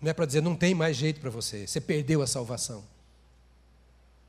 Não 0.00 0.10
é 0.10 0.12
para 0.12 0.26
dizer, 0.26 0.40
não 0.40 0.56
tem 0.56 0.74
mais 0.74 0.96
jeito 0.96 1.20
para 1.20 1.30
você, 1.30 1.66
você 1.66 1.80
perdeu 1.80 2.22
a 2.22 2.26
salvação. 2.26 2.84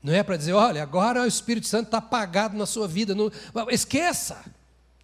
Não 0.02 0.12
é 0.12 0.22
para 0.22 0.36
dizer, 0.36 0.52
olha, 0.52 0.82
agora 0.82 1.22
o 1.22 1.26
Espírito 1.26 1.66
Santo 1.66 1.86
está 1.86 1.98
apagado 1.98 2.56
na 2.56 2.66
sua 2.66 2.88
vida. 2.88 3.14
Não... 3.14 3.30
Esqueça. 3.70 4.42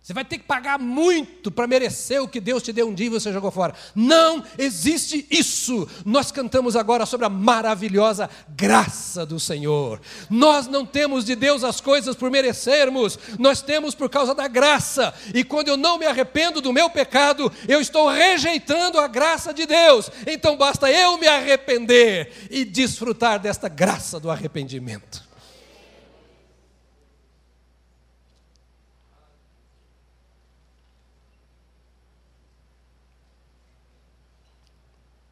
Você 0.06 0.12
vai 0.12 0.24
ter 0.24 0.38
que 0.38 0.44
pagar 0.44 0.78
muito 0.78 1.50
para 1.50 1.66
merecer 1.66 2.22
o 2.22 2.28
que 2.28 2.40
Deus 2.40 2.62
te 2.62 2.72
deu 2.72 2.86
um 2.86 2.94
dia 2.94 3.06
e 3.06 3.10
você 3.10 3.32
jogou 3.32 3.50
fora. 3.50 3.74
Não 3.92 4.44
existe 4.56 5.26
isso. 5.28 5.88
Nós 6.04 6.30
cantamos 6.30 6.76
agora 6.76 7.04
sobre 7.04 7.26
a 7.26 7.28
maravilhosa 7.28 8.30
graça 8.50 9.26
do 9.26 9.40
Senhor. 9.40 10.00
Nós 10.30 10.68
não 10.68 10.86
temos 10.86 11.24
de 11.24 11.34
Deus 11.34 11.64
as 11.64 11.80
coisas 11.80 12.14
por 12.14 12.30
merecermos, 12.30 13.18
nós 13.36 13.60
temos 13.60 13.96
por 13.96 14.08
causa 14.08 14.32
da 14.32 14.46
graça. 14.46 15.12
E 15.34 15.42
quando 15.42 15.70
eu 15.70 15.76
não 15.76 15.98
me 15.98 16.06
arrependo 16.06 16.60
do 16.60 16.72
meu 16.72 16.88
pecado, 16.88 17.52
eu 17.66 17.80
estou 17.80 18.08
rejeitando 18.08 19.00
a 19.00 19.08
graça 19.08 19.52
de 19.52 19.66
Deus. 19.66 20.08
Então 20.24 20.56
basta 20.56 20.88
eu 20.88 21.18
me 21.18 21.26
arrepender 21.26 22.46
e 22.48 22.64
desfrutar 22.64 23.40
desta 23.40 23.68
graça 23.68 24.20
do 24.20 24.30
arrependimento. 24.30 25.25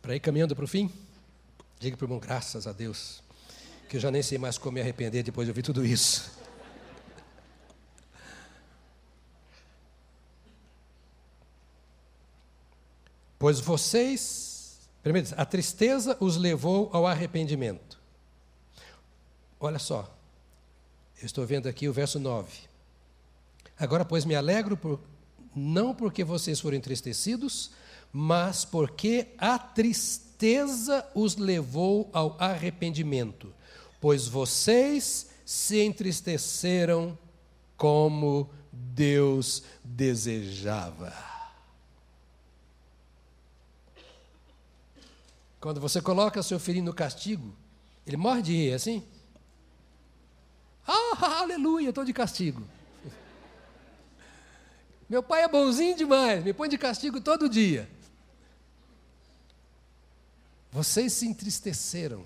Para 0.05 0.15
ir 0.15 0.21
caminhando 0.21 0.55
para 0.55 0.67
o 0.67 0.69
fim, 0.69 0.93
diga 1.81 1.97
para 1.97 2.05
o 2.05 2.07
irmão, 2.07 2.19
graças 2.19 2.67
a 2.67 2.73
Deus, 2.73 3.23
que 3.89 3.97
eu 3.97 4.01
já 4.01 4.11
nem 4.11 4.23
sei 4.23 4.37
mais 4.37 4.59
como 4.59 4.75
me 4.75 4.83
arrepender 4.83 5.23
depois 5.23 5.47
de 5.47 5.51
ouvir 5.51 5.63
tudo 5.63 5.83
isso. 5.83 6.31
Pois 13.39 13.61
vocês, 13.61 14.79
primeiro, 15.03 15.29
a 15.39 15.45
tristeza 15.47 16.17
os 16.21 16.37
levou 16.37 16.91
ao 16.93 17.07
arrependimento. 17.07 17.99
Olha 19.59 19.79
só, 19.79 20.15
eu 21.21 21.27
estou 21.27 21.47
vendo 21.47 21.67
aqui 21.67 21.89
o 21.89 21.93
verso 21.95 22.21
9. 22.21 22.53
Agora, 23.79 24.05
pois, 24.05 24.27
me 24.27 24.35
alegro 24.35 24.77
por, 24.77 25.01
não 25.55 25.95
porque 25.95 26.25
vocês 26.25 26.61
foram 26.61 26.77
entristecidos, 26.77 27.71
mas 28.17 28.65
porque 28.65 29.27
a 29.37 29.59
tristeza 29.59 31.05
os 31.17 31.35
levou 31.35 32.09
ao 32.13 32.37
arrependimento, 32.39 33.53
pois 34.01 34.29
vocês 34.29 35.31
se 35.45 35.81
entristeceram 35.81 37.19
como 37.77 38.49
Deus 38.73 39.65
desejava. 39.83 41.13
Quando 45.61 45.81
você 45.81 46.01
coloca 46.01 46.41
seu 46.41 46.61
filhinho 46.61 46.85
no 46.85 46.95
castigo, 46.95 47.53
ele 48.07 48.17
morre 48.17 48.43
de 48.43 48.53
rir, 48.53 48.75
assim? 48.75 49.03
Ah, 50.87 51.41
aleluia, 51.43 51.89
estou 51.89 52.05
de 52.05 52.13
castigo. 52.13 52.63
Meu 55.09 55.23
pai 55.23 55.43
é 55.43 55.49
bonzinho 55.49 55.97
demais, 55.97 56.45
me 56.45 56.53
põe 56.53 56.69
de 56.69 56.79
castigo 56.79 57.21
todo 57.21 57.49
dia. 57.49 57.93
Vocês 60.75 61.13
se 61.13 61.25
entristeceram 61.25 62.25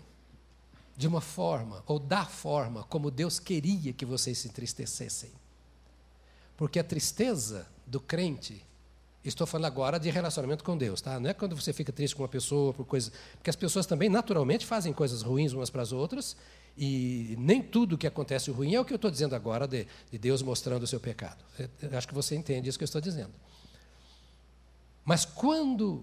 de 0.97 1.07
uma 1.07 1.21
forma, 1.21 1.85
ou 1.87 1.99
da 1.99 2.25
forma, 2.25 2.83
como 2.85 3.11
Deus 3.11 3.39
queria 3.39 3.93
que 3.93 4.07
vocês 4.07 4.39
se 4.39 4.49
entristecessem. 4.49 5.31
Porque 6.57 6.79
a 6.79 6.83
tristeza 6.83 7.67
do 7.87 8.01
crente, 8.01 8.65
estou 9.23 9.47
falando 9.47 9.67
agora 9.67 10.01
de 10.01 10.09
relacionamento 10.09 10.65
com 10.65 10.79
Deus, 10.79 11.03
tá? 11.03 11.21
Não 11.21 11.29
é 11.29 11.35
quando 11.35 11.55
você 11.55 11.75
fica 11.75 11.93
triste 11.93 12.17
com 12.17 12.23
uma 12.23 12.29
pessoa 12.29 12.73
por 12.73 12.87
coisas. 12.87 13.13
Porque 13.35 13.51
as 13.51 13.55
pessoas 13.55 13.85
também 13.85 14.09
naturalmente 14.09 14.65
fazem 14.65 14.95
coisas 14.95 15.21
ruins 15.21 15.53
umas 15.53 15.69
para 15.69 15.83
as 15.83 15.93
outras, 15.93 16.35
e 16.75 17.37
nem 17.39 17.63
tudo 17.63 17.99
que 17.99 18.07
acontece 18.07 18.51
ruim 18.51 18.75
é 18.75 18.81
o 18.81 18.85
que 18.85 18.95
eu 18.95 18.97
estou 18.97 19.11
dizendo 19.11 19.37
agora 19.37 19.69
de, 19.69 19.87
de 20.11 20.17
Deus 20.17 20.41
mostrando 20.41 20.85
o 20.85 20.87
seu 20.87 20.99
pecado. 20.99 21.45
Eu 21.83 21.99
acho 21.99 22.09
que 22.09 22.15
você 22.15 22.35
entende 22.35 22.71
isso 22.71 22.79
que 22.79 22.85
eu 22.85 22.87
estou 22.87 23.03
dizendo. 23.03 23.35
Mas 25.05 25.27
quando 25.27 26.03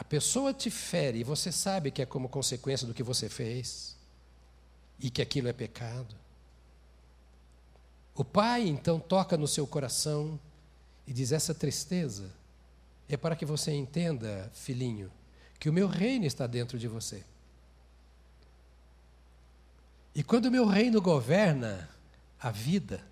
a 0.00 0.04
pessoa 0.04 0.54
te 0.54 0.70
fere 0.70 1.18
e 1.18 1.22
você 1.22 1.52
sabe 1.52 1.90
que 1.90 2.00
é 2.00 2.06
como 2.06 2.26
consequência 2.26 2.86
do 2.86 2.94
que 2.94 3.02
você 3.02 3.28
fez 3.28 3.98
e 4.98 5.10
que 5.10 5.20
aquilo 5.20 5.46
é 5.46 5.52
pecado. 5.52 6.16
O 8.14 8.24
pai 8.24 8.66
então 8.66 8.98
toca 8.98 9.36
no 9.36 9.46
seu 9.46 9.66
coração 9.66 10.40
e 11.06 11.12
diz: 11.12 11.32
Essa 11.32 11.54
tristeza 11.54 12.32
é 13.10 13.16
para 13.18 13.36
que 13.36 13.44
você 13.44 13.72
entenda, 13.72 14.50
filhinho, 14.54 15.12
que 15.58 15.68
o 15.68 15.72
meu 15.72 15.86
reino 15.86 16.24
está 16.24 16.46
dentro 16.46 16.78
de 16.78 16.88
você. 16.88 17.22
E 20.14 20.22
quando 20.22 20.46
o 20.46 20.50
meu 20.50 20.64
reino 20.64 21.02
governa 21.02 21.90
a 22.40 22.50
vida, 22.50 23.04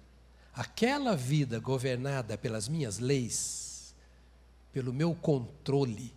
aquela 0.55 1.14
vida 1.14 1.59
governada 1.59 2.39
pelas 2.39 2.66
minhas 2.66 2.99
leis, 2.99 3.95
pelo 4.72 4.91
meu 4.91 5.14
controle, 5.14 6.16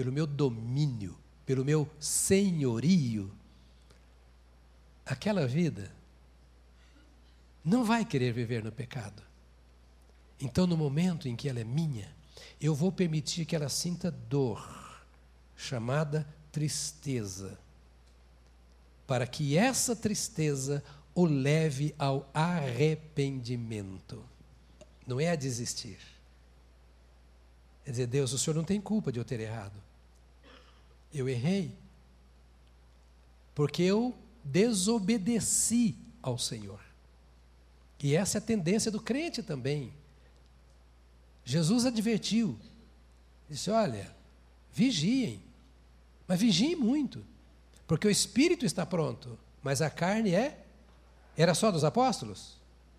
pelo 0.00 0.10
meu 0.10 0.26
domínio, 0.26 1.14
pelo 1.44 1.62
meu 1.62 1.86
senhorio, 2.00 3.30
aquela 5.04 5.46
vida 5.46 5.94
não 7.62 7.84
vai 7.84 8.02
querer 8.02 8.32
viver 8.32 8.64
no 8.64 8.72
pecado. 8.72 9.22
Então, 10.40 10.66
no 10.66 10.74
momento 10.74 11.28
em 11.28 11.36
que 11.36 11.50
ela 11.50 11.60
é 11.60 11.64
minha, 11.64 12.16
eu 12.58 12.74
vou 12.74 12.90
permitir 12.90 13.44
que 13.44 13.54
ela 13.54 13.68
sinta 13.68 14.10
dor, 14.10 15.04
chamada 15.54 16.26
tristeza, 16.50 17.58
para 19.06 19.26
que 19.26 19.54
essa 19.54 19.94
tristeza 19.94 20.82
o 21.14 21.26
leve 21.26 21.94
ao 21.98 22.26
arrependimento. 22.32 24.24
Não 25.06 25.20
é 25.20 25.28
a 25.28 25.36
desistir. 25.36 25.98
É 27.84 27.90
dizer, 27.90 28.06
Deus, 28.06 28.32
o 28.32 28.38
Senhor 28.38 28.56
não 28.56 28.64
tem 28.64 28.80
culpa 28.80 29.12
de 29.12 29.20
eu 29.20 29.26
ter 29.26 29.40
errado. 29.40 29.89
Eu 31.12 31.28
errei. 31.28 31.72
Porque 33.54 33.82
eu 33.82 34.14
desobedeci 34.44 35.96
ao 36.22 36.38
Senhor. 36.38 36.80
E 38.02 38.14
essa 38.16 38.38
é 38.38 38.40
a 38.40 38.42
tendência 38.42 38.90
do 38.90 39.00
crente 39.00 39.42
também. 39.42 39.92
Jesus 41.44 41.84
advertiu, 41.84 42.58
disse: 43.48 43.70
Olha, 43.70 44.14
vigiem, 44.72 45.42
mas 46.26 46.40
vigiem 46.40 46.76
muito, 46.76 47.24
porque 47.86 48.06
o 48.06 48.10
espírito 48.10 48.64
está 48.64 48.86
pronto, 48.86 49.38
mas 49.62 49.82
a 49.82 49.90
carne 49.90 50.34
é. 50.34 50.64
Era 51.36 51.54
só 51.54 51.70
dos 51.70 51.84
apóstolos? 51.84 52.58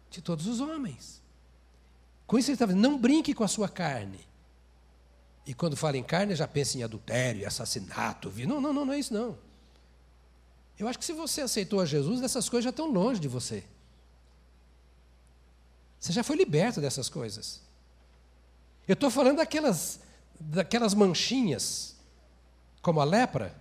De 0.09 0.21
todos 0.21 0.47
os 0.47 0.59
homens. 0.59 1.21
Com 2.27 2.37
isso 2.37 2.49
ele 2.49 2.55
estava 2.55 2.73
dizendo: 2.73 2.89
não 2.89 2.97
brinque 2.97 3.33
com 3.33 3.43
a 3.43 3.47
sua 3.47 3.69
carne. 3.69 4.19
E 5.45 5.53
quando 5.53 5.75
fala 5.75 5.97
em 5.97 6.03
carne, 6.03 6.35
já 6.35 6.47
pensa 6.47 6.77
em 6.77 6.83
adultério, 6.83 7.47
assassinato. 7.47 8.31
Não, 8.47 8.61
não, 8.61 8.73
não, 8.73 8.85
não 8.85 8.93
é 8.93 8.99
isso 8.99 9.13
não. 9.13 9.37
Eu 10.77 10.87
acho 10.87 10.99
que 10.99 11.05
se 11.05 11.13
você 11.13 11.41
aceitou 11.41 11.79
a 11.79 11.85
Jesus, 11.85 12.21
essas 12.21 12.49
coisas 12.49 12.63
já 12.65 12.69
estão 12.69 12.91
longe 12.91 13.19
de 13.19 13.27
você. 13.27 13.63
Você 15.99 16.11
já 16.11 16.23
foi 16.23 16.35
liberto 16.35 16.81
dessas 16.81 17.09
coisas. 17.09 17.61
Eu 18.87 18.93
estou 18.93 19.11
falando 19.11 19.37
daquelas, 19.37 19.99
daquelas 20.39 20.93
manchinhas, 20.93 21.95
como 22.81 22.99
a 22.99 23.03
lepra, 23.03 23.55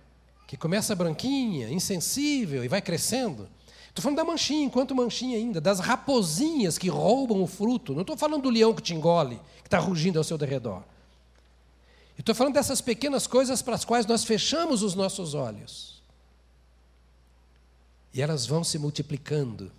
que 0.47 0.57
começa 0.57 0.95
branquinha, 0.95 1.69
insensível 1.69 2.63
e 2.63 2.67
vai 2.67 2.81
crescendo. 2.81 3.47
Estou 3.87 4.01
falando 4.01 4.17
da 4.17 4.25
manchinha, 4.25 4.65
enquanto 4.65 4.95
manchinha 4.95 5.37
ainda, 5.37 5.61
das 5.61 5.79
raposinhas 5.79 6.77
que 6.77 6.89
roubam 6.89 7.43
o 7.43 7.47
fruto. 7.47 7.93
Não 7.93 8.01
estou 8.01 8.17
falando 8.17 8.43
do 8.43 8.49
leão 8.49 8.73
que 8.73 8.81
te 8.81 8.93
engole, 8.93 9.39
que 9.61 9.67
está 9.67 9.77
rugindo 9.77 10.17
ao 10.17 10.23
seu 10.23 10.37
derredor. 10.37 10.83
Estou 12.21 12.35
falando 12.35 12.53
dessas 12.53 12.81
pequenas 12.81 13.25
coisas 13.25 13.63
para 13.63 13.73
as 13.73 13.83
quais 13.83 14.05
nós 14.05 14.23
fechamos 14.23 14.83
os 14.83 14.93
nossos 14.93 15.33
olhos. 15.33 16.03
E 18.13 18.21
elas 18.21 18.45
vão 18.45 18.63
se 18.63 18.77
multiplicando. 18.77 19.71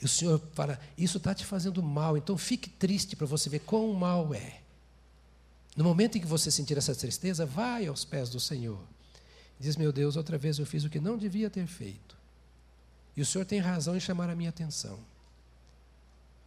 E 0.00 0.04
o 0.04 0.08
Senhor 0.08 0.40
fala: 0.54 0.78
Isso 0.96 1.18
está 1.18 1.34
te 1.34 1.44
fazendo 1.44 1.82
mal, 1.82 2.16
então 2.16 2.38
fique 2.38 2.70
triste 2.70 3.16
para 3.16 3.26
você 3.26 3.50
ver 3.50 3.58
quão 3.60 3.92
mal 3.92 4.32
é. 4.32 4.60
No 5.76 5.82
momento 5.82 6.18
em 6.18 6.20
que 6.20 6.26
você 6.26 6.52
sentir 6.52 6.78
essa 6.78 6.94
tristeza, 6.94 7.44
vai 7.44 7.86
aos 7.86 8.04
pés 8.04 8.30
do 8.30 8.38
Senhor. 8.38 8.78
Diz: 9.58 9.76
Meu 9.76 9.92
Deus, 9.92 10.14
outra 10.14 10.38
vez 10.38 10.60
eu 10.60 10.66
fiz 10.66 10.84
o 10.84 10.90
que 10.90 11.00
não 11.00 11.18
devia 11.18 11.50
ter 11.50 11.66
feito. 11.66 12.16
E 13.16 13.20
o 13.20 13.26
Senhor 13.26 13.44
tem 13.44 13.58
razão 13.58 13.96
em 13.96 14.00
chamar 14.00 14.30
a 14.30 14.36
minha 14.36 14.50
atenção. 14.50 15.00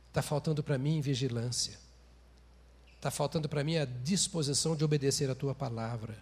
Está 0.07 0.21
faltando 0.21 0.63
para 0.63 0.77
mim 0.77 1.01
vigilância. 1.01 1.84
Está 3.05 3.11
faltando 3.11 3.47
para 3.47 3.63
mim 3.63 3.77
a 3.77 3.85
disposição 3.85 4.75
de 4.75 4.83
obedecer 4.83 5.29
a 5.29 5.35
tua 5.35 5.53
palavra. 5.53 6.17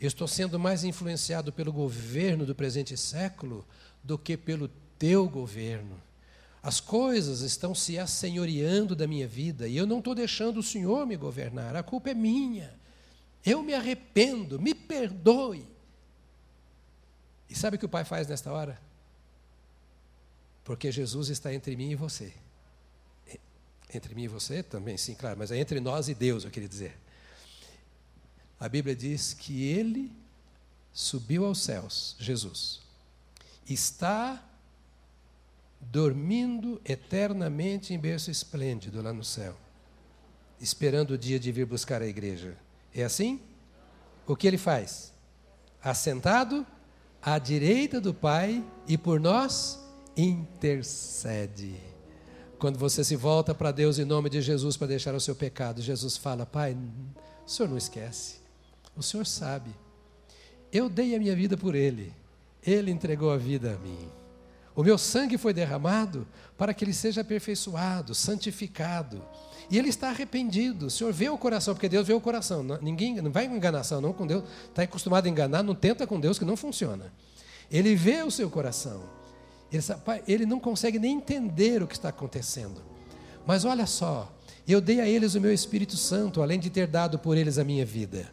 Eu 0.00 0.06
estou 0.06 0.28
sendo 0.28 0.60
mais 0.60 0.84
influenciado 0.84 1.52
pelo 1.52 1.72
governo 1.72 2.46
do 2.46 2.54
presente 2.54 2.96
século 2.96 3.66
do 4.00 4.16
que 4.16 4.36
pelo 4.36 4.70
teu 4.96 5.28
governo. 5.28 6.00
As 6.62 6.78
coisas 6.78 7.40
estão 7.40 7.74
se 7.74 7.98
assenhoreando 7.98 8.94
da 8.94 9.08
minha 9.08 9.26
vida 9.26 9.66
e 9.66 9.76
eu 9.76 9.86
não 9.86 9.98
estou 9.98 10.14
deixando 10.14 10.58
o 10.58 10.62
Senhor 10.62 11.04
me 11.04 11.16
governar. 11.16 11.74
A 11.74 11.82
culpa 11.82 12.10
é 12.10 12.14
minha. 12.14 12.72
Eu 13.44 13.60
me 13.60 13.74
arrependo, 13.74 14.60
me 14.60 14.72
perdoe. 14.72 15.66
E 17.50 17.56
sabe 17.56 17.74
o 17.74 17.78
que 17.80 17.86
o 17.86 17.88
Pai 17.88 18.04
faz 18.04 18.28
nesta 18.28 18.52
hora? 18.52 18.80
Porque 20.62 20.92
Jesus 20.92 21.28
está 21.28 21.52
entre 21.52 21.74
mim 21.74 21.90
e 21.90 21.96
você. 21.96 22.32
Entre 23.94 24.14
mim 24.14 24.24
e 24.24 24.28
você 24.28 24.62
também, 24.62 24.96
sim, 24.96 25.14
claro, 25.14 25.38
mas 25.38 25.52
é 25.52 25.56
entre 25.56 25.78
nós 25.78 26.08
e 26.08 26.14
Deus, 26.14 26.44
eu 26.44 26.50
queria 26.50 26.68
dizer. 26.68 26.98
A 28.58 28.68
Bíblia 28.68 28.96
diz 28.96 29.32
que 29.32 29.62
ele 29.62 30.12
subiu 30.92 31.44
aos 31.44 31.60
céus, 31.60 32.16
Jesus, 32.18 32.80
está 33.68 34.42
dormindo 35.80 36.80
eternamente 36.84 37.94
em 37.94 37.98
berço 37.98 38.30
esplêndido 38.30 39.00
lá 39.00 39.12
no 39.12 39.24
céu, 39.24 39.56
esperando 40.60 41.12
o 41.12 41.18
dia 41.18 41.38
de 41.38 41.52
vir 41.52 41.66
buscar 41.66 42.02
a 42.02 42.06
igreja. 42.06 42.56
É 42.92 43.04
assim? 43.04 43.40
O 44.26 44.34
que 44.34 44.46
ele 44.46 44.58
faz? 44.58 45.12
Assentado 45.82 46.66
à 47.20 47.38
direita 47.38 48.00
do 48.00 48.14
Pai 48.14 48.64
e 48.88 48.96
por 48.96 49.20
nós 49.20 49.78
intercede. 50.16 51.93
Quando 52.64 52.78
você 52.78 53.04
se 53.04 53.14
volta 53.14 53.54
para 53.54 53.70
Deus 53.70 53.98
em 53.98 54.06
nome 54.06 54.30
de 54.30 54.40
Jesus 54.40 54.74
para 54.74 54.86
deixar 54.86 55.14
o 55.14 55.20
seu 55.20 55.34
pecado, 55.34 55.82
Jesus 55.82 56.16
fala: 56.16 56.46
Pai, 56.46 56.74
o 57.46 57.50
Senhor 57.50 57.68
não 57.68 57.76
esquece, 57.76 58.36
o 58.96 59.02
Senhor 59.02 59.26
sabe. 59.26 59.70
Eu 60.72 60.88
dei 60.88 61.14
a 61.14 61.18
minha 61.18 61.36
vida 61.36 61.58
por 61.58 61.74
Ele, 61.74 62.10
Ele 62.66 62.90
entregou 62.90 63.30
a 63.30 63.36
vida 63.36 63.74
a 63.74 63.78
mim. 63.86 64.08
O 64.74 64.82
meu 64.82 64.96
sangue 64.96 65.36
foi 65.36 65.52
derramado 65.52 66.26
para 66.56 66.72
que 66.72 66.82
ele 66.82 66.94
seja 66.94 67.20
aperfeiçoado, 67.20 68.14
santificado. 68.14 69.22
E 69.70 69.76
ele 69.76 69.90
está 69.90 70.08
arrependido. 70.08 70.86
O 70.86 70.90
Senhor 70.90 71.12
vê 71.12 71.28
o 71.28 71.36
coração, 71.36 71.74
porque 71.74 71.86
Deus 71.86 72.06
vê 72.06 72.14
o 72.14 72.20
coração. 72.20 72.64
Ninguém 72.80 73.20
não 73.20 73.30
vai 73.30 73.46
com 73.46 73.54
enganação, 73.54 74.00
não 74.00 74.14
com 74.14 74.26
Deus. 74.26 74.42
Está 74.70 74.84
acostumado 74.84 75.26
a 75.26 75.28
enganar, 75.28 75.62
não 75.62 75.74
tenta 75.74 76.06
com 76.06 76.18
Deus 76.18 76.38
que 76.38 76.46
não 76.46 76.56
funciona. 76.56 77.12
Ele 77.70 77.94
vê 77.94 78.22
o 78.22 78.30
seu 78.30 78.48
coração. 78.48 79.02
Ele, 79.76 80.22
ele 80.26 80.46
não 80.46 80.60
consegue 80.60 80.98
nem 80.98 81.16
entender 81.16 81.82
o 81.82 81.86
que 81.86 81.94
está 81.94 82.08
acontecendo. 82.08 82.82
Mas 83.46 83.64
olha 83.64 83.86
só, 83.86 84.32
eu 84.66 84.80
dei 84.80 85.00
a 85.00 85.08
eles 85.08 85.34
o 85.34 85.40
meu 85.40 85.52
Espírito 85.52 85.96
Santo, 85.96 86.42
além 86.42 86.58
de 86.58 86.70
ter 86.70 86.86
dado 86.86 87.18
por 87.18 87.36
eles 87.36 87.58
a 87.58 87.64
minha 87.64 87.84
vida. 87.84 88.32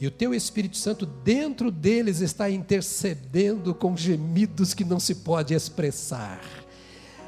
E 0.00 0.06
o 0.06 0.10
teu 0.10 0.34
Espírito 0.34 0.76
Santo 0.76 1.06
dentro 1.06 1.70
deles 1.70 2.20
está 2.20 2.50
intercedendo 2.50 3.74
com 3.74 3.96
gemidos 3.96 4.74
que 4.74 4.84
não 4.84 5.00
se 5.00 5.16
pode 5.16 5.54
expressar. 5.54 6.40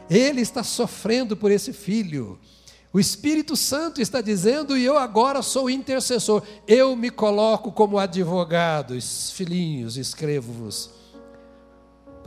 Ele 0.08 0.40
está 0.40 0.62
sofrendo 0.62 1.36
por 1.36 1.50
esse 1.50 1.72
filho. 1.72 2.38
O 2.92 2.98
Espírito 2.98 3.56
Santo 3.56 4.00
está 4.00 4.20
dizendo, 4.20 4.76
e 4.76 4.84
eu 4.84 4.98
agora 4.98 5.42
sou 5.42 5.68
intercessor. 5.68 6.42
Eu 6.66 6.96
me 6.96 7.10
coloco 7.10 7.70
como 7.70 7.98
advogado. 7.98 8.98
Filhinhos, 9.32 9.96
escrevo-vos, 9.96 10.90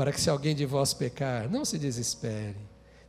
para 0.01 0.11
que 0.11 0.19
se 0.19 0.31
alguém 0.31 0.55
de 0.55 0.65
vós 0.65 0.95
pecar, 0.95 1.47
não 1.47 1.63
se 1.63 1.77
desespere 1.77 2.55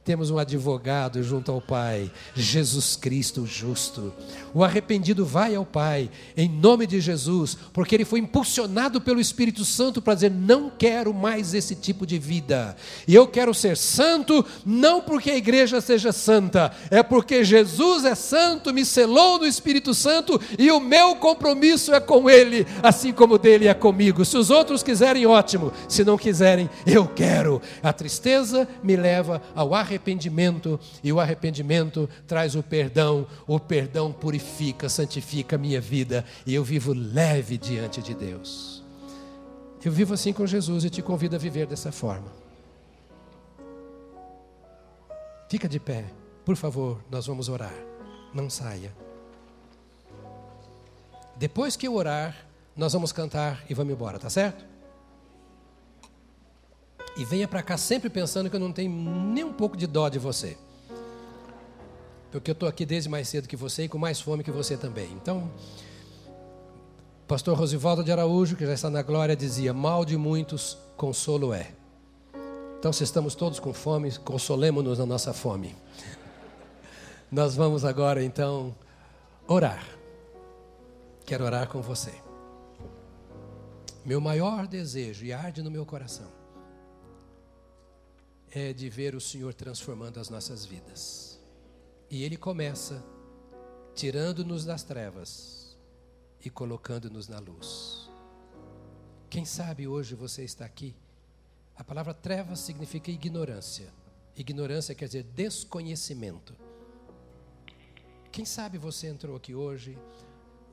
temos 0.05 0.31
um 0.31 0.39
advogado 0.39 1.23
junto 1.23 1.53
ao 1.53 1.61
Pai, 1.61 2.11
Jesus 2.35 2.97
Cristo 2.97 3.47
justo. 3.47 4.13
O 4.53 4.65
arrependido 4.65 5.25
vai 5.25 5.55
ao 5.55 5.65
Pai, 5.65 6.11
em 6.37 6.49
nome 6.49 6.89
de 6.89 7.01
Jesus, 7.01 7.57
porque 7.73 7.95
ele 7.95 8.05
foi 8.05 8.19
impulsionado 8.19 9.01
pelo 9.01 9.21
Espírito 9.21 9.65
Santo 9.65 10.03
para 10.03 10.15
dizer: 10.15 10.31
não 10.31 10.71
quero 10.77 11.15
mais 11.15 11.55
esse 11.55 11.77
tipo 11.77 12.05
de 12.05 12.19
vida. 12.19 12.77
E 13.07 13.15
eu 13.15 13.29
quero 13.29 13.55
ser 13.55 13.77
santo, 13.77 14.45
não 14.67 15.01
porque 15.01 15.31
a 15.31 15.37
igreja 15.37 15.81
seja 15.81 16.11
santa, 16.11 16.73
é 16.91 17.03
porque 17.03 17.45
Jesus 17.45 18.05
é 18.05 18.17
santo, 18.17 18.75
me 18.75 18.85
selou 18.85 19.39
no 19.39 19.47
Espírito 19.47 19.95
Santo 19.95 20.41
e 20.59 20.69
o 20.73 20.81
meu 20.81 21.15
compromisso 21.15 21.95
é 21.95 22.01
com 22.01 22.29
Ele, 22.29 22.67
assim 22.83 23.13
como 23.13 23.39
dele 23.39 23.69
é 23.69 23.75
comigo. 23.75 24.25
Se 24.25 24.37
os 24.37 24.51
outros 24.51 24.83
quiserem, 24.83 25.27
ótimo. 25.27 25.73
Se 25.89 26.05
não 26.05 26.19
quiserem, 26.19 26.69
eu 26.85 27.07
quero. 27.07 27.63
A 27.83 27.93
tristeza 27.93 28.69
me 28.83 28.97
leva 28.97 29.41
ao 29.55 29.73
arrependimento 29.75 29.92
arrependimento, 29.93 30.81
e 31.05 31.13
o 31.13 31.21
arrependimento 31.21 32.09
traz 32.27 32.55
o 32.55 32.63
perdão, 32.63 33.27
o 33.47 33.61
perdão 33.61 34.13
purifica, 34.13 34.89
santifica 34.89 35.57
a 35.57 35.59
minha 35.59 35.81
vida, 35.81 36.25
e 36.47 36.55
eu 36.55 36.65
vivo 36.65 36.93
leve 36.93 37.59
diante 37.59 38.01
de 38.01 38.15
Deus. 38.15 38.83
Eu 39.85 39.93
vivo 39.93 40.15
assim 40.15 40.33
com 40.33 40.47
Jesus 40.47 40.85
e 40.85 40.91
te 40.91 41.03
convido 41.03 41.37
a 41.37 41.39
viver 41.39 41.67
dessa 41.67 41.93
forma. 41.93 42.33
Fica 45.49 45.69
de 45.69 45.79
pé, 45.79 46.05
por 46.45 46.57
favor, 46.57 47.03
nós 47.11 47.27
vamos 47.27 47.49
orar. 47.49 47.75
Não 48.33 48.49
saia. 48.49 48.93
Depois 51.37 51.77
que 51.77 51.87
eu 51.87 51.95
orar, 51.95 52.47
nós 52.75 52.93
vamos 52.93 53.13
cantar 53.13 53.63
e 53.69 53.75
vamos 53.75 53.93
embora, 53.93 54.19
tá 54.19 54.31
certo? 54.31 54.72
E 57.17 57.25
venha 57.25 57.47
para 57.47 57.63
cá 57.63 57.77
sempre 57.77 58.09
pensando 58.09 58.49
que 58.49 58.57
eu 58.57 58.61
não 58.61 58.73
tenho 58.73 58.91
nem 58.91 59.45
um 59.45 59.53
pouco 59.53 59.77
de 59.77 59.87
dó 59.87 60.09
de 60.09 60.19
você. 60.19 60.57
Porque 62.31 62.51
eu 62.51 62.55
estou 62.55 62.69
aqui 62.69 62.87
desde 62.87 63.11
mais 63.11 63.29
cedo 63.29 63.47
que 63.47 63.57
você 63.57 63.85
e 63.85 63.89
com 63.89 63.99
mais 63.99 64.19
fome 64.19 64.43
que 64.43 64.51
você 64.51 64.77
também. 64.77 65.11
Então, 65.13 65.51
pastor 67.29 67.57
Rosivaldo 67.59 68.03
de 68.03 68.11
Araújo, 68.11 68.57
que 68.57 68.65
já 68.65 68.73
está 68.73 68.89
na 68.89 69.03
glória, 69.03 69.37
dizia: 69.37 69.75
Mal 69.75 70.05
de 70.05 70.17
muitos, 70.17 70.79
consolo 70.97 71.53
é. 71.53 71.73
Então, 72.79 72.93
se 72.93 73.05
estamos 73.05 73.35
todos 73.35 73.61
com 73.61 73.73
fome, 73.75 74.11
consolemos-nos 74.19 74.99
na 74.99 75.07
nossa 75.07 75.35
fome. 75.35 75.77
Nós 77.31 77.55
vamos 77.55 77.85
agora, 77.85 78.25
então, 78.25 78.75
orar. 79.47 79.87
Quero 81.25 81.45
orar 81.45 81.69
com 81.69 81.81
você. 81.81 82.13
Meu 84.05 84.21
maior 84.21 84.67
desejo, 84.67 85.25
e 85.25 85.33
arde 85.33 85.63
no 85.63 85.71
meu 85.71 85.87
coração, 85.87 86.27
é 88.55 88.73
de 88.73 88.89
ver 88.91 89.15
o 89.15 89.21
Senhor 89.21 89.55
transformando 89.55 90.21
as 90.21 90.29
nossas 90.29 90.67
vidas. 90.67 91.41
E 92.11 92.23
Ele 92.23 92.37
começa 92.37 93.03
tirando-nos 93.95 94.65
das 94.65 94.83
trevas 94.83 95.79
e 96.45 96.51
colocando-nos 96.51 97.29
na 97.29 97.39
luz. 97.39 98.11
Quem 99.31 99.47
sabe 99.47 99.89
hoje 99.89 100.15
você 100.15 100.45
está 100.45 100.67
aqui? 100.67 100.95
A 101.75 101.83
palavra 101.83 102.13
trevas 102.13 102.61
significa 102.61 103.11
ignorância. 103.11 103.91
Ignorância 104.37 104.95
quer 104.95 105.07
dizer 105.07 105.23
desconhecimento. 105.23 106.55
Quem 108.31 108.45
sabe 108.45 108.77
você 108.77 109.07
entrou 109.07 109.35
aqui 109.35 109.55
hoje, 109.55 109.99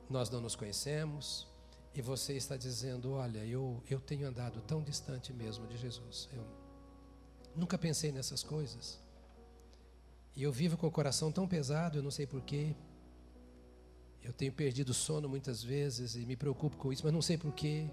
nós 0.08 0.28
não 0.28 0.40
nos 0.42 0.54
conhecemos, 0.54 1.48
e 1.94 2.02
você 2.02 2.34
está 2.34 2.56
dizendo: 2.56 3.12
Olha, 3.12 3.44
eu, 3.46 3.82
eu 3.88 4.00
tenho 4.00 4.28
andado 4.28 4.60
tão 4.62 4.82
distante 4.82 5.32
mesmo 5.32 5.66
de 5.66 5.76
Jesus. 5.78 6.28
Eu, 6.32 6.44
Nunca 7.54 7.76
pensei 7.76 8.12
nessas 8.12 8.42
coisas. 8.42 8.98
E 10.36 10.42
eu 10.42 10.52
vivo 10.52 10.76
com 10.76 10.86
o 10.86 10.90
coração 10.90 11.30
tão 11.32 11.46
pesado, 11.46 11.98
eu 11.98 12.02
não 12.02 12.10
sei 12.10 12.26
porquê. 12.26 12.74
Eu 14.22 14.32
tenho 14.32 14.52
perdido 14.52 14.92
sono 14.94 15.28
muitas 15.28 15.62
vezes 15.62 16.14
e 16.14 16.26
me 16.26 16.36
preocupo 16.36 16.76
com 16.76 16.92
isso, 16.92 17.02
mas 17.04 17.12
não 17.12 17.22
sei 17.22 17.36
porquê. 17.36 17.88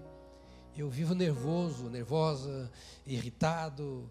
Eu 0.76 0.88
vivo 0.88 1.14
nervoso, 1.14 1.88
nervosa, 1.90 2.70
irritado. 3.06 4.08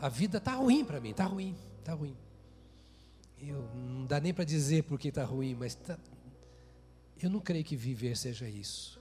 A 0.00 0.08
vida 0.08 0.38
está 0.38 0.54
ruim 0.54 0.84
para 0.84 1.00
mim, 1.00 1.10
está 1.10 1.24
ruim, 1.24 1.56
está 1.80 1.94
ruim. 1.94 2.16
Eu, 3.40 3.62
não 3.74 4.06
dá 4.06 4.20
nem 4.20 4.32
para 4.32 4.44
dizer 4.44 4.84
por 4.84 4.98
que 4.98 5.08
está 5.08 5.24
ruim, 5.24 5.54
mas 5.54 5.74
tá, 5.74 5.98
eu 7.20 7.28
não 7.28 7.40
creio 7.40 7.64
que 7.64 7.76
viver 7.76 8.16
seja 8.16 8.48
isso. 8.48 9.00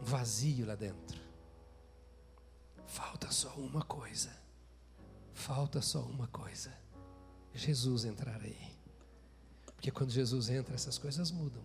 Um 0.00 0.04
vazio 0.04 0.66
lá 0.66 0.74
dentro. 0.74 1.23
Falta 2.86 3.30
só 3.30 3.50
uma 3.56 3.82
coisa. 3.82 4.30
Falta 5.32 5.80
só 5.82 6.00
uma 6.00 6.28
coisa. 6.28 6.72
Jesus 7.52 8.04
entrar 8.04 8.40
aí. 8.40 8.74
Porque 9.66 9.90
quando 9.90 10.10
Jesus 10.10 10.48
entra, 10.48 10.74
essas 10.74 10.98
coisas 10.98 11.30
mudam. 11.30 11.62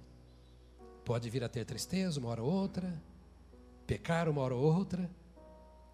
Pode 1.06 1.30
vir 1.30 1.44
a 1.44 1.50
ter 1.50 1.66
tristeza 1.66 2.20
uma 2.20 2.30
hora 2.30 2.44
ou 2.44 2.52
outra, 2.52 3.02
pecar 3.88 4.30
uma 4.30 4.42
hora 4.42 4.54
ou 4.54 4.76
outra, 4.76 5.10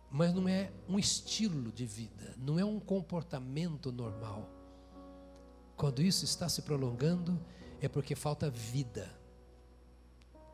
mas 0.10 0.34
não 0.34 0.48
é 0.48 0.72
um 0.88 0.98
estilo 0.98 1.72
de 1.72 1.86
vida, 1.86 2.34
não 2.38 2.60
é 2.60 2.66
um 2.66 2.80
comportamento 2.80 3.92
normal. 3.92 4.50
Quando 5.76 6.02
isso 6.02 6.26
está 6.26 6.48
se 6.48 6.62
prolongando, 6.62 7.40
é 7.82 7.88
porque 7.88 8.16
falta 8.16 8.50
vida. 8.50 9.14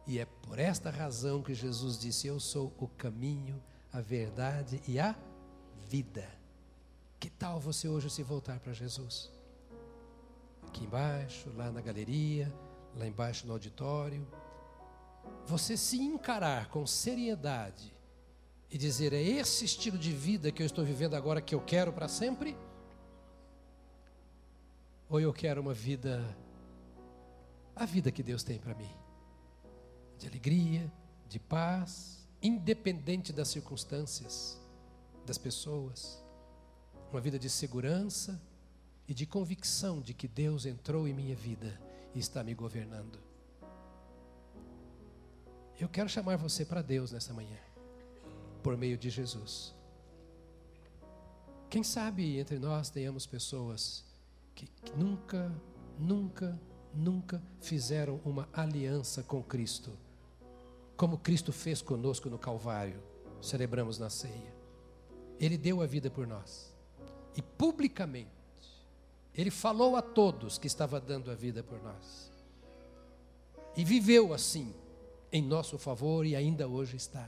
E 0.06 0.20
é 0.20 0.26
por 0.26 0.60
esta 0.60 0.90
razão 0.90 1.42
que 1.42 1.54
Jesus 1.54 1.98
disse: 1.98 2.28
Eu 2.28 2.40
sou 2.40 2.74
o 2.78 2.88
caminho, 2.88 3.62
a 3.92 4.00
verdade 4.00 4.82
e 4.88 5.00
a 5.00 5.16
vida. 5.90 6.28
Que 7.20 7.30
tal 7.30 7.60
você 7.60 7.88
hoje 7.88 8.10
se 8.10 8.24
voltar 8.24 8.60
para 8.60 8.74
Jesus? 8.74 9.30
Aqui 10.68 10.86
embaixo, 10.86 11.52
lá 11.56 11.72
na 11.72 11.82
galeria, 11.82 12.52
lá 12.96 13.06
embaixo 13.06 13.46
no 13.46 13.54
auditório. 13.54 14.26
Você 15.46 15.76
se 15.76 16.00
encarar 16.00 16.70
com 16.70 16.88
seriedade 16.88 17.94
e 18.70 18.78
dizer: 18.78 19.14
É 19.14 19.22
esse 19.22 19.66
estilo 19.66 19.98
de 19.98 20.12
vida 20.12 20.52
que 20.52 20.62
eu 20.62 20.66
estou 20.66 20.84
vivendo 20.86 21.14
agora 21.16 21.42
que 21.42 21.54
eu 21.54 21.62
quero 21.62 21.92
para 21.92 22.08
sempre? 22.08 22.58
Ou 25.10 25.20
eu 25.20 25.34
quero 25.34 25.60
uma 25.60 25.74
vida, 25.74 26.24
a 27.76 27.86
vida 27.86 28.12
que 28.12 28.24
Deus 28.24 28.44
tem 28.44 28.58
para 28.58 28.74
mim? 28.74 28.96
De 30.18 30.28
alegria, 30.28 30.92
de 31.28 31.38
paz, 31.38 32.21
independente 32.42 33.32
das 33.32 33.50
circunstâncias, 33.50 34.60
das 35.26 35.38
pessoas. 35.38 36.22
Uma 37.12 37.22
vida 37.22 37.38
de 37.38 37.50
segurança 37.50 38.42
e 39.08 39.14
de 39.14 39.26
convicção 39.26 40.02
de 40.02 40.14
que 40.14 40.28
Deus 40.28 40.66
entrou 40.66 41.08
em 41.08 41.14
minha 41.14 41.36
vida 41.36 41.80
e 42.16 42.20
está 42.20 42.44
me 42.44 42.54
governando. 42.54 43.20
Eu 45.80 45.90
quero 45.90 46.08
chamar 46.08 46.38
você 46.38 46.64
para 46.64 46.82
Deus 46.82 47.12
nessa 47.12 47.34
manhã, 47.34 47.58
por 48.62 48.78
meio 48.78 48.98
de 48.98 49.10
Jesus. 49.10 49.74
Quem 51.70 51.84
sabe 51.84 52.38
entre 52.38 52.60
nós 52.60 52.90
tenhamos 52.90 53.26
pessoas 53.26 54.06
que 54.54 54.68
nunca, 54.96 55.52
nunca, 55.98 56.60
nunca 56.94 57.42
fizeram 57.62 58.20
uma 58.24 58.48
aliança 58.54 59.24
com 59.24 59.42
Cristo, 59.42 59.98
como 61.02 61.18
Cristo 61.18 61.52
fez 61.52 61.82
conosco 61.82 62.30
no 62.30 62.38
Calvário, 62.38 63.02
celebramos 63.42 63.98
na 63.98 64.08
ceia. 64.08 64.54
Ele 65.40 65.58
deu 65.58 65.82
a 65.82 65.88
vida 65.88 66.12
por 66.12 66.28
nós, 66.28 66.72
e 67.36 67.42
publicamente, 67.42 68.30
ele 69.34 69.50
falou 69.50 69.96
a 69.96 70.02
todos 70.04 70.60
que 70.60 70.68
estava 70.68 71.02
dando 71.02 71.32
a 71.32 71.34
vida 71.34 71.64
por 71.64 71.82
nós, 71.82 72.32
e 73.76 73.84
viveu 73.84 74.32
assim, 74.32 74.76
em 75.32 75.42
nosso 75.42 75.80
favor, 75.80 76.24
e 76.24 76.36
ainda 76.36 76.68
hoje 76.68 76.98
está. 76.98 77.28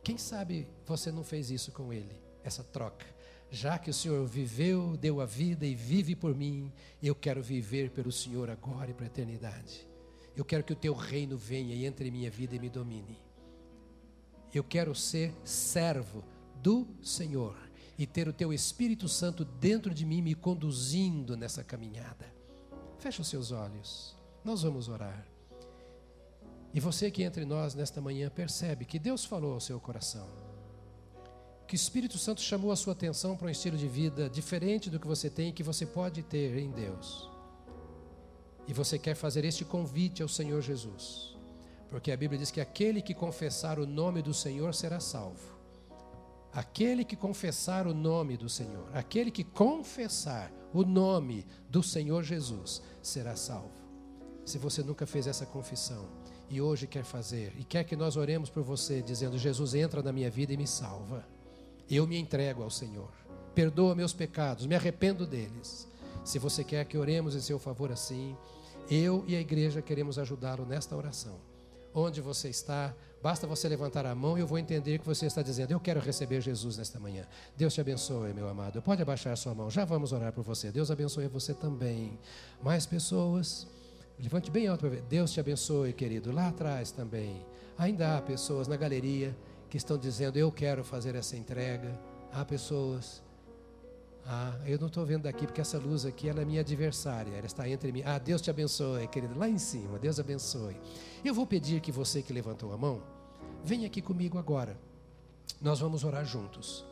Quem 0.00 0.16
sabe 0.16 0.68
você 0.86 1.10
não 1.10 1.24
fez 1.24 1.50
isso 1.50 1.72
com 1.72 1.92
ele, 1.92 2.22
essa 2.44 2.62
troca? 2.62 3.04
já 3.50 3.80
que 3.80 3.90
o 3.90 3.94
Senhor 3.94 4.24
viveu, 4.28 4.96
deu 4.96 5.20
a 5.20 5.26
vida 5.26 5.66
e 5.66 5.74
vive 5.74 6.14
por 6.14 6.36
mim, 6.36 6.72
eu 7.02 7.16
quero 7.16 7.42
viver 7.42 7.90
pelo 7.90 8.12
Senhor 8.12 8.48
agora 8.48 8.92
e 8.92 8.94
para 8.94 9.06
a 9.06 9.08
eternidade. 9.08 9.89
Eu 10.36 10.44
quero 10.44 10.64
que 10.64 10.72
o 10.72 10.76
teu 10.76 10.94
reino 10.94 11.36
venha 11.36 11.74
e 11.74 11.84
entre 11.84 12.08
em 12.08 12.10
minha 12.10 12.30
vida 12.30 12.54
e 12.54 12.58
me 12.58 12.68
domine. 12.68 13.18
Eu 14.52 14.64
quero 14.64 14.94
ser 14.94 15.34
servo 15.44 16.24
do 16.56 16.86
Senhor 17.02 17.56
e 17.98 18.06
ter 18.06 18.28
o 18.28 18.32
teu 18.32 18.52
Espírito 18.52 19.08
Santo 19.08 19.44
dentro 19.44 19.92
de 19.92 20.04
mim 20.04 20.22
me 20.22 20.34
conduzindo 20.34 21.36
nessa 21.36 21.62
caminhada. 21.62 22.32
Feche 22.98 23.20
os 23.20 23.28
seus 23.28 23.52
olhos. 23.52 24.16
Nós 24.44 24.62
vamos 24.62 24.88
orar. 24.88 25.26
E 26.72 26.80
você 26.80 27.10
que 27.10 27.22
entre 27.22 27.44
nós 27.44 27.74
nesta 27.74 28.00
manhã 28.00 28.30
percebe 28.30 28.84
que 28.84 28.98
Deus 28.98 29.24
falou 29.24 29.54
ao 29.54 29.60
seu 29.60 29.78
coração 29.80 30.50
que 31.70 31.74
o 31.74 31.76
Espírito 31.76 32.18
Santo 32.18 32.40
chamou 32.40 32.72
a 32.72 32.76
sua 32.76 32.94
atenção 32.94 33.36
para 33.36 33.46
um 33.46 33.50
estilo 33.50 33.76
de 33.76 33.86
vida 33.86 34.28
diferente 34.28 34.90
do 34.90 34.98
que 34.98 35.06
você 35.06 35.30
tem 35.30 35.50
e 35.50 35.52
que 35.52 35.62
você 35.62 35.86
pode 35.86 36.20
ter 36.20 36.58
em 36.58 36.68
Deus. 36.68 37.29
E 38.70 38.72
você 38.72 38.98
quer 38.98 39.16
fazer 39.16 39.44
este 39.44 39.64
convite 39.64 40.22
ao 40.22 40.28
Senhor 40.28 40.62
Jesus. 40.62 41.36
Porque 41.88 42.12
a 42.12 42.16
Bíblia 42.16 42.38
diz 42.38 42.52
que 42.52 42.60
aquele 42.60 43.02
que 43.02 43.12
confessar 43.12 43.80
o 43.80 43.86
nome 43.86 44.22
do 44.22 44.32
Senhor 44.32 44.72
será 44.72 45.00
salvo. 45.00 45.58
Aquele 46.52 47.04
que 47.04 47.16
confessar 47.16 47.86
o 47.86 47.92
nome 47.92 48.36
do 48.36 48.48
Senhor, 48.48 48.88
aquele 48.94 49.30
que 49.30 49.44
confessar 49.44 50.52
o 50.72 50.84
nome 50.84 51.44
do 51.68 51.82
Senhor 51.82 52.22
Jesus 52.22 52.80
será 53.02 53.34
salvo. 53.36 53.74
Se 54.46 54.56
você 54.56 54.82
nunca 54.82 55.04
fez 55.04 55.26
essa 55.26 55.44
confissão 55.44 56.08
e 56.48 56.60
hoje 56.60 56.86
quer 56.86 57.04
fazer, 57.04 57.52
e 57.58 57.64
quer 57.64 57.84
que 57.84 57.96
nós 57.96 58.16
oremos 58.16 58.48
por 58.48 58.62
você, 58.62 59.02
dizendo: 59.02 59.36
Jesus, 59.36 59.74
entra 59.74 60.02
na 60.02 60.12
minha 60.12 60.30
vida 60.30 60.52
e 60.52 60.56
me 60.56 60.66
salva 60.66 61.24
eu 61.90 62.06
me 62.06 62.16
entrego 62.16 62.62
ao 62.62 62.70
Senhor. 62.70 63.10
Perdoa 63.54 63.94
meus 63.94 64.12
pecados, 64.12 64.66
me 64.66 64.76
arrependo 64.76 65.26
deles. 65.26 65.88
Se 66.24 66.38
você 66.38 66.62
quer 66.62 66.84
que 66.84 66.96
oremos 66.96 67.34
em 67.34 67.40
seu 67.40 67.58
favor 67.58 67.90
assim, 67.90 68.36
eu 68.90 69.24
e 69.26 69.36
a 69.36 69.40
igreja 69.40 69.80
queremos 69.80 70.18
ajudá-lo 70.18 70.66
nesta 70.66 70.96
oração. 70.96 71.38
Onde 71.94 72.20
você 72.20 72.48
está, 72.48 72.94
basta 73.22 73.46
você 73.46 73.68
levantar 73.68 74.06
a 74.06 74.14
mão 74.14 74.36
e 74.36 74.40
eu 74.40 74.46
vou 74.46 74.58
entender 74.58 74.98
que 74.98 75.06
você 75.06 75.26
está 75.26 75.42
dizendo: 75.42 75.72
Eu 75.72 75.80
quero 75.80 76.00
receber 76.00 76.40
Jesus 76.40 76.76
nesta 76.76 76.98
manhã. 76.98 77.26
Deus 77.56 77.74
te 77.74 77.80
abençoe, 77.80 78.32
meu 78.32 78.48
amado. 78.48 78.82
Pode 78.82 79.02
abaixar 79.02 79.36
sua 79.36 79.54
mão, 79.54 79.70
já 79.70 79.84
vamos 79.84 80.12
orar 80.12 80.32
por 80.32 80.44
você. 80.44 80.70
Deus 80.70 80.90
abençoe 80.90 81.26
você 81.28 81.54
também. 81.54 82.18
Mais 82.62 82.86
pessoas, 82.86 83.66
levante 84.18 84.50
bem 84.50 84.68
alto 84.68 84.80
para 84.80 84.90
ver. 84.90 85.02
Deus 85.02 85.32
te 85.32 85.40
abençoe, 85.40 85.92
querido. 85.92 86.32
Lá 86.32 86.48
atrás 86.48 86.90
também. 86.90 87.44
Ainda 87.78 88.16
há 88.16 88.22
pessoas 88.22 88.68
na 88.68 88.76
galeria 88.76 89.36
que 89.68 89.76
estão 89.76 89.98
dizendo: 89.98 90.36
Eu 90.38 90.52
quero 90.52 90.84
fazer 90.84 91.14
essa 91.14 91.36
entrega. 91.36 91.98
Há 92.32 92.44
pessoas. 92.44 93.22
Ah, 94.26 94.54
eu 94.64 94.78
não 94.78 94.86
estou 94.86 95.04
vendo 95.04 95.22
daqui 95.22 95.46
porque 95.46 95.60
essa 95.60 95.78
luz 95.78 96.04
aqui 96.04 96.28
ela 96.28 96.42
é 96.42 96.44
minha 96.44 96.60
adversária, 96.60 97.32
ela 97.36 97.46
está 97.46 97.68
entre 97.68 97.90
mim. 97.90 98.02
Ah, 98.04 98.18
Deus 98.18 98.40
te 98.40 98.50
abençoe, 98.50 99.06
querido, 99.08 99.38
lá 99.38 99.48
em 99.48 99.58
cima, 99.58 99.98
Deus 99.98 100.20
abençoe. 100.20 100.76
Eu 101.24 101.34
vou 101.34 101.46
pedir 101.46 101.80
que 101.80 101.90
você 101.90 102.22
que 102.22 102.32
levantou 102.32 102.72
a 102.72 102.76
mão, 102.76 103.02
venha 103.64 103.86
aqui 103.86 104.00
comigo 104.00 104.38
agora. 104.38 104.78
Nós 105.60 105.80
vamos 105.80 106.04
orar 106.04 106.24
juntos. 106.24 106.84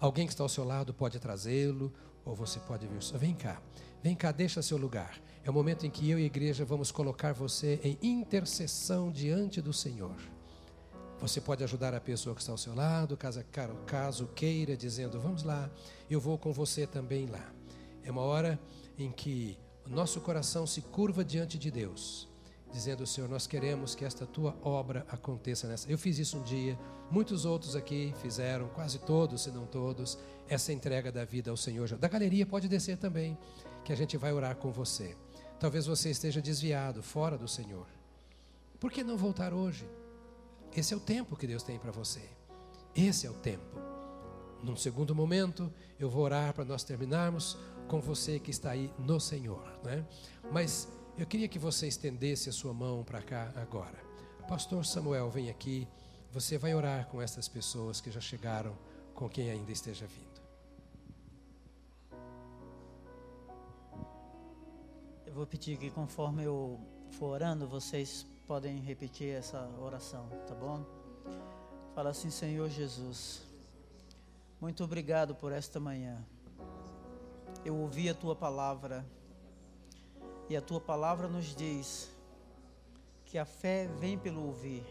Alguém 0.00 0.26
que 0.26 0.32
está 0.32 0.42
ao 0.42 0.48
seu 0.48 0.64
lado 0.64 0.94
pode 0.94 1.18
trazê-lo, 1.18 1.92
ou 2.24 2.34
você 2.34 2.60
pode 2.60 2.86
vir. 2.86 3.00
Vem 3.18 3.34
cá, 3.34 3.60
vem 4.02 4.14
cá, 4.14 4.30
deixa 4.30 4.62
seu 4.62 4.76
lugar. 4.76 5.20
É 5.44 5.50
o 5.50 5.52
momento 5.52 5.86
em 5.86 5.90
que 5.90 6.08
eu 6.08 6.18
e 6.18 6.22
a 6.22 6.26
igreja 6.26 6.64
vamos 6.64 6.90
colocar 6.92 7.32
você 7.32 7.80
em 7.82 7.98
intercessão 8.02 9.10
diante 9.10 9.60
do 9.60 9.72
Senhor. 9.72 10.16
Você 11.20 11.40
pode 11.40 11.64
ajudar 11.64 11.94
a 11.94 12.00
pessoa 12.00 12.34
que 12.34 12.40
está 12.40 12.52
ao 12.52 12.58
seu 12.58 12.74
lado, 12.74 13.16
caso, 13.16 13.44
caso 13.86 14.26
queira, 14.34 14.76
dizendo: 14.76 15.20
Vamos 15.20 15.42
lá, 15.42 15.68
eu 16.08 16.20
vou 16.20 16.38
com 16.38 16.52
você 16.52 16.86
também 16.86 17.26
lá. 17.26 17.52
É 18.04 18.10
uma 18.10 18.22
hora 18.22 18.58
em 18.96 19.10
que 19.10 19.58
o 19.84 19.90
nosso 19.90 20.20
coração 20.20 20.66
se 20.66 20.80
curva 20.80 21.24
diante 21.24 21.58
de 21.58 21.72
Deus, 21.72 22.28
dizendo: 22.72 23.04
Senhor, 23.04 23.28
nós 23.28 23.48
queremos 23.48 23.96
que 23.96 24.04
esta 24.04 24.24
tua 24.24 24.56
obra 24.62 25.04
aconteça 25.10 25.66
nessa. 25.66 25.90
Eu 25.90 25.98
fiz 25.98 26.18
isso 26.18 26.38
um 26.38 26.42
dia, 26.42 26.78
muitos 27.10 27.44
outros 27.44 27.74
aqui 27.74 28.14
fizeram, 28.22 28.68
quase 28.68 29.00
todos, 29.00 29.42
se 29.42 29.50
não 29.50 29.66
todos, 29.66 30.16
essa 30.48 30.72
entrega 30.72 31.10
da 31.10 31.24
vida 31.24 31.50
ao 31.50 31.56
Senhor. 31.56 31.88
Da 31.96 32.06
galeria 32.08 32.46
pode 32.46 32.68
descer 32.68 32.96
também, 32.96 33.36
que 33.84 33.92
a 33.92 33.96
gente 33.96 34.16
vai 34.16 34.32
orar 34.32 34.54
com 34.54 34.70
você. 34.70 35.16
Talvez 35.58 35.86
você 35.86 36.10
esteja 36.10 36.40
desviado, 36.40 37.02
fora 37.02 37.36
do 37.36 37.48
Senhor. 37.48 37.86
Por 38.78 38.92
que 38.92 39.02
não 39.02 39.16
voltar 39.16 39.52
hoje? 39.52 39.84
Esse 40.74 40.94
é 40.94 40.96
o 40.96 41.00
tempo 41.00 41.36
que 41.36 41.46
Deus 41.46 41.62
tem 41.62 41.78
para 41.78 41.90
você. 41.90 42.22
Esse 42.94 43.26
é 43.26 43.30
o 43.30 43.34
tempo. 43.34 43.78
Num 44.62 44.76
segundo 44.76 45.14
momento, 45.14 45.72
eu 45.98 46.10
vou 46.10 46.24
orar 46.24 46.52
para 46.52 46.64
nós 46.64 46.82
terminarmos 46.82 47.56
com 47.86 48.00
você 48.00 48.38
que 48.38 48.50
está 48.50 48.70
aí 48.70 48.92
no 48.98 49.20
Senhor. 49.20 49.62
Né? 49.84 50.04
Mas 50.52 50.88
eu 51.16 51.26
queria 51.26 51.48
que 51.48 51.58
você 51.58 51.86
estendesse 51.88 52.48
a 52.48 52.52
sua 52.52 52.74
mão 52.74 53.04
para 53.04 53.22
cá 53.22 53.52
agora. 53.56 53.98
Pastor 54.48 54.84
Samuel, 54.84 55.30
vem 55.30 55.50
aqui. 55.50 55.86
Você 56.32 56.58
vai 56.58 56.74
orar 56.74 57.06
com 57.08 57.22
essas 57.22 57.48
pessoas 57.48 58.00
que 58.00 58.10
já 58.10 58.20
chegaram, 58.20 58.76
com 59.14 59.28
quem 59.28 59.50
ainda 59.50 59.72
esteja 59.72 60.06
vindo. 60.06 60.28
Eu 65.26 65.34
vou 65.34 65.46
pedir 65.46 65.78
que 65.78 65.90
conforme 65.90 66.44
eu 66.44 66.80
for 67.12 67.30
orando, 67.30 67.66
vocês 67.66 68.26
podem 68.48 68.78
repetir 68.80 69.36
essa 69.36 69.68
oração, 69.78 70.26
tá 70.46 70.54
bom? 70.54 70.82
Fala 71.94 72.08
assim, 72.08 72.30
Senhor 72.30 72.70
Jesus, 72.70 73.42
muito 74.58 74.82
obrigado 74.82 75.34
por 75.34 75.52
esta 75.52 75.78
manhã. 75.78 76.24
Eu 77.62 77.76
ouvi 77.76 78.08
a 78.08 78.14
tua 78.14 78.34
palavra 78.34 79.04
e 80.48 80.56
a 80.56 80.62
tua 80.62 80.80
palavra 80.80 81.28
nos 81.28 81.54
diz 81.54 82.10
que 83.26 83.36
a 83.36 83.44
fé 83.44 83.86
vem 84.00 84.16
pelo 84.18 84.42
ouvir 84.46 84.82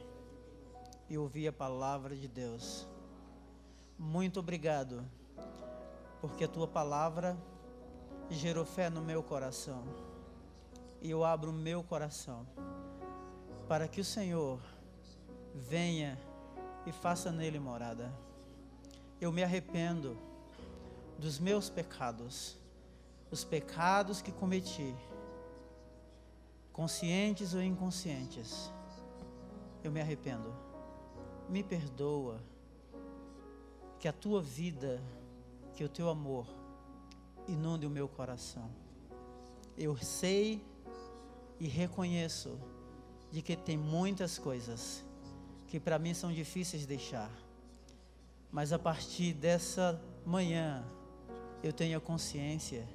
e 1.09 1.17
ouvir 1.17 1.47
a 1.47 1.51
palavra 1.51 2.15
de 2.15 2.27
Deus. 2.27 2.85
Muito 3.97 4.39
obrigado, 4.39 5.03
porque 6.21 6.43
a 6.43 6.47
tua 6.47 6.67
palavra 6.67 7.35
gerou 8.29 8.65
fé 8.65 8.87
no 8.87 9.01
meu 9.01 9.23
coração 9.23 9.83
e 11.01 11.09
eu 11.09 11.25
abro 11.25 11.49
o 11.49 11.53
meu 11.53 11.81
coração 11.81 12.45
para 13.67 13.87
que 13.87 13.99
o 13.99 14.05
Senhor 14.05 14.59
venha 15.53 16.17
e 16.85 16.91
faça 16.91 17.31
nele 17.31 17.59
morada. 17.59 18.13
Eu 19.19 19.31
me 19.31 19.43
arrependo 19.43 20.17
dos 21.19 21.39
meus 21.39 21.69
pecados, 21.69 22.57
os 23.29 23.43
pecados 23.43 24.21
que 24.21 24.31
cometi, 24.31 24.95
conscientes 26.71 27.53
ou 27.53 27.61
inconscientes, 27.61 28.71
eu 29.83 29.91
me 29.91 29.99
arrependo. 29.99 30.53
Me 31.49 31.63
perdoa. 31.63 32.41
Que 33.99 34.07
a 34.07 34.13
tua 34.13 34.41
vida, 34.41 35.01
que 35.73 35.83
o 35.83 35.89
teu 35.89 36.07
amor 36.07 36.47
inunde 37.47 37.85
o 37.85 37.89
meu 37.89 38.07
coração. 38.07 38.69
Eu 39.75 39.97
sei 39.97 40.63
e 41.59 41.67
reconheço 41.67 42.59
de 43.31 43.41
que 43.41 43.55
tem 43.55 43.77
muitas 43.77 44.37
coisas 44.37 45.03
que 45.67 45.79
para 45.79 45.99
mim 45.99 46.13
são 46.13 46.31
difíceis 46.31 46.81
de 46.81 46.87
deixar. 46.87 47.31
Mas 48.51 48.71
a 48.71 48.79
partir 48.79 49.33
dessa 49.33 50.01
manhã, 50.25 50.83
eu 51.61 51.73
tenho 51.73 51.97
a 51.97 52.01
consciência 52.01 52.87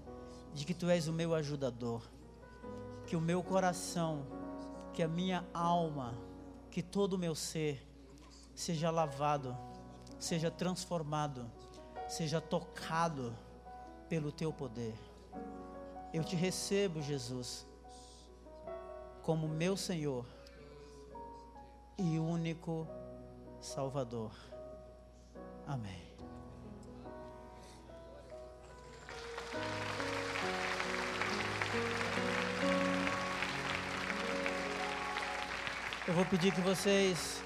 de 0.54 0.64
que 0.64 0.74
tu 0.74 0.88
és 0.88 1.08
o 1.08 1.12
meu 1.12 1.34
ajudador 1.34 2.02
que 3.06 3.16
o 3.16 3.20
meu 3.20 3.42
coração, 3.42 4.26
que 4.92 5.02
a 5.02 5.08
minha 5.08 5.44
alma, 5.52 6.14
que 6.70 6.82
todo 6.82 7.14
o 7.14 7.18
meu 7.18 7.34
ser 7.34 7.86
seja 8.54 8.90
lavado, 8.90 9.56
seja 10.18 10.50
transformado, 10.50 11.50
seja 12.08 12.40
tocado 12.40 13.36
pelo 14.08 14.30
teu 14.30 14.52
poder. 14.52 14.94
Eu 16.12 16.22
te 16.22 16.36
recebo, 16.36 17.02
Jesus, 17.02 17.66
como 19.22 19.48
meu 19.48 19.76
Senhor 19.76 20.26
e 21.98 22.18
único 22.18 22.86
Salvador. 23.60 24.32
Amém. 25.66 26.02
Eu 36.06 36.14
vou 36.14 36.24
pedir 36.26 36.52
que 36.52 36.60
vocês 36.60 37.40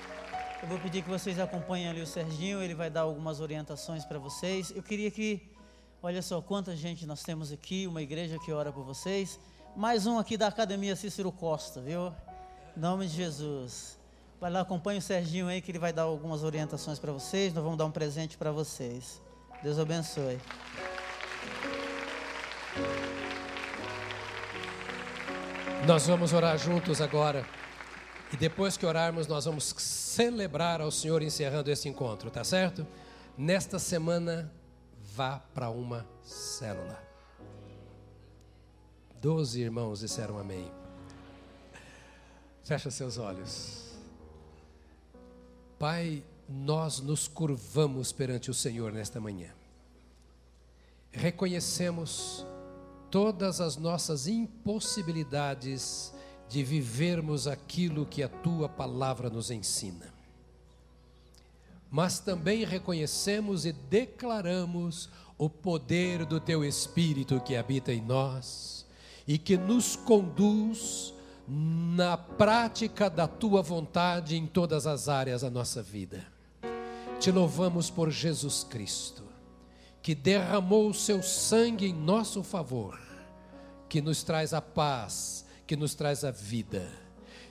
eu 0.62 0.68
vou 0.68 0.78
pedir 0.78 1.02
que 1.02 1.08
vocês 1.08 1.38
acompanhem 1.38 1.88
ali 1.88 2.00
o 2.00 2.06
Serginho, 2.06 2.62
ele 2.62 2.74
vai 2.74 2.88
dar 2.88 3.02
algumas 3.02 3.40
orientações 3.40 4.04
para 4.06 4.18
vocês. 4.18 4.72
Eu 4.74 4.82
queria 4.82 5.10
que 5.10 5.54
olha 6.02 6.22
só 6.22 6.40
quanta 6.40 6.74
gente 6.74 7.04
nós 7.04 7.22
temos 7.22 7.52
aqui, 7.52 7.86
uma 7.86 8.00
igreja 8.00 8.38
que 8.38 8.50
ora 8.50 8.72
por 8.72 8.82
vocês. 8.82 9.38
Mais 9.76 10.06
um 10.06 10.18
aqui 10.18 10.38
da 10.38 10.46
Academia 10.46 10.96
Cícero 10.96 11.30
Costa, 11.30 11.82
viu? 11.82 12.10
Em 12.74 12.80
nome 12.80 13.06
de 13.06 13.14
Jesus. 13.14 13.98
Vai 14.40 14.50
lá, 14.50 14.62
acompanha 14.62 14.98
o 14.98 15.02
Serginho 15.02 15.48
aí 15.48 15.60
que 15.60 15.70
ele 15.70 15.78
vai 15.78 15.92
dar 15.92 16.04
algumas 16.04 16.42
orientações 16.42 16.98
para 16.98 17.12
vocês. 17.12 17.52
Nós 17.52 17.62
vamos 17.62 17.76
dar 17.76 17.84
um 17.84 17.90
presente 17.90 18.38
para 18.38 18.50
vocês. 18.50 19.20
Deus 19.62 19.78
abençoe. 19.78 20.40
Nós 25.86 26.06
vamos 26.06 26.32
orar 26.32 26.56
juntos 26.56 27.02
agora. 27.02 27.46
E 28.32 28.36
depois 28.38 28.78
que 28.78 28.86
orarmos, 28.86 29.26
nós 29.26 29.44
vamos 29.44 29.74
celebrar 29.76 30.80
ao 30.80 30.90
Senhor 30.90 31.20
encerrando 31.20 31.70
esse 31.70 31.86
encontro, 31.86 32.30
tá 32.30 32.42
certo? 32.42 32.86
Nesta 33.36 33.78
semana, 33.78 34.50
vá 35.14 35.38
para 35.52 35.68
uma 35.68 36.06
célula. 36.22 37.05
Doze 39.20 39.60
irmãos 39.60 40.00
disseram 40.00 40.38
amém. 40.38 40.70
Fecha 42.62 42.90
seus 42.90 43.16
olhos. 43.16 43.94
Pai, 45.78 46.22
nós 46.48 47.00
nos 47.00 47.26
curvamos 47.26 48.12
perante 48.12 48.50
o 48.50 48.54
Senhor 48.54 48.92
nesta 48.92 49.18
manhã. 49.20 49.50
Reconhecemos 51.10 52.44
todas 53.10 53.60
as 53.60 53.76
nossas 53.76 54.26
impossibilidades 54.26 56.12
de 56.48 56.62
vivermos 56.62 57.46
aquilo 57.46 58.04
que 58.04 58.22
a 58.22 58.28
tua 58.28 58.68
palavra 58.68 59.30
nos 59.30 59.50
ensina. 59.50 60.14
Mas 61.90 62.18
também 62.18 62.64
reconhecemos 62.64 63.64
e 63.64 63.72
declaramos 63.72 65.08
o 65.38 65.48
poder 65.48 66.26
do 66.26 66.38
teu 66.38 66.64
Espírito 66.64 67.40
que 67.40 67.56
habita 67.56 67.92
em 67.92 68.02
nós 68.02 68.85
e 69.26 69.38
que 69.38 69.56
nos 69.56 69.96
conduz 69.96 71.14
na 71.48 72.16
prática 72.16 73.08
da 73.08 73.26
tua 73.26 73.62
vontade 73.62 74.36
em 74.36 74.46
todas 74.46 74.86
as 74.86 75.08
áreas 75.08 75.42
da 75.42 75.50
nossa 75.50 75.82
vida. 75.82 76.26
Te 77.18 77.30
louvamos 77.30 77.88
por 77.88 78.10
Jesus 78.10 78.64
Cristo, 78.64 79.22
que 80.02 80.14
derramou 80.14 80.88
o 80.88 80.94
seu 80.94 81.22
sangue 81.22 81.86
em 81.86 81.92
nosso 81.92 82.42
favor, 82.42 82.98
que 83.88 84.00
nos 84.00 84.22
traz 84.22 84.52
a 84.52 84.60
paz 84.60 85.46
que 85.66 85.76
nos 85.76 85.94
traz 85.94 86.24
a 86.24 86.30
vida. 86.30 86.88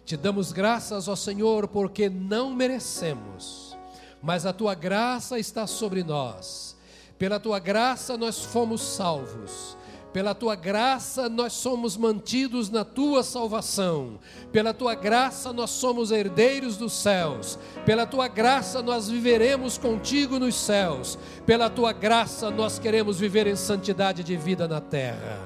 Te 0.06 0.16
damos 0.16 0.52
graças, 0.52 1.08
ó 1.08 1.16
Senhor, 1.16 1.68
porque 1.68 2.10
não 2.10 2.54
merecemos, 2.54 3.76
mas 4.22 4.46
a 4.46 4.54
tua 4.54 4.74
graça 4.74 5.38
está 5.38 5.68
sobre 5.68 6.04
nós. 6.04 6.76
Pela 7.18 7.40
tua 7.40 7.60
graça 7.60 8.18
nós 8.18 8.44
fomos 8.44 8.82
salvos. 8.82 9.76
Pela 10.16 10.34
tua 10.34 10.56
graça 10.56 11.28
nós 11.28 11.52
somos 11.52 11.98
mantidos 11.98 12.70
na 12.70 12.86
tua 12.86 13.22
salvação. 13.22 14.18
Pela 14.50 14.74
tua 14.74 14.96
graça 14.96 15.52
nós 15.52 15.72
somos 15.72 16.10
herdeiros 16.10 16.78
dos 16.78 16.94
céus. 16.94 17.60
Pela 17.86 18.06
tua 18.06 18.30
graça 18.30 18.82
nós 18.82 19.10
viveremos 19.10 19.78
contigo 19.78 20.40
nos 20.40 20.56
céus. 20.56 21.20
Pela 21.46 21.70
tua 21.70 21.92
graça 21.92 22.50
nós 22.50 22.80
queremos 22.80 23.20
viver 23.20 23.46
em 23.46 23.58
santidade 23.58 24.24
de 24.24 24.38
vida 24.38 24.70
na 24.70 24.80
terra 24.80 25.38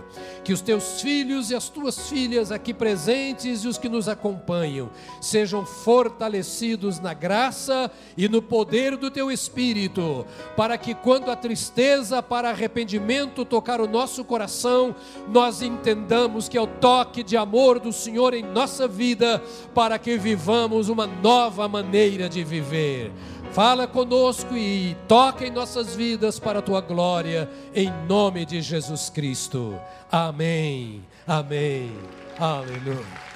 que 0.43 0.53
os 0.53 0.61
teus 0.61 1.01
filhos 1.01 1.51
e 1.51 1.55
as 1.55 1.69
tuas 1.69 2.09
filhas 2.09 2.51
aqui 2.51 2.73
presentes 2.73 3.63
e 3.63 3.67
os 3.67 3.77
que 3.77 3.89
nos 3.89 4.07
acompanham 4.07 4.89
sejam 5.21 5.65
fortalecidos 5.65 6.99
na 6.99 7.13
graça 7.13 7.91
e 8.17 8.27
no 8.27 8.41
poder 8.41 8.97
do 8.97 9.11
teu 9.11 9.31
Espírito, 9.31 10.25
para 10.55 10.77
que 10.77 10.93
quando 10.93 11.29
a 11.31 11.35
tristeza 11.35 12.21
para 12.21 12.49
arrependimento 12.49 13.45
tocar 13.45 13.81
o 13.81 13.87
nosso 13.87 14.23
coração, 14.23 14.95
nós 15.27 15.61
entendamos 15.61 16.47
que 16.47 16.57
é 16.57 16.61
o 16.61 16.67
toque 16.67 17.23
de 17.23 17.37
amor 17.37 17.79
do 17.79 17.91
Senhor 17.91 18.33
em 18.33 18.43
nossa 18.43 18.87
vida, 18.87 19.41
para 19.73 19.97
que 19.99 20.17
vivamos 20.17 20.89
uma 20.89 21.07
nova 21.07 21.67
maneira 21.67 22.29
de 22.29 22.43
viver. 22.43 23.11
Fala 23.51 23.87
conosco 23.87 24.55
e 24.55 24.95
toca 25.07 25.45
em 25.45 25.49
nossas 25.51 25.95
vidas 25.95 26.39
para 26.39 26.59
a 26.59 26.61
tua 26.61 26.81
glória, 26.81 27.49
em 27.73 27.91
nome 28.07 28.45
de 28.45 28.61
Jesus 28.61 29.09
Cristo. 29.09 29.79
Amém. 30.11 31.03
Amém. 31.27 31.91
Aleluia. 32.39 33.28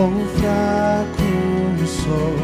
O 0.00 0.08
fraco 0.38 1.28
sou, 1.86 2.36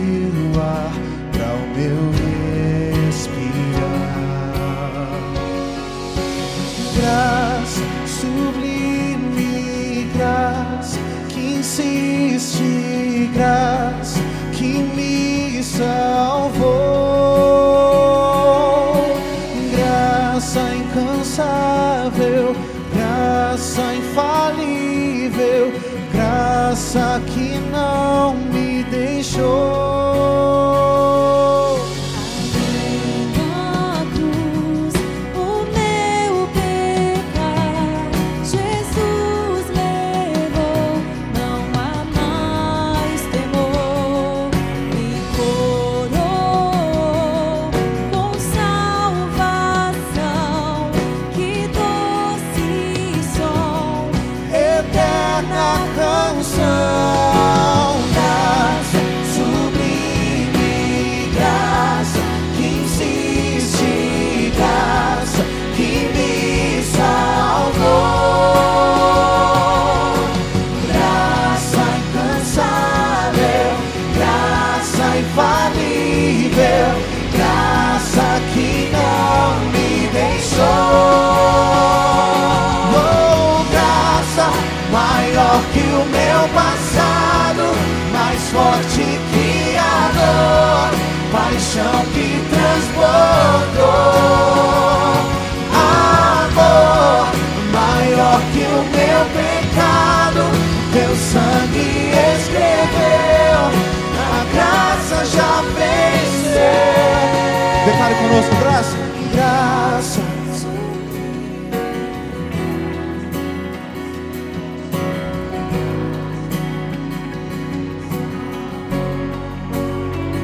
declare 107.97 108.15
conosco 108.15 108.55
graça. 108.61 108.95
Graças. 109.33 110.67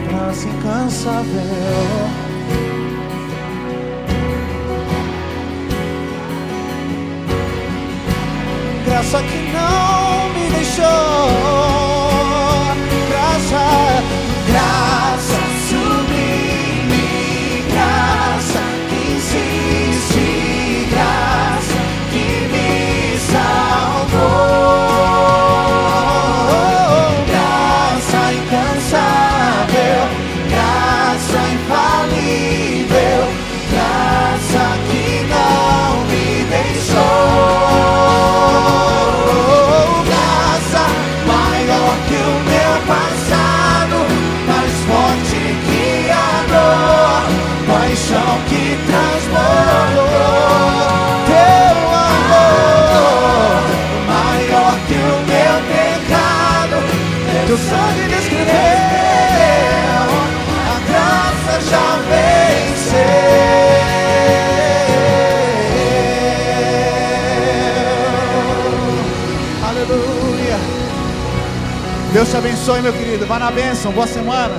Graça 0.09 0.47
incansável. 0.47 1.31
Graça 8.85 9.23
que 9.23 9.51
não 9.51 10.29
me 10.33 10.49
deixou. 10.51 11.72
te 72.33 72.37
abençoe, 72.37 72.81
meu 72.81 72.91
querido. 72.91 73.27
Vá 73.27 73.37
na 73.37 73.51
bênção. 73.51 73.91
Boa 73.91 74.07
semana. 74.07 74.55